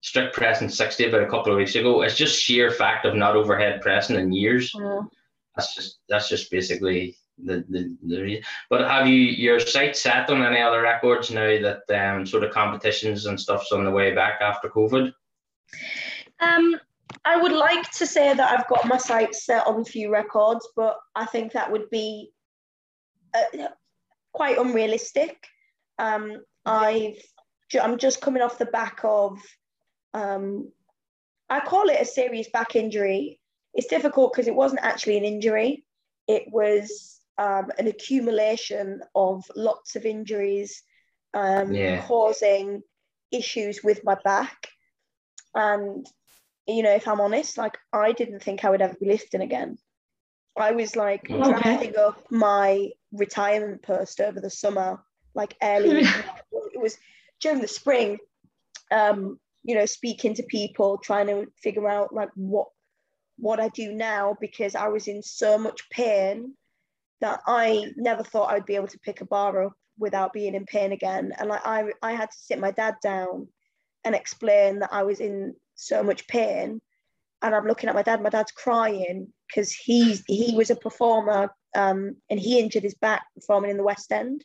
strict 0.00 0.34
press 0.34 0.62
in 0.62 0.68
60 0.68 1.06
about 1.06 1.22
a 1.22 1.28
couple 1.28 1.52
of 1.52 1.58
weeks 1.58 1.74
ago. 1.74 2.02
It's 2.02 2.16
just 2.16 2.40
sheer 2.40 2.70
fact 2.70 3.04
of 3.04 3.16
not 3.16 3.36
overhead 3.36 3.80
pressing 3.82 4.16
in 4.16 4.32
years. 4.32 4.72
Mm. 4.72 5.08
That's 5.58 5.74
just 5.74 5.98
that's 6.08 6.28
just 6.28 6.50
basically 6.52 7.16
the 7.36 7.64
the, 7.68 7.96
the 8.06 8.22
reason. 8.22 8.44
But 8.70 8.88
have 8.88 9.08
you 9.08 9.16
your 9.16 9.58
sight 9.58 9.96
set 9.96 10.30
on 10.30 10.42
any 10.42 10.60
other 10.60 10.82
records 10.82 11.32
now 11.32 11.60
that 11.60 11.82
um 11.90 12.24
sort 12.24 12.44
of 12.44 12.52
competitions 12.52 13.26
and 13.26 13.38
stuff's 13.38 13.72
on 13.72 13.84
the 13.84 13.90
way 13.90 14.14
back 14.14 14.40
after 14.40 14.68
COVID? 14.68 15.12
Um, 16.40 16.76
I 17.24 17.36
would 17.36 17.52
like 17.52 17.90
to 17.90 18.06
say 18.06 18.32
that 18.32 18.58
I've 18.58 18.68
got 18.68 18.86
my 18.86 18.98
sights 18.98 19.44
set 19.44 19.66
on 19.66 19.80
a 19.80 19.84
few 19.84 20.12
records, 20.12 20.68
but 20.76 20.96
I 21.16 21.26
think 21.26 21.52
that 21.52 21.70
would 21.72 21.90
be 21.90 22.30
uh, 23.34 23.68
quite 24.32 24.58
unrealistic. 24.58 25.44
Um, 25.98 26.44
I've 26.64 27.20
I'm 27.82 27.98
just 27.98 28.20
coming 28.20 28.42
off 28.42 28.58
the 28.58 28.66
back 28.66 29.00
of 29.02 29.40
um, 30.14 30.70
I 31.50 31.60
call 31.60 31.88
it 31.88 32.00
a 32.00 32.04
serious 32.04 32.48
back 32.48 32.76
injury. 32.76 33.37
It's 33.74 33.88
difficult 33.88 34.32
because 34.32 34.48
it 34.48 34.54
wasn't 34.54 34.82
actually 34.82 35.18
an 35.18 35.24
injury. 35.24 35.84
It 36.26 36.44
was 36.50 37.20
um, 37.38 37.70
an 37.78 37.86
accumulation 37.86 39.00
of 39.14 39.44
lots 39.56 39.96
of 39.96 40.04
injuries 40.04 40.82
um, 41.34 41.74
Yeah. 41.74 42.06
causing 42.06 42.82
issues 43.30 43.82
with 43.82 44.04
my 44.04 44.16
back. 44.24 44.68
And, 45.54 46.06
you 46.66 46.82
know, 46.82 46.92
if 46.94 47.06
I'm 47.06 47.20
honest, 47.20 47.56
like 47.58 47.78
I 47.92 48.12
didn't 48.12 48.42
think 48.42 48.64
I 48.64 48.70
would 48.70 48.82
ever 48.82 48.96
be 49.00 49.06
lifting 49.06 49.42
again. 49.42 49.78
I 50.56 50.72
was 50.72 50.96
like 50.96 51.28
Okay. 51.30 51.76
drafting 51.78 51.96
up 51.96 52.26
my 52.30 52.90
retirement 53.12 53.82
post 53.82 54.20
over 54.20 54.40
the 54.40 54.50
summer, 54.50 55.02
like 55.34 55.56
early. 55.62 56.00
it 56.52 56.80
was 56.80 56.98
during 57.40 57.60
the 57.60 57.68
spring, 57.68 58.18
um, 58.90 59.38
you 59.62 59.74
know, 59.76 59.86
speaking 59.86 60.34
to 60.34 60.42
people, 60.42 60.98
trying 60.98 61.28
to 61.28 61.46
figure 61.62 61.88
out 61.88 62.12
like 62.12 62.30
what 62.34 62.68
what 63.38 63.60
I 63.60 63.68
do 63.68 63.92
now 63.92 64.36
because 64.40 64.74
I 64.74 64.88
was 64.88 65.08
in 65.08 65.22
so 65.22 65.58
much 65.58 65.88
pain 65.90 66.54
that 67.20 67.40
I 67.46 67.92
never 67.96 68.22
thought 68.22 68.50
I'd 68.52 68.66
be 68.66 68.76
able 68.76 68.88
to 68.88 68.98
pick 69.00 69.20
a 69.20 69.26
bar 69.26 69.64
up 69.64 69.72
without 69.98 70.32
being 70.32 70.54
in 70.54 70.66
pain 70.66 70.92
again. 70.92 71.32
And 71.38 71.48
like 71.48 71.62
I 71.64 71.84
I 72.02 72.12
had 72.12 72.30
to 72.30 72.38
sit 72.38 72.58
my 72.60 72.70
dad 72.70 72.96
down 73.02 73.48
and 74.04 74.14
explain 74.14 74.80
that 74.80 74.92
I 74.92 75.02
was 75.02 75.20
in 75.20 75.54
so 75.74 76.02
much 76.02 76.26
pain. 76.28 76.80
And 77.42 77.54
I'm 77.54 77.66
looking 77.66 77.88
at 77.88 77.94
my 77.94 78.02
dad, 78.02 78.22
my 78.22 78.30
dad's 78.30 78.52
crying 78.52 79.32
because 79.46 79.72
he's 79.72 80.22
he 80.26 80.54
was 80.56 80.70
a 80.70 80.76
performer 80.76 81.50
um, 81.76 82.16
and 82.30 82.40
he 82.40 82.58
injured 82.58 82.82
his 82.82 82.94
back 82.94 83.22
performing 83.34 83.70
in 83.70 83.76
the 83.76 83.84
West 83.84 84.10
End. 84.12 84.44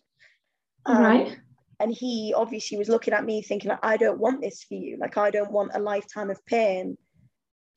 Um, 0.85 1.01
right. 1.01 1.37
and 1.79 1.93
he 1.93 2.33
obviously 2.35 2.77
was 2.77 2.89
looking 2.89 3.13
at 3.13 3.23
me 3.23 3.41
thinking 3.41 3.69
like, 3.69 3.79
i 3.83 3.95
don't 3.95 4.19
want 4.19 4.41
this 4.41 4.63
for 4.63 4.73
you 4.73 4.97
like 4.99 5.17
i 5.17 5.31
don't 5.31 5.49
want 5.51 5.71
a 5.73 5.79
lifetime 5.79 6.29
of 6.29 6.45
pain 6.45 6.97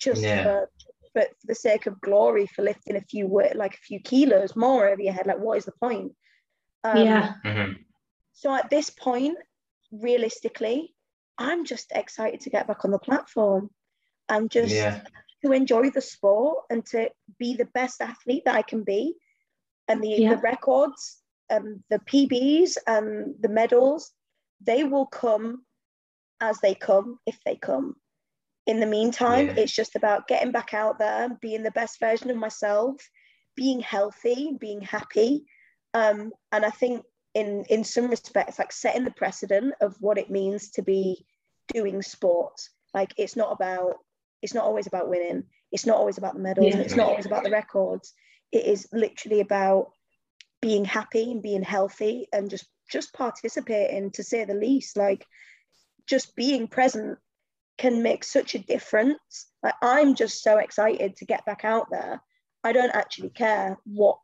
just 0.01 0.23
Yeah. 0.25 0.43
for, 0.43 0.71
for 1.17 1.23
for 1.41 1.47
the 1.47 1.55
sake 1.55 1.87
of 1.87 2.01
glory 2.01 2.47
for 2.47 2.63
lifting 2.63 2.97
a 2.97 3.01
few 3.01 3.27
like 3.55 3.75
a 3.75 3.85
few 3.89 4.01
kilos 4.01 4.55
more 4.55 4.89
over 4.89 5.03
your 5.03 5.13
head 5.13 5.27
like 5.27 5.39
what 5.39 5.59
is 5.59 5.65
the 5.65 5.73
point 5.81 6.13
um, 6.85 7.03
yeah. 7.05 7.35
hmm 7.45 7.73
so 8.33 8.55
at 8.55 8.69
this 8.69 8.91
point 8.91 9.39
realistically 9.91 10.95
i'm 11.39 11.65
just 11.65 11.91
excited 11.95 12.41
to 12.41 12.51
get 12.51 12.67
back 12.67 12.85
on 12.85 12.91
the 12.91 12.99
platform 12.99 13.71
and 14.29 14.51
just 14.51 14.75
Yeah. 14.75 15.01
to 15.45 15.53
enjoy 15.53 15.91
the 15.91 16.01
sport 16.01 16.65
and 16.71 16.85
to 16.87 17.11
be 17.39 17.57
the 17.57 17.71
best 17.79 18.01
athlete 18.03 18.45
that 18.45 18.57
i 18.57 18.63
can 18.63 18.83
be 18.85 19.15
and 19.89 20.03
the, 20.03 20.09
Yeah. 20.09 20.35
the 20.35 20.41
records 20.43 21.23
and 21.49 21.83
the 21.89 22.01
pbs 22.01 22.77
and 22.87 23.35
the 23.41 23.49
medals 23.49 24.13
they 24.61 24.85
will 24.85 25.07
come 25.07 25.65
as 26.41 26.59
they 26.61 26.75
come 26.75 27.19
if 27.27 27.39
they 27.45 27.57
come 27.57 27.97
in 28.67 28.81
the 28.81 28.87
meantime 28.87 29.47
Yeah. 29.47 29.55
it's 29.59 29.73
just 29.73 29.97
about 29.97 30.29
getting 30.29 30.53
back 30.53 30.75
out 30.75 30.99
there 30.99 31.29
being 31.41 31.63
the 31.63 31.71
best 31.71 32.01
version 32.01 32.31
of 32.31 32.37
myself 32.37 32.97
being 33.55 33.81
healthy 33.81 34.57
being 34.61 34.81
happy 34.81 35.45
um, 35.95 36.33
and 36.53 36.65
i 36.65 36.71
think 36.71 37.05
in 37.35 37.65
in 37.69 37.85
some 37.85 38.09
respects 38.09 38.59
like 38.59 38.73
setting 38.73 39.05
the 39.05 39.11
precedent 39.11 39.75
of 39.81 39.97
what 40.01 40.19
it 40.19 40.31
means 40.31 40.71
to 40.71 40.83
be 40.83 41.25
doing 41.73 42.01
sports. 42.03 42.71
like 42.95 43.13
it's 43.17 43.37
not 43.37 43.53
about 43.53 43.95
it's 44.43 44.55
not 44.55 44.65
always 44.65 44.87
about 44.87 45.09
winning 45.09 45.45
it's 45.73 45.87
not 45.87 45.97
always 45.97 46.19
about 46.19 46.35
the 46.35 46.41
medals 46.41 46.75
Yeah. 46.75 46.81
it's 46.81 46.97
not 46.97 47.09
always 47.09 47.27
about 47.27 47.45
the 47.45 47.51
records 47.51 48.13
it 48.53 48.65
is 48.65 48.87
literally 48.93 49.41
about 49.41 49.91
being 50.63 50.85
happy 50.85 51.31
and 51.33 51.43
being 51.43 51.63
healthy 51.63 52.29
and 52.33 52.49
just 52.51 52.67
just 52.91 53.13
participating 53.13 54.11
to 54.13 54.23
say 54.23 54.45
the 54.45 54.55
least 54.55 54.97
like 54.97 55.27
just 56.07 56.37
being 56.37 56.69
present 56.69 57.19
can 57.79 58.03
make 58.03 58.25
such 58.25 58.55
a 58.55 58.59
difference 58.61 59.49
like 59.63 59.75
i'm 59.83 60.15
just 60.15 60.43
so 60.43 60.59
excited 60.59 61.17
to 61.17 61.25
get 61.25 61.45
back 61.45 61.65
out 61.65 61.87
there 61.91 62.21
i 62.65 62.73
don't 62.73 62.95
actually 62.95 63.31
care 63.31 63.77
what 63.85 64.19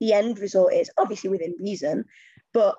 the 0.00 0.12
end 0.12 0.38
result 0.38 0.72
is 0.72 0.90
obviously 0.98 1.30
within 1.30 1.54
reason 1.60 2.04
but 2.52 2.76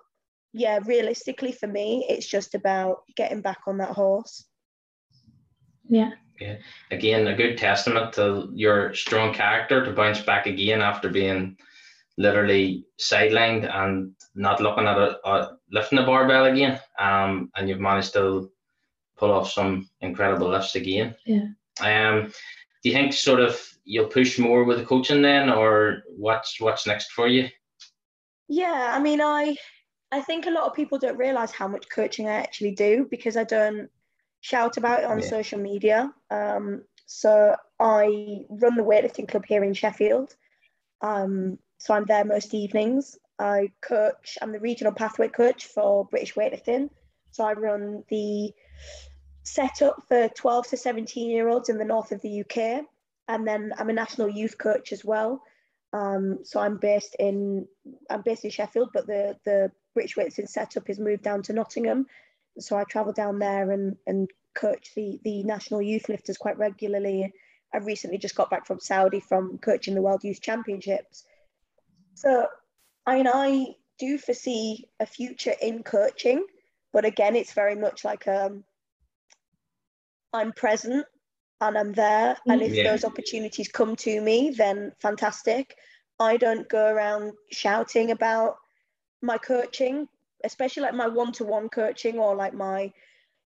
yeah 0.54 0.80
realistically 0.86 1.52
for 1.52 1.68
me 1.68 2.06
it's 2.10 2.28
just 2.28 2.56
about 2.56 3.00
getting 3.16 3.42
back 3.42 3.60
on 3.68 3.78
that 3.78 3.92
horse 3.92 4.46
Yeah. 5.90 6.12
Yeah. 6.40 6.58
again 6.92 7.28
a 7.28 7.36
good 7.36 7.58
testament 7.58 8.14
to 8.14 8.50
your 8.54 8.94
strong 8.94 9.34
character 9.34 9.84
to 9.84 9.92
bounce 9.92 10.22
back 10.22 10.46
again 10.46 10.82
after 10.82 11.10
being 11.10 11.58
literally 12.18 12.86
sidelined 13.00 13.70
and 13.72 14.14
not 14.34 14.60
looking 14.62 14.88
at 14.88 14.98
it 14.98 15.18
uh, 15.24 15.48
lifting 15.72 15.98
the 15.98 16.06
barbell 16.06 16.46
again 16.46 16.80
um 17.00 17.52
and 17.56 17.70
you've 17.70 17.80
managed 17.80 18.14
to 18.14 18.52
pull 19.18 19.32
off 19.32 19.52
some 19.52 19.90
incredible 20.02 20.50
lifts 20.50 20.76
again. 20.76 21.16
Yeah. 21.26 21.48
Um, 21.82 22.32
do 22.84 22.90
you 22.90 22.94
think 22.94 23.14
sort 23.14 23.40
of 23.40 23.60
you'll 23.84 24.08
push 24.08 24.38
more 24.40 24.64
with 24.64 24.78
the 24.80 24.86
coaching 24.86 25.22
then, 25.22 25.50
or 25.50 26.04
what's 26.16 26.60
what's 26.62 26.88
next 26.88 27.12
for 27.12 27.28
you? 27.28 27.50
Yeah, 28.48 28.92
I 28.94 29.00
mean, 29.00 29.22
I 29.22 29.58
I 30.12 30.22
think 30.22 30.46
a 30.46 30.52
lot 30.52 30.66
of 30.66 30.74
people 30.74 30.98
don't 30.98 31.18
realize 31.18 31.52
how 31.52 31.68
much 31.68 31.90
coaching 31.90 32.28
I 32.28 32.34
actually 32.34 32.72
do 32.72 33.08
because 33.10 33.36
I 33.36 33.44
don't 33.44 33.90
shout 34.42 34.78
about 34.78 35.00
it 35.00 35.06
on 35.06 35.20
Yeah. 35.20 35.28
social 35.28 35.60
media. 35.60 36.14
Um, 36.30 36.84
so 37.06 37.56
I 37.80 38.46
run 38.50 38.76
the 38.76 38.84
weightlifting 38.84 39.28
club 39.28 39.46
here 39.46 39.64
in 39.64 39.74
Sheffield. 39.74 40.36
Um, 41.02 41.60
so 41.78 41.94
I'm 41.94 42.06
there 42.06 42.26
most 42.26 42.54
evenings. 42.54 43.18
I 43.40 43.72
coach. 43.82 44.38
I'm 44.42 44.52
the 44.52 44.60
regional 44.60 44.94
pathway 44.94 45.28
coach 45.28 45.66
for 45.66 46.06
British 46.06 46.34
weightlifting. 46.36 46.90
So 47.32 47.44
I 47.44 47.54
run 47.54 48.04
the 48.10 48.52
setup 49.48 50.04
for 50.08 50.28
12 50.30 50.68
to 50.68 50.78
17 50.78 51.30
year 51.30 51.48
olds 51.48 51.70
in 51.70 51.78
the 51.78 51.86
north 51.86 52.12
of 52.12 52.22
the 52.22 52.42
UK, 52.42 52.86
and 53.28 53.48
then 53.48 53.74
I'm 53.78 53.90
a 53.90 53.94
national 53.94 54.30
youth 54.30 54.58
coach 54.58 54.92
as 54.92 55.04
well. 55.04 55.42
Um, 55.94 56.40
so 56.44 56.60
I'm 56.60 56.78
based 56.78 57.16
in 57.18 57.68
I'm 58.10 58.22
based 58.22 58.44
in 58.44 58.52
Sheffield, 58.52 58.90
but 58.94 59.08
the 59.08 59.38
the 59.46 59.72
British 59.94 60.16
weightlifting 60.16 60.50
setup 60.50 60.90
is 60.90 61.00
moved 61.00 61.24
down 61.24 61.42
to 61.44 61.54
Nottingham. 61.54 62.08
So 62.60 62.78
I 62.78 62.84
travel 62.84 63.14
down 63.14 63.40
there 63.40 63.72
and 63.72 63.96
and 64.06 64.30
coach 64.54 64.92
the 64.96 65.20
the 65.24 65.44
national 65.44 65.82
youth 65.82 66.10
lifters 66.10 66.38
quite 66.38 66.58
regularly. 66.58 67.34
I 67.74 67.78
recently 67.78 68.18
just 68.18 68.36
got 68.36 68.50
back 68.50 68.66
from 68.66 68.80
Saudi 68.80 69.20
from 69.20 69.58
coaching 69.60 69.96
the 69.96 70.02
World 70.02 70.24
Youth 70.24 70.42
Championships. 70.42 71.24
So 72.16 72.48
I 73.06 73.16
mean 73.16 73.28
I 73.28 73.76
do 73.98 74.18
foresee 74.18 74.90
a 75.00 75.06
future 75.06 75.56
in 75.62 75.84
coaching, 75.84 76.46
but 76.92 77.06
again 77.06 77.36
it's 77.36 77.54
very 77.54 77.76
much 77.76 78.04
like 78.04 78.28
um 78.28 78.66
I'm 80.34 80.52
present 80.54 81.06
and 81.62 81.78
I'm 81.78 81.94
there. 81.94 82.38
And 82.48 82.62
if 82.62 82.74
Yeah. 82.74 82.92
those 82.92 83.04
opportunities 83.06 83.68
come 83.68 83.96
to 83.98 84.22
me, 84.22 84.52
then 84.52 84.94
fantastic. 85.00 85.76
I 86.20 86.38
don't 86.38 86.68
go 86.70 86.88
around 86.88 87.34
shouting 87.52 88.12
about 88.12 88.58
my 89.22 89.38
coaching, 89.38 90.08
especially 90.44 90.84
like 90.84 90.94
my 90.94 91.08
one 91.08 91.32
to 91.34 91.44
one 91.44 91.70
coaching 91.70 92.20
or 92.20 92.36
like 92.36 92.54
my 92.54 92.92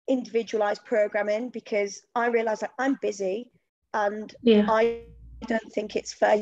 individualized 0.09 0.85
programming, 0.85 1.51
because 1.51 2.03
I 2.15 2.29
realize 2.29 2.61
that 2.61 2.73
I'm 2.79 2.99
busy 3.03 3.51
and 3.93 4.35
Yeah. 4.43 4.67
I 4.69 5.03
don't 5.47 5.73
think 5.73 5.97
it's 5.97 6.13
fair. 6.15 6.37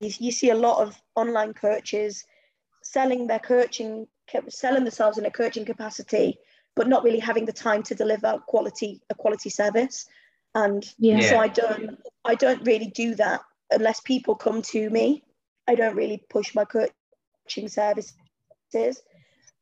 You, 0.00 0.10
you 0.18 0.32
see 0.32 0.50
a 0.50 0.54
lot 0.54 0.82
of 0.82 1.00
online 1.14 1.54
coaches 1.54 2.24
selling 2.82 3.26
their 3.26 3.38
coaching, 3.38 4.08
selling 4.48 4.84
themselves 4.84 5.18
in 5.18 5.26
a 5.26 5.30
coaching 5.30 5.64
capacity, 5.64 6.38
but 6.76 6.88
not 6.88 7.04
really 7.04 7.18
having 7.18 7.44
the 7.44 7.52
time 7.52 7.82
to 7.84 7.94
deliver 7.94 8.38
quality 8.46 9.00
a 9.10 9.14
quality 9.14 9.50
service. 9.50 10.06
And 10.54 10.84
Yeah. 10.98 11.20
so 11.20 11.38
I 11.38 11.48
don't 11.48 11.98
I 12.24 12.34
don't 12.34 12.64
really 12.66 12.86
do 12.86 13.14
that 13.16 13.40
unless 13.70 14.00
people 14.00 14.34
come 14.34 14.62
to 14.62 14.90
me. 14.90 15.22
I 15.68 15.74
don't 15.74 15.96
really 15.96 16.24
push 16.28 16.54
my 16.54 16.64
coaching 16.64 17.68
services. 17.68 18.14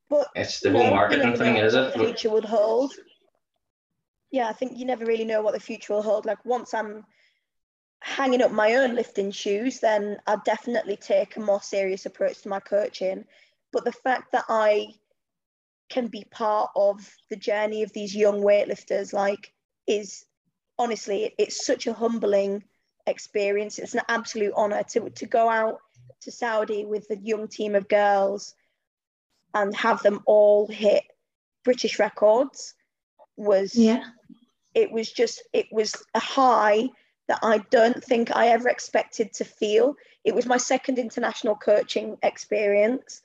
But 0.08 0.28
It's 0.34 0.60
the 0.60 0.70
whole 0.70 0.80
know, 0.80 0.88
you 0.88 0.94
marketing 0.94 1.36
thing, 1.36 1.56
is 1.56 1.74
what 1.74 1.84
it? 1.84 1.92
The 1.92 1.98
future 1.98 2.30
would 2.30 2.44
hold. 2.44 2.94
Yeah, 4.30 4.48
I 4.48 4.52
think 4.52 4.78
you 4.78 4.86
never 4.86 5.04
really 5.04 5.24
know 5.24 5.42
what 5.42 5.54
the 5.54 5.60
future 5.60 5.94
will 5.94 6.02
hold. 6.02 6.24
Like 6.26 6.42
once 6.44 6.72
I'm 6.72 7.04
hanging 8.00 8.42
up 8.42 8.52
my 8.52 8.76
own 8.76 8.94
lifting 8.94 9.30
shoes, 9.30 9.80
then 9.80 10.18
I'll 10.26 10.42
definitely 10.44 10.96
take 10.96 11.36
a 11.36 11.40
more 11.40 11.60
serious 11.60 12.06
approach 12.06 12.42
to 12.42 12.48
my 12.48 12.60
coaching. 12.60 13.24
But 13.72 13.84
the 13.84 13.92
fact 13.92 14.32
that 14.32 14.44
I 14.48 14.94
can 15.88 16.08
be 16.08 16.24
part 16.30 16.70
of 16.76 17.08
the 17.30 17.36
journey 17.36 17.82
of 17.82 17.92
these 17.92 18.14
young 18.14 18.42
weightlifters, 18.42 19.12
like, 19.12 19.52
is 19.86 20.24
honestly, 20.78 21.34
it's 21.38 21.64
such 21.64 21.86
a 21.86 21.92
humbling 21.92 22.62
experience. 23.06 23.78
It's 23.78 23.94
an 23.94 24.02
absolute 24.08 24.52
honor 24.56 24.82
to, 24.90 25.10
to 25.10 25.26
go 25.26 25.48
out 25.48 25.78
to 26.22 26.30
Saudi 26.30 26.84
with 26.84 27.08
the 27.08 27.18
young 27.18 27.48
team 27.48 27.74
of 27.74 27.88
girls 27.88 28.54
and 29.54 29.74
have 29.76 30.02
them 30.02 30.20
all 30.26 30.66
hit 30.66 31.04
British 31.64 31.98
records 31.98 32.74
was 33.36 33.74
Yeah. 33.74 34.04
it 34.74 34.90
was 34.90 35.10
just 35.10 35.42
it 35.52 35.66
was 35.72 35.94
a 36.14 36.20
high 36.20 36.88
that 37.28 37.40
I 37.42 37.58
don't 37.70 38.02
think 38.02 38.34
I 38.34 38.48
ever 38.48 38.68
expected 38.68 39.32
to 39.34 39.44
feel. 39.44 39.94
It 40.24 40.34
was 40.34 40.46
my 40.46 40.56
second 40.56 40.98
international 40.98 41.56
coaching 41.56 42.16
experience, 42.22 43.20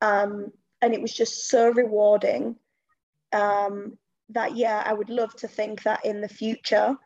um, 0.00 0.52
and 0.82 0.94
it 0.94 1.00
was 1.00 1.12
just 1.12 1.48
so 1.48 1.70
rewarding. 1.70 2.56
Um, 3.32 3.98
that 4.30 4.56
yeah, 4.56 4.82
I 4.84 4.92
would 4.92 5.10
love 5.10 5.34
to 5.36 5.48
think 5.48 5.82
that 5.84 6.04
in 6.04 6.20
the 6.20 6.28
future, 6.28 6.96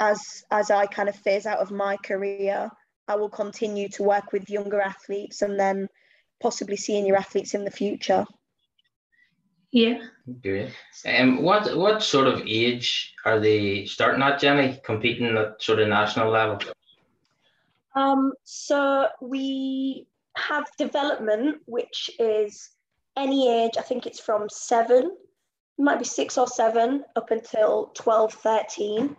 as 0.00 0.44
as 0.50 0.70
I 0.70 0.86
kind 0.86 1.08
of 1.08 1.16
phase 1.16 1.46
out 1.46 1.58
of 1.58 1.70
my 1.70 1.96
career, 1.96 2.70
I 3.08 3.16
will 3.16 3.30
continue 3.30 3.88
to 3.90 4.02
work 4.02 4.32
with 4.32 4.50
younger 4.50 4.80
athletes 4.80 5.42
and 5.42 5.58
then 5.58 5.88
possibly 6.40 6.76
senior 6.76 7.16
athletes 7.16 7.54
in 7.54 7.64
the 7.64 7.70
future. 7.70 8.26
Yeah. 9.70 10.00
Great. 10.42 10.70
Um, 11.06 11.42
what 11.42 11.76
what 11.76 12.02
sort 12.02 12.28
of 12.28 12.42
age 12.46 13.14
are 13.24 13.40
they 13.40 13.86
starting 13.86 14.22
at, 14.22 14.40
Jenny? 14.40 14.78
Competing 14.84 15.36
at 15.36 15.60
sort 15.62 15.80
of 15.80 15.88
national 15.88 16.30
level? 16.30 16.58
Um, 17.96 18.32
so 18.44 19.08
we 19.20 20.06
have 20.36 20.64
development, 20.78 21.60
which 21.66 22.10
is 22.18 22.70
any 23.16 23.48
age, 23.64 23.72
I 23.78 23.82
think 23.82 24.06
it's 24.06 24.20
from 24.20 24.48
seven, 24.48 25.16
it 25.78 25.82
might 25.82 25.98
be 25.98 26.04
six 26.04 26.38
or 26.38 26.46
seven, 26.46 27.04
up 27.16 27.30
until 27.30 27.90
12, 27.94 28.32
13. 28.34 29.16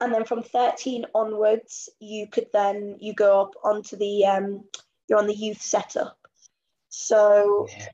And 0.00 0.12
then 0.12 0.24
from 0.24 0.42
13 0.42 1.06
onwards, 1.14 1.88
you 2.00 2.26
could 2.26 2.48
then, 2.52 2.96
you 3.00 3.14
go 3.14 3.40
up 3.40 3.52
onto 3.64 3.96
the, 3.96 4.26
um, 4.26 4.64
you're 5.08 5.18
on 5.18 5.26
the 5.26 5.34
youth 5.34 5.60
setup. 5.62 6.18
So 6.88 7.66
Yeah. 7.70 7.88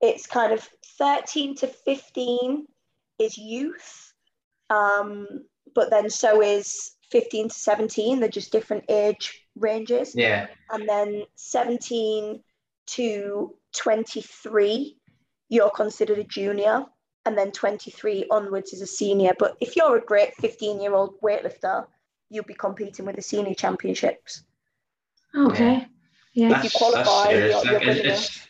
it's 0.00 0.26
kind 0.26 0.52
of 0.52 0.68
13 0.98 1.56
to 1.56 1.66
15 1.66 2.66
is 3.18 3.36
youth. 3.36 4.12
Um, 4.70 5.26
but 5.74 5.90
then 5.90 6.08
so 6.08 6.40
is 6.40 6.92
15 7.10 7.48
to 7.48 7.54
17. 7.54 8.20
They're 8.20 8.28
just 8.28 8.52
different 8.52 8.84
age 8.88 9.44
ranges. 9.56 10.14
Yeah. 10.14 10.46
And 10.70 10.88
then 10.88 11.24
17 11.34 12.42
to 12.86 13.56
23, 13.76 14.96
you're 15.48 15.70
considered 15.70 16.18
a 16.18 16.24
junior. 16.24 16.84
And 17.26 17.38
then 17.38 17.52
23 17.52 18.26
onwards 18.30 18.72
is 18.74 18.82
a 18.82 18.86
senior. 18.86 19.32
But 19.38 19.56
if 19.60 19.76
you're 19.76 19.96
a 19.96 20.00
great 20.04 20.34
15 20.36 20.80
year 20.80 20.94
old 20.94 21.18
weightlifter, 21.22 21.86
you'll 22.28 22.44
be 22.44 22.54
competing 22.54 23.06
with 23.06 23.16
the 23.16 23.22
senior 23.22 23.54
championships. 23.54 24.44
Okay. 25.34 25.86
Yeah. 26.34 26.58
if 26.58 26.64
you 26.64 26.70
qualify, 26.74 27.30
you're- 27.30 27.48
you're 27.48 27.64
Like, 27.64 27.82
good 27.82 27.96
it's, 28.06 28.40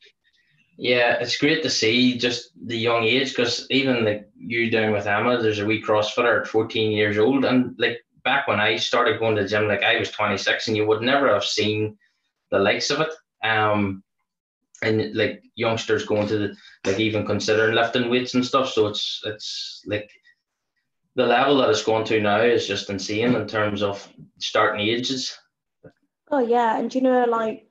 yeah, 0.76 1.18
it's 1.20 1.36
great 1.36 1.62
to 1.62 1.70
see 1.70 2.16
just 2.18 2.50
the 2.66 2.76
young 2.76 3.04
age 3.04 3.30
because 3.30 3.66
even 3.70 4.04
like 4.04 4.28
you 4.36 4.70
down 4.70 4.92
with 4.92 5.06
Emma, 5.06 5.40
there's 5.40 5.60
a 5.60 5.66
wee 5.66 5.82
CrossFitter 5.82 6.40
at 6.40 6.46
14 6.48 6.92
years 6.92 7.18
old, 7.18 7.44
and 7.44 7.74
like 7.78 8.04
back 8.24 8.48
when 8.48 8.58
I 8.58 8.76
started 8.76 9.18
going 9.18 9.36
to 9.36 9.42
the 9.42 9.48
gym, 9.48 9.68
like 9.68 9.82
I 9.82 9.98
was 9.98 10.10
26, 10.10 10.68
and 10.68 10.76
you 10.76 10.86
would 10.86 11.02
never 11.02 11.32
have 11.32 11.44
seen 11.44 11.98
the 12.50 12.58
likes 12.58 12.90
of 12.90 13.00
it. 13.02 13.10
Um, 13.46 14.02
and 14.84 15.14
like 15.14 15.42
youngsters 15.54 16.06
going 16.06 16.28
to 16.28 16.38
the 16.38 16.56
like 16.84 17.00
even 17.00 17.26
considering 17.26 17.74
lifting 17.74 18.10
weights 18.10 18.34
and 18.34 18.44
stuff. 18.44 18.70
So 18.70 18.86
it's 18.86 19.20
it's 19.24 19.82
like 19.86 20.10
the 21.16 21.26
level 21.26 21.58
that 21.58 21.70
it's 21.70 21.84
going 21.84 22.04
to 22.06 22.20
now 22.20 22.40
is 22.40 22.66
just 22.66 22.90
insane 22.90 23.34
in 23.34 23.46
terms 23.46 23.82
of 23.82 24.06
starting 24.38 24.86
ages. 24.86 25.36
Oh, 26.30 26.40
yeah. 26.40 26.78
And 26.78 26.92
you 26.94 27.00
know, 27.00 27.24
like, 27.24 27.68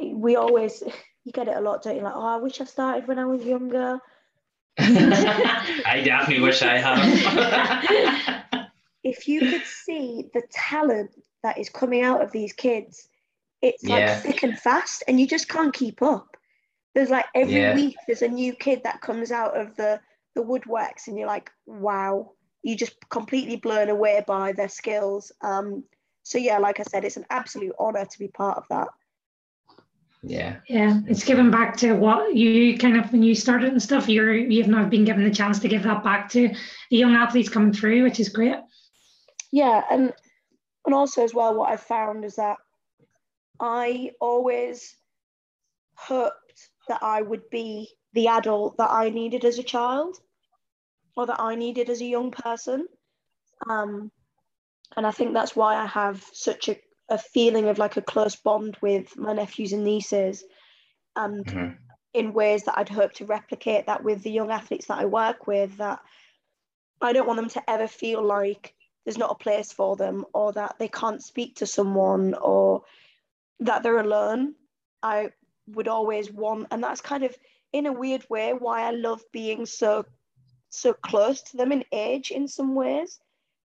we 0.00 0.36
always, 0.36 0.82
you 1.24 1.32
get 1.32 1.48
it 1.48 1.56
a 1.56 1.60
lot, 1.60 1.82
don't 1.82 1.96
you? 1.96 2.02
Like, 2.02 2.14
oh, 2.16 2.26
I 2.26 2.36
wish 2.36 2.60
I 2.60 2.64
started 2.64 3.06
when 3.06 3.18
I 3.18 3.26
was 3.26 3.44
younger. 3.44 3.98
I 4.78 6.02
definitely 6.04 6.42
wish 6.42 6.62
I 6.62 6.78
had. 6.78 8.70
if 9.04 9.28
you 9.28 9.40
could 9.40 9.64
see 9.64 10.30
the 10.32 10.42
talent 10.50 11.10
that 11.42 11.58
is 11.58 11.68
coming 11.68 12.02
out 12.02 12.22
of 12.22 12.32
these 12.32 12.52
kids, 12.52 13.08
it's 13.64 13.88
like 13.88 14.06
Yeah. 14.06 14.20
thick 14.20 14.42
and 14.42 14.58
fast, 14.58 15.02
and 15.08 15.20
you 15.20 15.26
just 15.26 15.48
can't 15.48 15.74
keep 15.74 16.02
up. 16.02 16.36
There's 16.94 17.10
like 17.10 17.26
every 17.34 17.54
Yeah. 17.60 17.74
week 17.74 17.96
there's 18.06 18.22
a 18.22 18.28
new 18.28 18.54
kid 18.54 18.82
that 18.84 19.00
comes 19.00 19.32
out 19.32 19.56
of 19.56 19.74
the 19.76 20.00
the 20.34 20.42
woodworks, 20.42 21.06
and 21.08 21.18
you're 21.18 21.28
like, 21.28 21.50
wow, 21.66 22.32
you 22.62 22.76
just 22.76 22.96
completely 23.10 23.56
blown 23.56 23.88
away 23.88 24.22
by 24.26 24.52
their 24.52 24.68
skills. 24.68 25.32
Um, 25.42 25.84
so 26.24 26.38
yeah, 26.38 26.58
like 26.58 26.80
I 26.80 26.82
said, 26.84 27.04
it's 27.04 27.16
an 27.16 27.26
absolute 27.30 27.74
honor 27.78 28.04
to 28.04 28.18
be 28.18 28.28
part 28.28 28.58
of 28.58 28.64
that. 28.70 28.88
yeah. 30.22 30.56
Yeah, 30.68 31.00
it's 31.06 31.24
given 31.24 31.50
back 31.50 31.76
to 31.78 31.92
what 31.94 32.34
you 32.34 32.78
kind 32.78 32.96
of 32.96 33.12
when 33.12 33.22
you 33.22 33.34
started 33.34 33.70
and 33.70 33.82
stuff. 33.82 34.08
You're 34.08 34.34
you've 34.34 34.68
not 34.68 34.90
been 34.90 35.04
given 35.04 35.24
the 35.24 35.30
chance 35.30 35.58
to 35.60 35.68
give 35.68 35.82
that 35.84 36.02
back 36.04 36.28
to 36.30 36.48
the 36.90 36.96
young 36.96 37.14
athletes 37.14 37.48
coming 37.48 37.72
through, 37.72 38.02
which 38.04 38.20
is 38.20 38.28
great. 38.30 38.56
Yeah, 39.52 39.82
and 39.90 40.12
and 40.86 40.94
also 40.94 41.22
as 41.24 41.34
well, 41.34 41.54
what 41.54 41.70
I 41.70 41.76
found 41.76 42.24
is 42.24 42.36
that 42.36 42.58
I 43.60 44.12
always 44.20 44.96
hoped 45.96 46.70
that 46.88 47.02
I 47.02 47.22
would 47.22 47.50
be 47.50 47.90
the 48.12 48.28
adult 48.28 48.76
that 48.78 48.90
I 48.90 49.10
needed 49.10 49.44
as 49.44 49.58
a 49.58 49.62
child. 49.64 50.18
or 51.16 51.26
that 51.26 51.40
I 51.40 51.54
needed 51.56 51.90
as 51.90 52.00
a 52.00 52.06
young 52.06 52.30
person. 52.30 52.86
Um, 53.68 54.10
and 54.96 55.06
I 55.06 55.10
think 55.12 55.32
that's 55.34 55.56
why 55.56 55.76
I 55.76 55.86
have 55.86 56.24
such 56.32 56.68
a, 56.68 56.80
a 57.08 57.18
feeling 57.18 57.68
of 57.68 57.78
like 57.78 57.96
a 57.96 58.02
close 58.02 58.36
bond 58.36 58.76
with 58.80 59.16
my 59.16 59.32
nephews 59.32 59.72
and 59.72 59.84
nieces, 59.84 60.44
and 61.16 61.46
Mhm. 61.46 61.78
in 62.14 62.32
ways 62.32 62.64
that 62.64 62.78
I'd 62.78 62.88
hope 62.88 63.12
to 63.14 63.26
replicate 63.26 63.86
that 63.86 64.04
with 64.04 64.22
the 64.22 64.30
young 64.30 64.50
athletes 64.50 64.86
that 64.86 64.98
I 64.98 65.04
work 65.06 65.46
with. 65.46 65.76
That 65.78 66.00
I 67.00 67.12
don't 67.12 67.26
want 67.26 67.38
them 67.38 67.50
to 67.50 67.70
ever 67.70 67.88
feel 67.88 68.22
like 68.22 68.74
there's 69.04 69.18
not 69.18 69.30
a 69.32 69.36
place 69.44 69.72
for 69.72 69.96
them, 69.96 70.24
or 70.34 70.52
that 70.52 70.76
they 70.78 70.88
can't 70.88 71.22
speak 71.22 71.56
to 71.56 71.66
someone, 71.66 72.34
or 72.34 72.84
that 73.60 73.82
they're 73.82 73.98
alone. 73.98 74.54
I 75.02 75.30
would 75.68 75.88
always 75.88 76.30
want, 76.32 76.68
and 76.70 76.82
that's 76.82 77.00
kind 77.00 77.24
of 77.24 77.36
in 77.72 77.86
a 77.86 77.92
weird 77.92 78.24
way 78.30 78.52
why 78.52 78.82
I 78.82 78.90
love 78.90 79.22
being 79.32 79.66
so 79.66 80.04
so 80.70 80.92
close 80.92 81.42
to 81.42 81.56
them 81.56 81.72
in 81.72 81.84
age 81.92 82.30
in 82.32 82.48
some 82.48 82.74
ways 82.74 83.20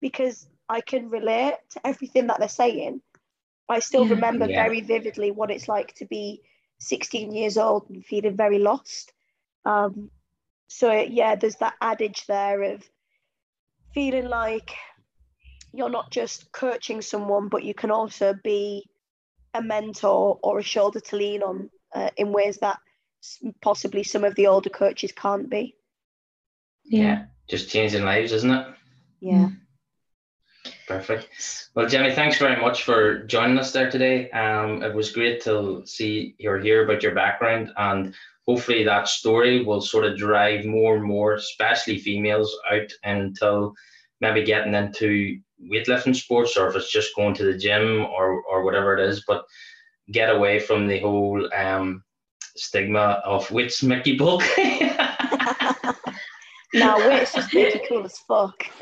because 0.01 0.47
I 0.69 0.81
can 0.81 1.09
relate 1.09 1.55
to 1.71 1.87
everything 1.87 2.27
that 2.27 2.39
they're 2.39 2.49
saying. 2.49 3.01
I 3.69 3.79
still 3.79 4.05
remember 4.07 4.47
Yeah. 4.47 4.63
very 4.63 4.81
vividly 4.81 5.31
what 5.31 5.51
it's 5.51 5.67
like 5.67 5.93
to 5.95 6.05
be 6.05 6.41
16 6.79 7.31
years 7.31 7.57
old 7.57 7.89
and 7.89 8.05
feeling 8.05 8.35
very 8.35 8.59
lost. 8.59 9.13
Um, 9.65 10.11
so 10.67 10.91
yeah, 10.91 11.35
there's 11.35 11.57
that 11.57 11.75
adage 11.81 12.25
there 12.27 12.61
of 12.63 12.89
feeling 13.93 14.27
like 14.27 14.75
you're 15.73 15.89
not 15.89 16.11
just 16.11 16.51
coaching 16.51 17.01
someone, 17.01 17.49
but 17.49 17.63
you 17.63 17.73
can 17.73 17.91
also 17.91 18.33
be 18.43 18.85
a 19.55 19.61
mentor 19.61 20.39
or 20.43 20.59
a 20.59 20.63
shoulder 20.63 20.99
to 20.99 21.15
lean 21.15 21.41
on 21.41 21.69
uh, 21.93 22.09
in 22.17 22.31
ways 22.31 22.57
that 22.57 22.77
possibly 23.61 24.03
some 24.03 24.23
of 24.23 24.35
the 24.35 24.47
older 24.47 24.69
coaches 24.69 25.11
can't 25.11 25.49
be. 25.49 25.75
Yeah. 26.83 27.25
Just 27.47 27.69
changing 27.69 28.03
lives, 28.03 28.31
isn't 28.31 28.51
it? 28.51 28.67
Yeah. 29.19 29.49
Perfect. 30.87 31.29
Well, 31.75 31.87
Jenny, 31.87 32.13
thanks 32.13 32.37
very 32.37 32.59
much 32.59 32.83
for 32.83 33.23
joining 33.25 33.57
us 33.57 33.71
there 33.71 33.89
today. 33.89 34.29
Um, 34.31 34.83
it 34.83 34.93
was 34.93 35.11
great 35.11 35.41
to 35.43 35.83
see 35.85 36.35
or 36.43 36.59
hear 36.59 36.83
about 36.83 37.03
your 37.03 37.15
background, 37.15 37.71
and 37.77 38.13
hopefully 38.47 38.83
that 38.83 39.07
story 39.07 39.63
will 39.63 39.81
sort 39.81 40.05
of 40.05 40.17
drive 40.17 40.65
more 40.65 40.95
and 40.95 41.03
more, 41.03 41.33
especially 41.33 41.99
females, 41.99 42.55
out 42.71 42.91
until 43.03 43.73
maybe 44.21 44.43
getting 44.43 44.75
into 44.75 45.39
weightlifting 45.61 46.15
sports, 46.15 46.57
or 46.57 46.67
if 46.67 46.75
it's 46.75 46.91
just 46.91 47.15
going 47.15 47.33
to 47.35 47.45
the 47.45 47.57
gym 47.57 48.05
or 48.05 48.41
or 48.43 48.63
whatever 48.63 48.97
it 48.97 49.07
is. 49.07 49.23
But 49.27 49.45
get 50.11 50.33
away 50.33 50.59
from 50.59 50.87
the 50.87 50.99
whole 50.99 51.49
um, 51.53 52.03
stigma 52.55 53.21
of 53.25 53.49
which 53.51 53.83
Mickey 53.83 54.17
bulk. 54.17 54.43
Now, 56.75 56.97
wait, 56.97 57.21
it's 57.21 57.33
just 57.33 57.53
make 57.53 57.87
cool 57.87 58.03
as 58.03 58.17
fuck. 58.19 58.65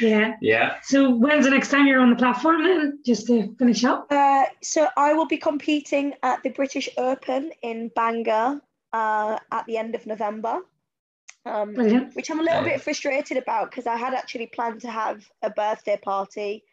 yeah. 0.00 0.36
yeah. 0.40 0.76
So 0.82 1.10
when's 1.10 1.44
the 1.44 1.50
next 1.50 1.70
time 1.70 1.86
you're 1.88 2.00
on 2.00 2.10
the 2.10 2.16
platform 2.16 2.62
then? 2.62 3.00
Just 3.04 3.26
to 3.26 3.54
finish 3.58 3.84
up. 3.84 4.06
Uh, 4.10 4.44
so 4.62 4.86
I 4.96 5.12
will 5.12 5.26
be 5.26 5.36
competing 5.36 6.14
at 6.22 6.42
the 6.44 6.50
British 6.50 6.88
Open 6.96 7.50
in 7.62 7.90
Bangor 7.96 8.60
uh, 8.92 9.38
at 9.50 9.66
the 9.66 9.76
end 9.76 9.96
of 9.96 10.06
November. 10.06 10.60
Um, 11.46 11.74
which 12.14 12.30
I'm 12.30 12.40
a 12.40 12.42
little 12.42 12.62
bit 12.62 12.80
frustrated 12.80 13.36
about 13.36 13.70
because 13.70 13.86
I 13.86 13.96
had 13.96 14.14
actually 14.14 14.46
planned 14.46 14.80
to 14.80 14.90
have 14.90 15.28
a 15.42 15.50
birthday 15.50 15.98
party, 16.02 16.64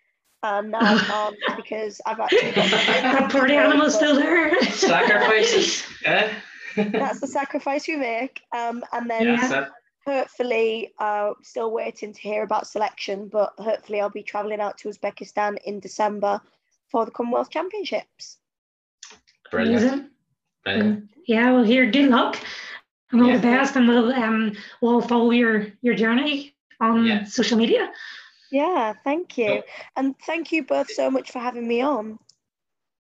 and 0.43 0.71
now 0.71 0.79
I 0.79 0.97
can't 0.97 1.35
because 1.57 1.99
I've 2.05 2.21
actually 2.21 2.51
got 2.51 2.69
That 2.71 3.31
party 3.31 3.55
animal's 3.55 3.95
still 3.95 4.15
there. 4.15 4.61
Sacrifices. 4.63 5.83
eh? 6.05 6.33
That's 6.75 7.19
the 7.19 7.27
sacrifice 7.27 7.85
we 7.85 7.97
make, 7.97 8.41
um, 8.55 8.81
and 8.93 9.09
then 9.09 9.27
Yeah, 9.27 9.35
that's 9.49 9.67
it. 9.67 9.73
hopefully, 10.07 10.93
uh, 10.99 11.33
still 11.43 11.71
waiting 11.71 12.13
to 12.13 12.21
hear 12.21 12.43
about 12.43 12.65
selection, 12.65 13.27
but 13.27 13.51
hopefully 13.57 13.99
I'll 13.99 14.09
be 14.09 14.23
traveling 14.23 14.61
out 14.61 14.77
to 14.79 14.87
Uzbekistan 14.89 15.57
in 15.65 15.81
December 15.81 16.39
for 16.87 17.03
the 17.03 17.11
Commonwealth 17.11 17.49
Championships. 17.49 18.37
Brilliant. 19.51 20.11
Brilliant. 20.63 20.95
Um, 20.95 21.09
yeah, 21.27 21.51
well, 21.51 21.63
here, 21.63 21.91
good 21.91 22.09
luck 22.09 22.37
and 23.11 23.21
all 23.21 23.27
Yeah. 23.29 23.37
the 23.37 23.41
best, 23.41 23.75
and 23.75 23.87
we'll 23.87 24.11
um 24.13 24.53
we'll 24.81 25.01
follow 25.01 25.31
your 25.31 25.67
your 25.81 25.95
journey 25.95 26.55
on 26.79 27.05
Yeah. 27.05 27.23
social 27.25 27.57
media. 27.57 27.91
Yeah, 28.51 28.93
thank 29.03 29.37
you, 29.37 29.47
Cool. 29.47 29.63
and 29.95 30.15
thank 30.25 30.51
you 30.51 30.63
both 30.65 30.91
so 30.91 31.09
much 31.09 31.31
for 31.31 31.39
having 31.39 31.67
me 31.67 31.81
on. 31.81 32.19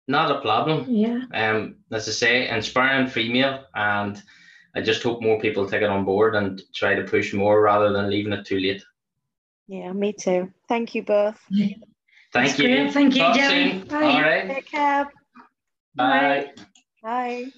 Not 0.07 0.31
a 0.31 0.41
problem. 0.41 0.85
Yeah, 0.87 1.21
Um, 1.33 1.75
as 1.91 2.07
I 2.07 2.11
say, 2.11 2.47
inspiring 2.49 3.07
female, 3.07 3.65
and 3.73 4.21
I 4.75 4.81
just 4.81 5.01
hope 5.03 5.21
more 5.21 5.39
people 5.39 5.67
take 5.67 5.81
it 5.81 5.89
on 5.89 6.05
board 6.05 6.35
and 6.35 6.61
try 6.73 6.93
to 6.95 7.03
push 7.03 7.33
more 7.33 7.61
rather 7.61 7.91
than 7.93 8.09
leaving 8.09 8.33
it 8.33 8.45
too 8.45 8.59
late. 8.59 8.83
Yeah, 9.67 9.91
me 9.93 10.13
too. 10.13 10.51
Thank 10.67 10.93
you 10.95 11.03
both. 11.03 11.39
Thank 11.51 11.77
That's 12.33 12.59
you. 12.59 12.67
great. 12.67 12.91
Thank 12.93 13.15
you, 13.15 13.21
Talk 13.21 13.35
Jenny. 13.35 13.79
Bye. 13.85 13.95
All 14.03 14.21
right. 14.21 14.47
Take 14.47 14.65
care. 14.65 15.11
Bye. 15.95 16.53
Bye. 17.03 17.51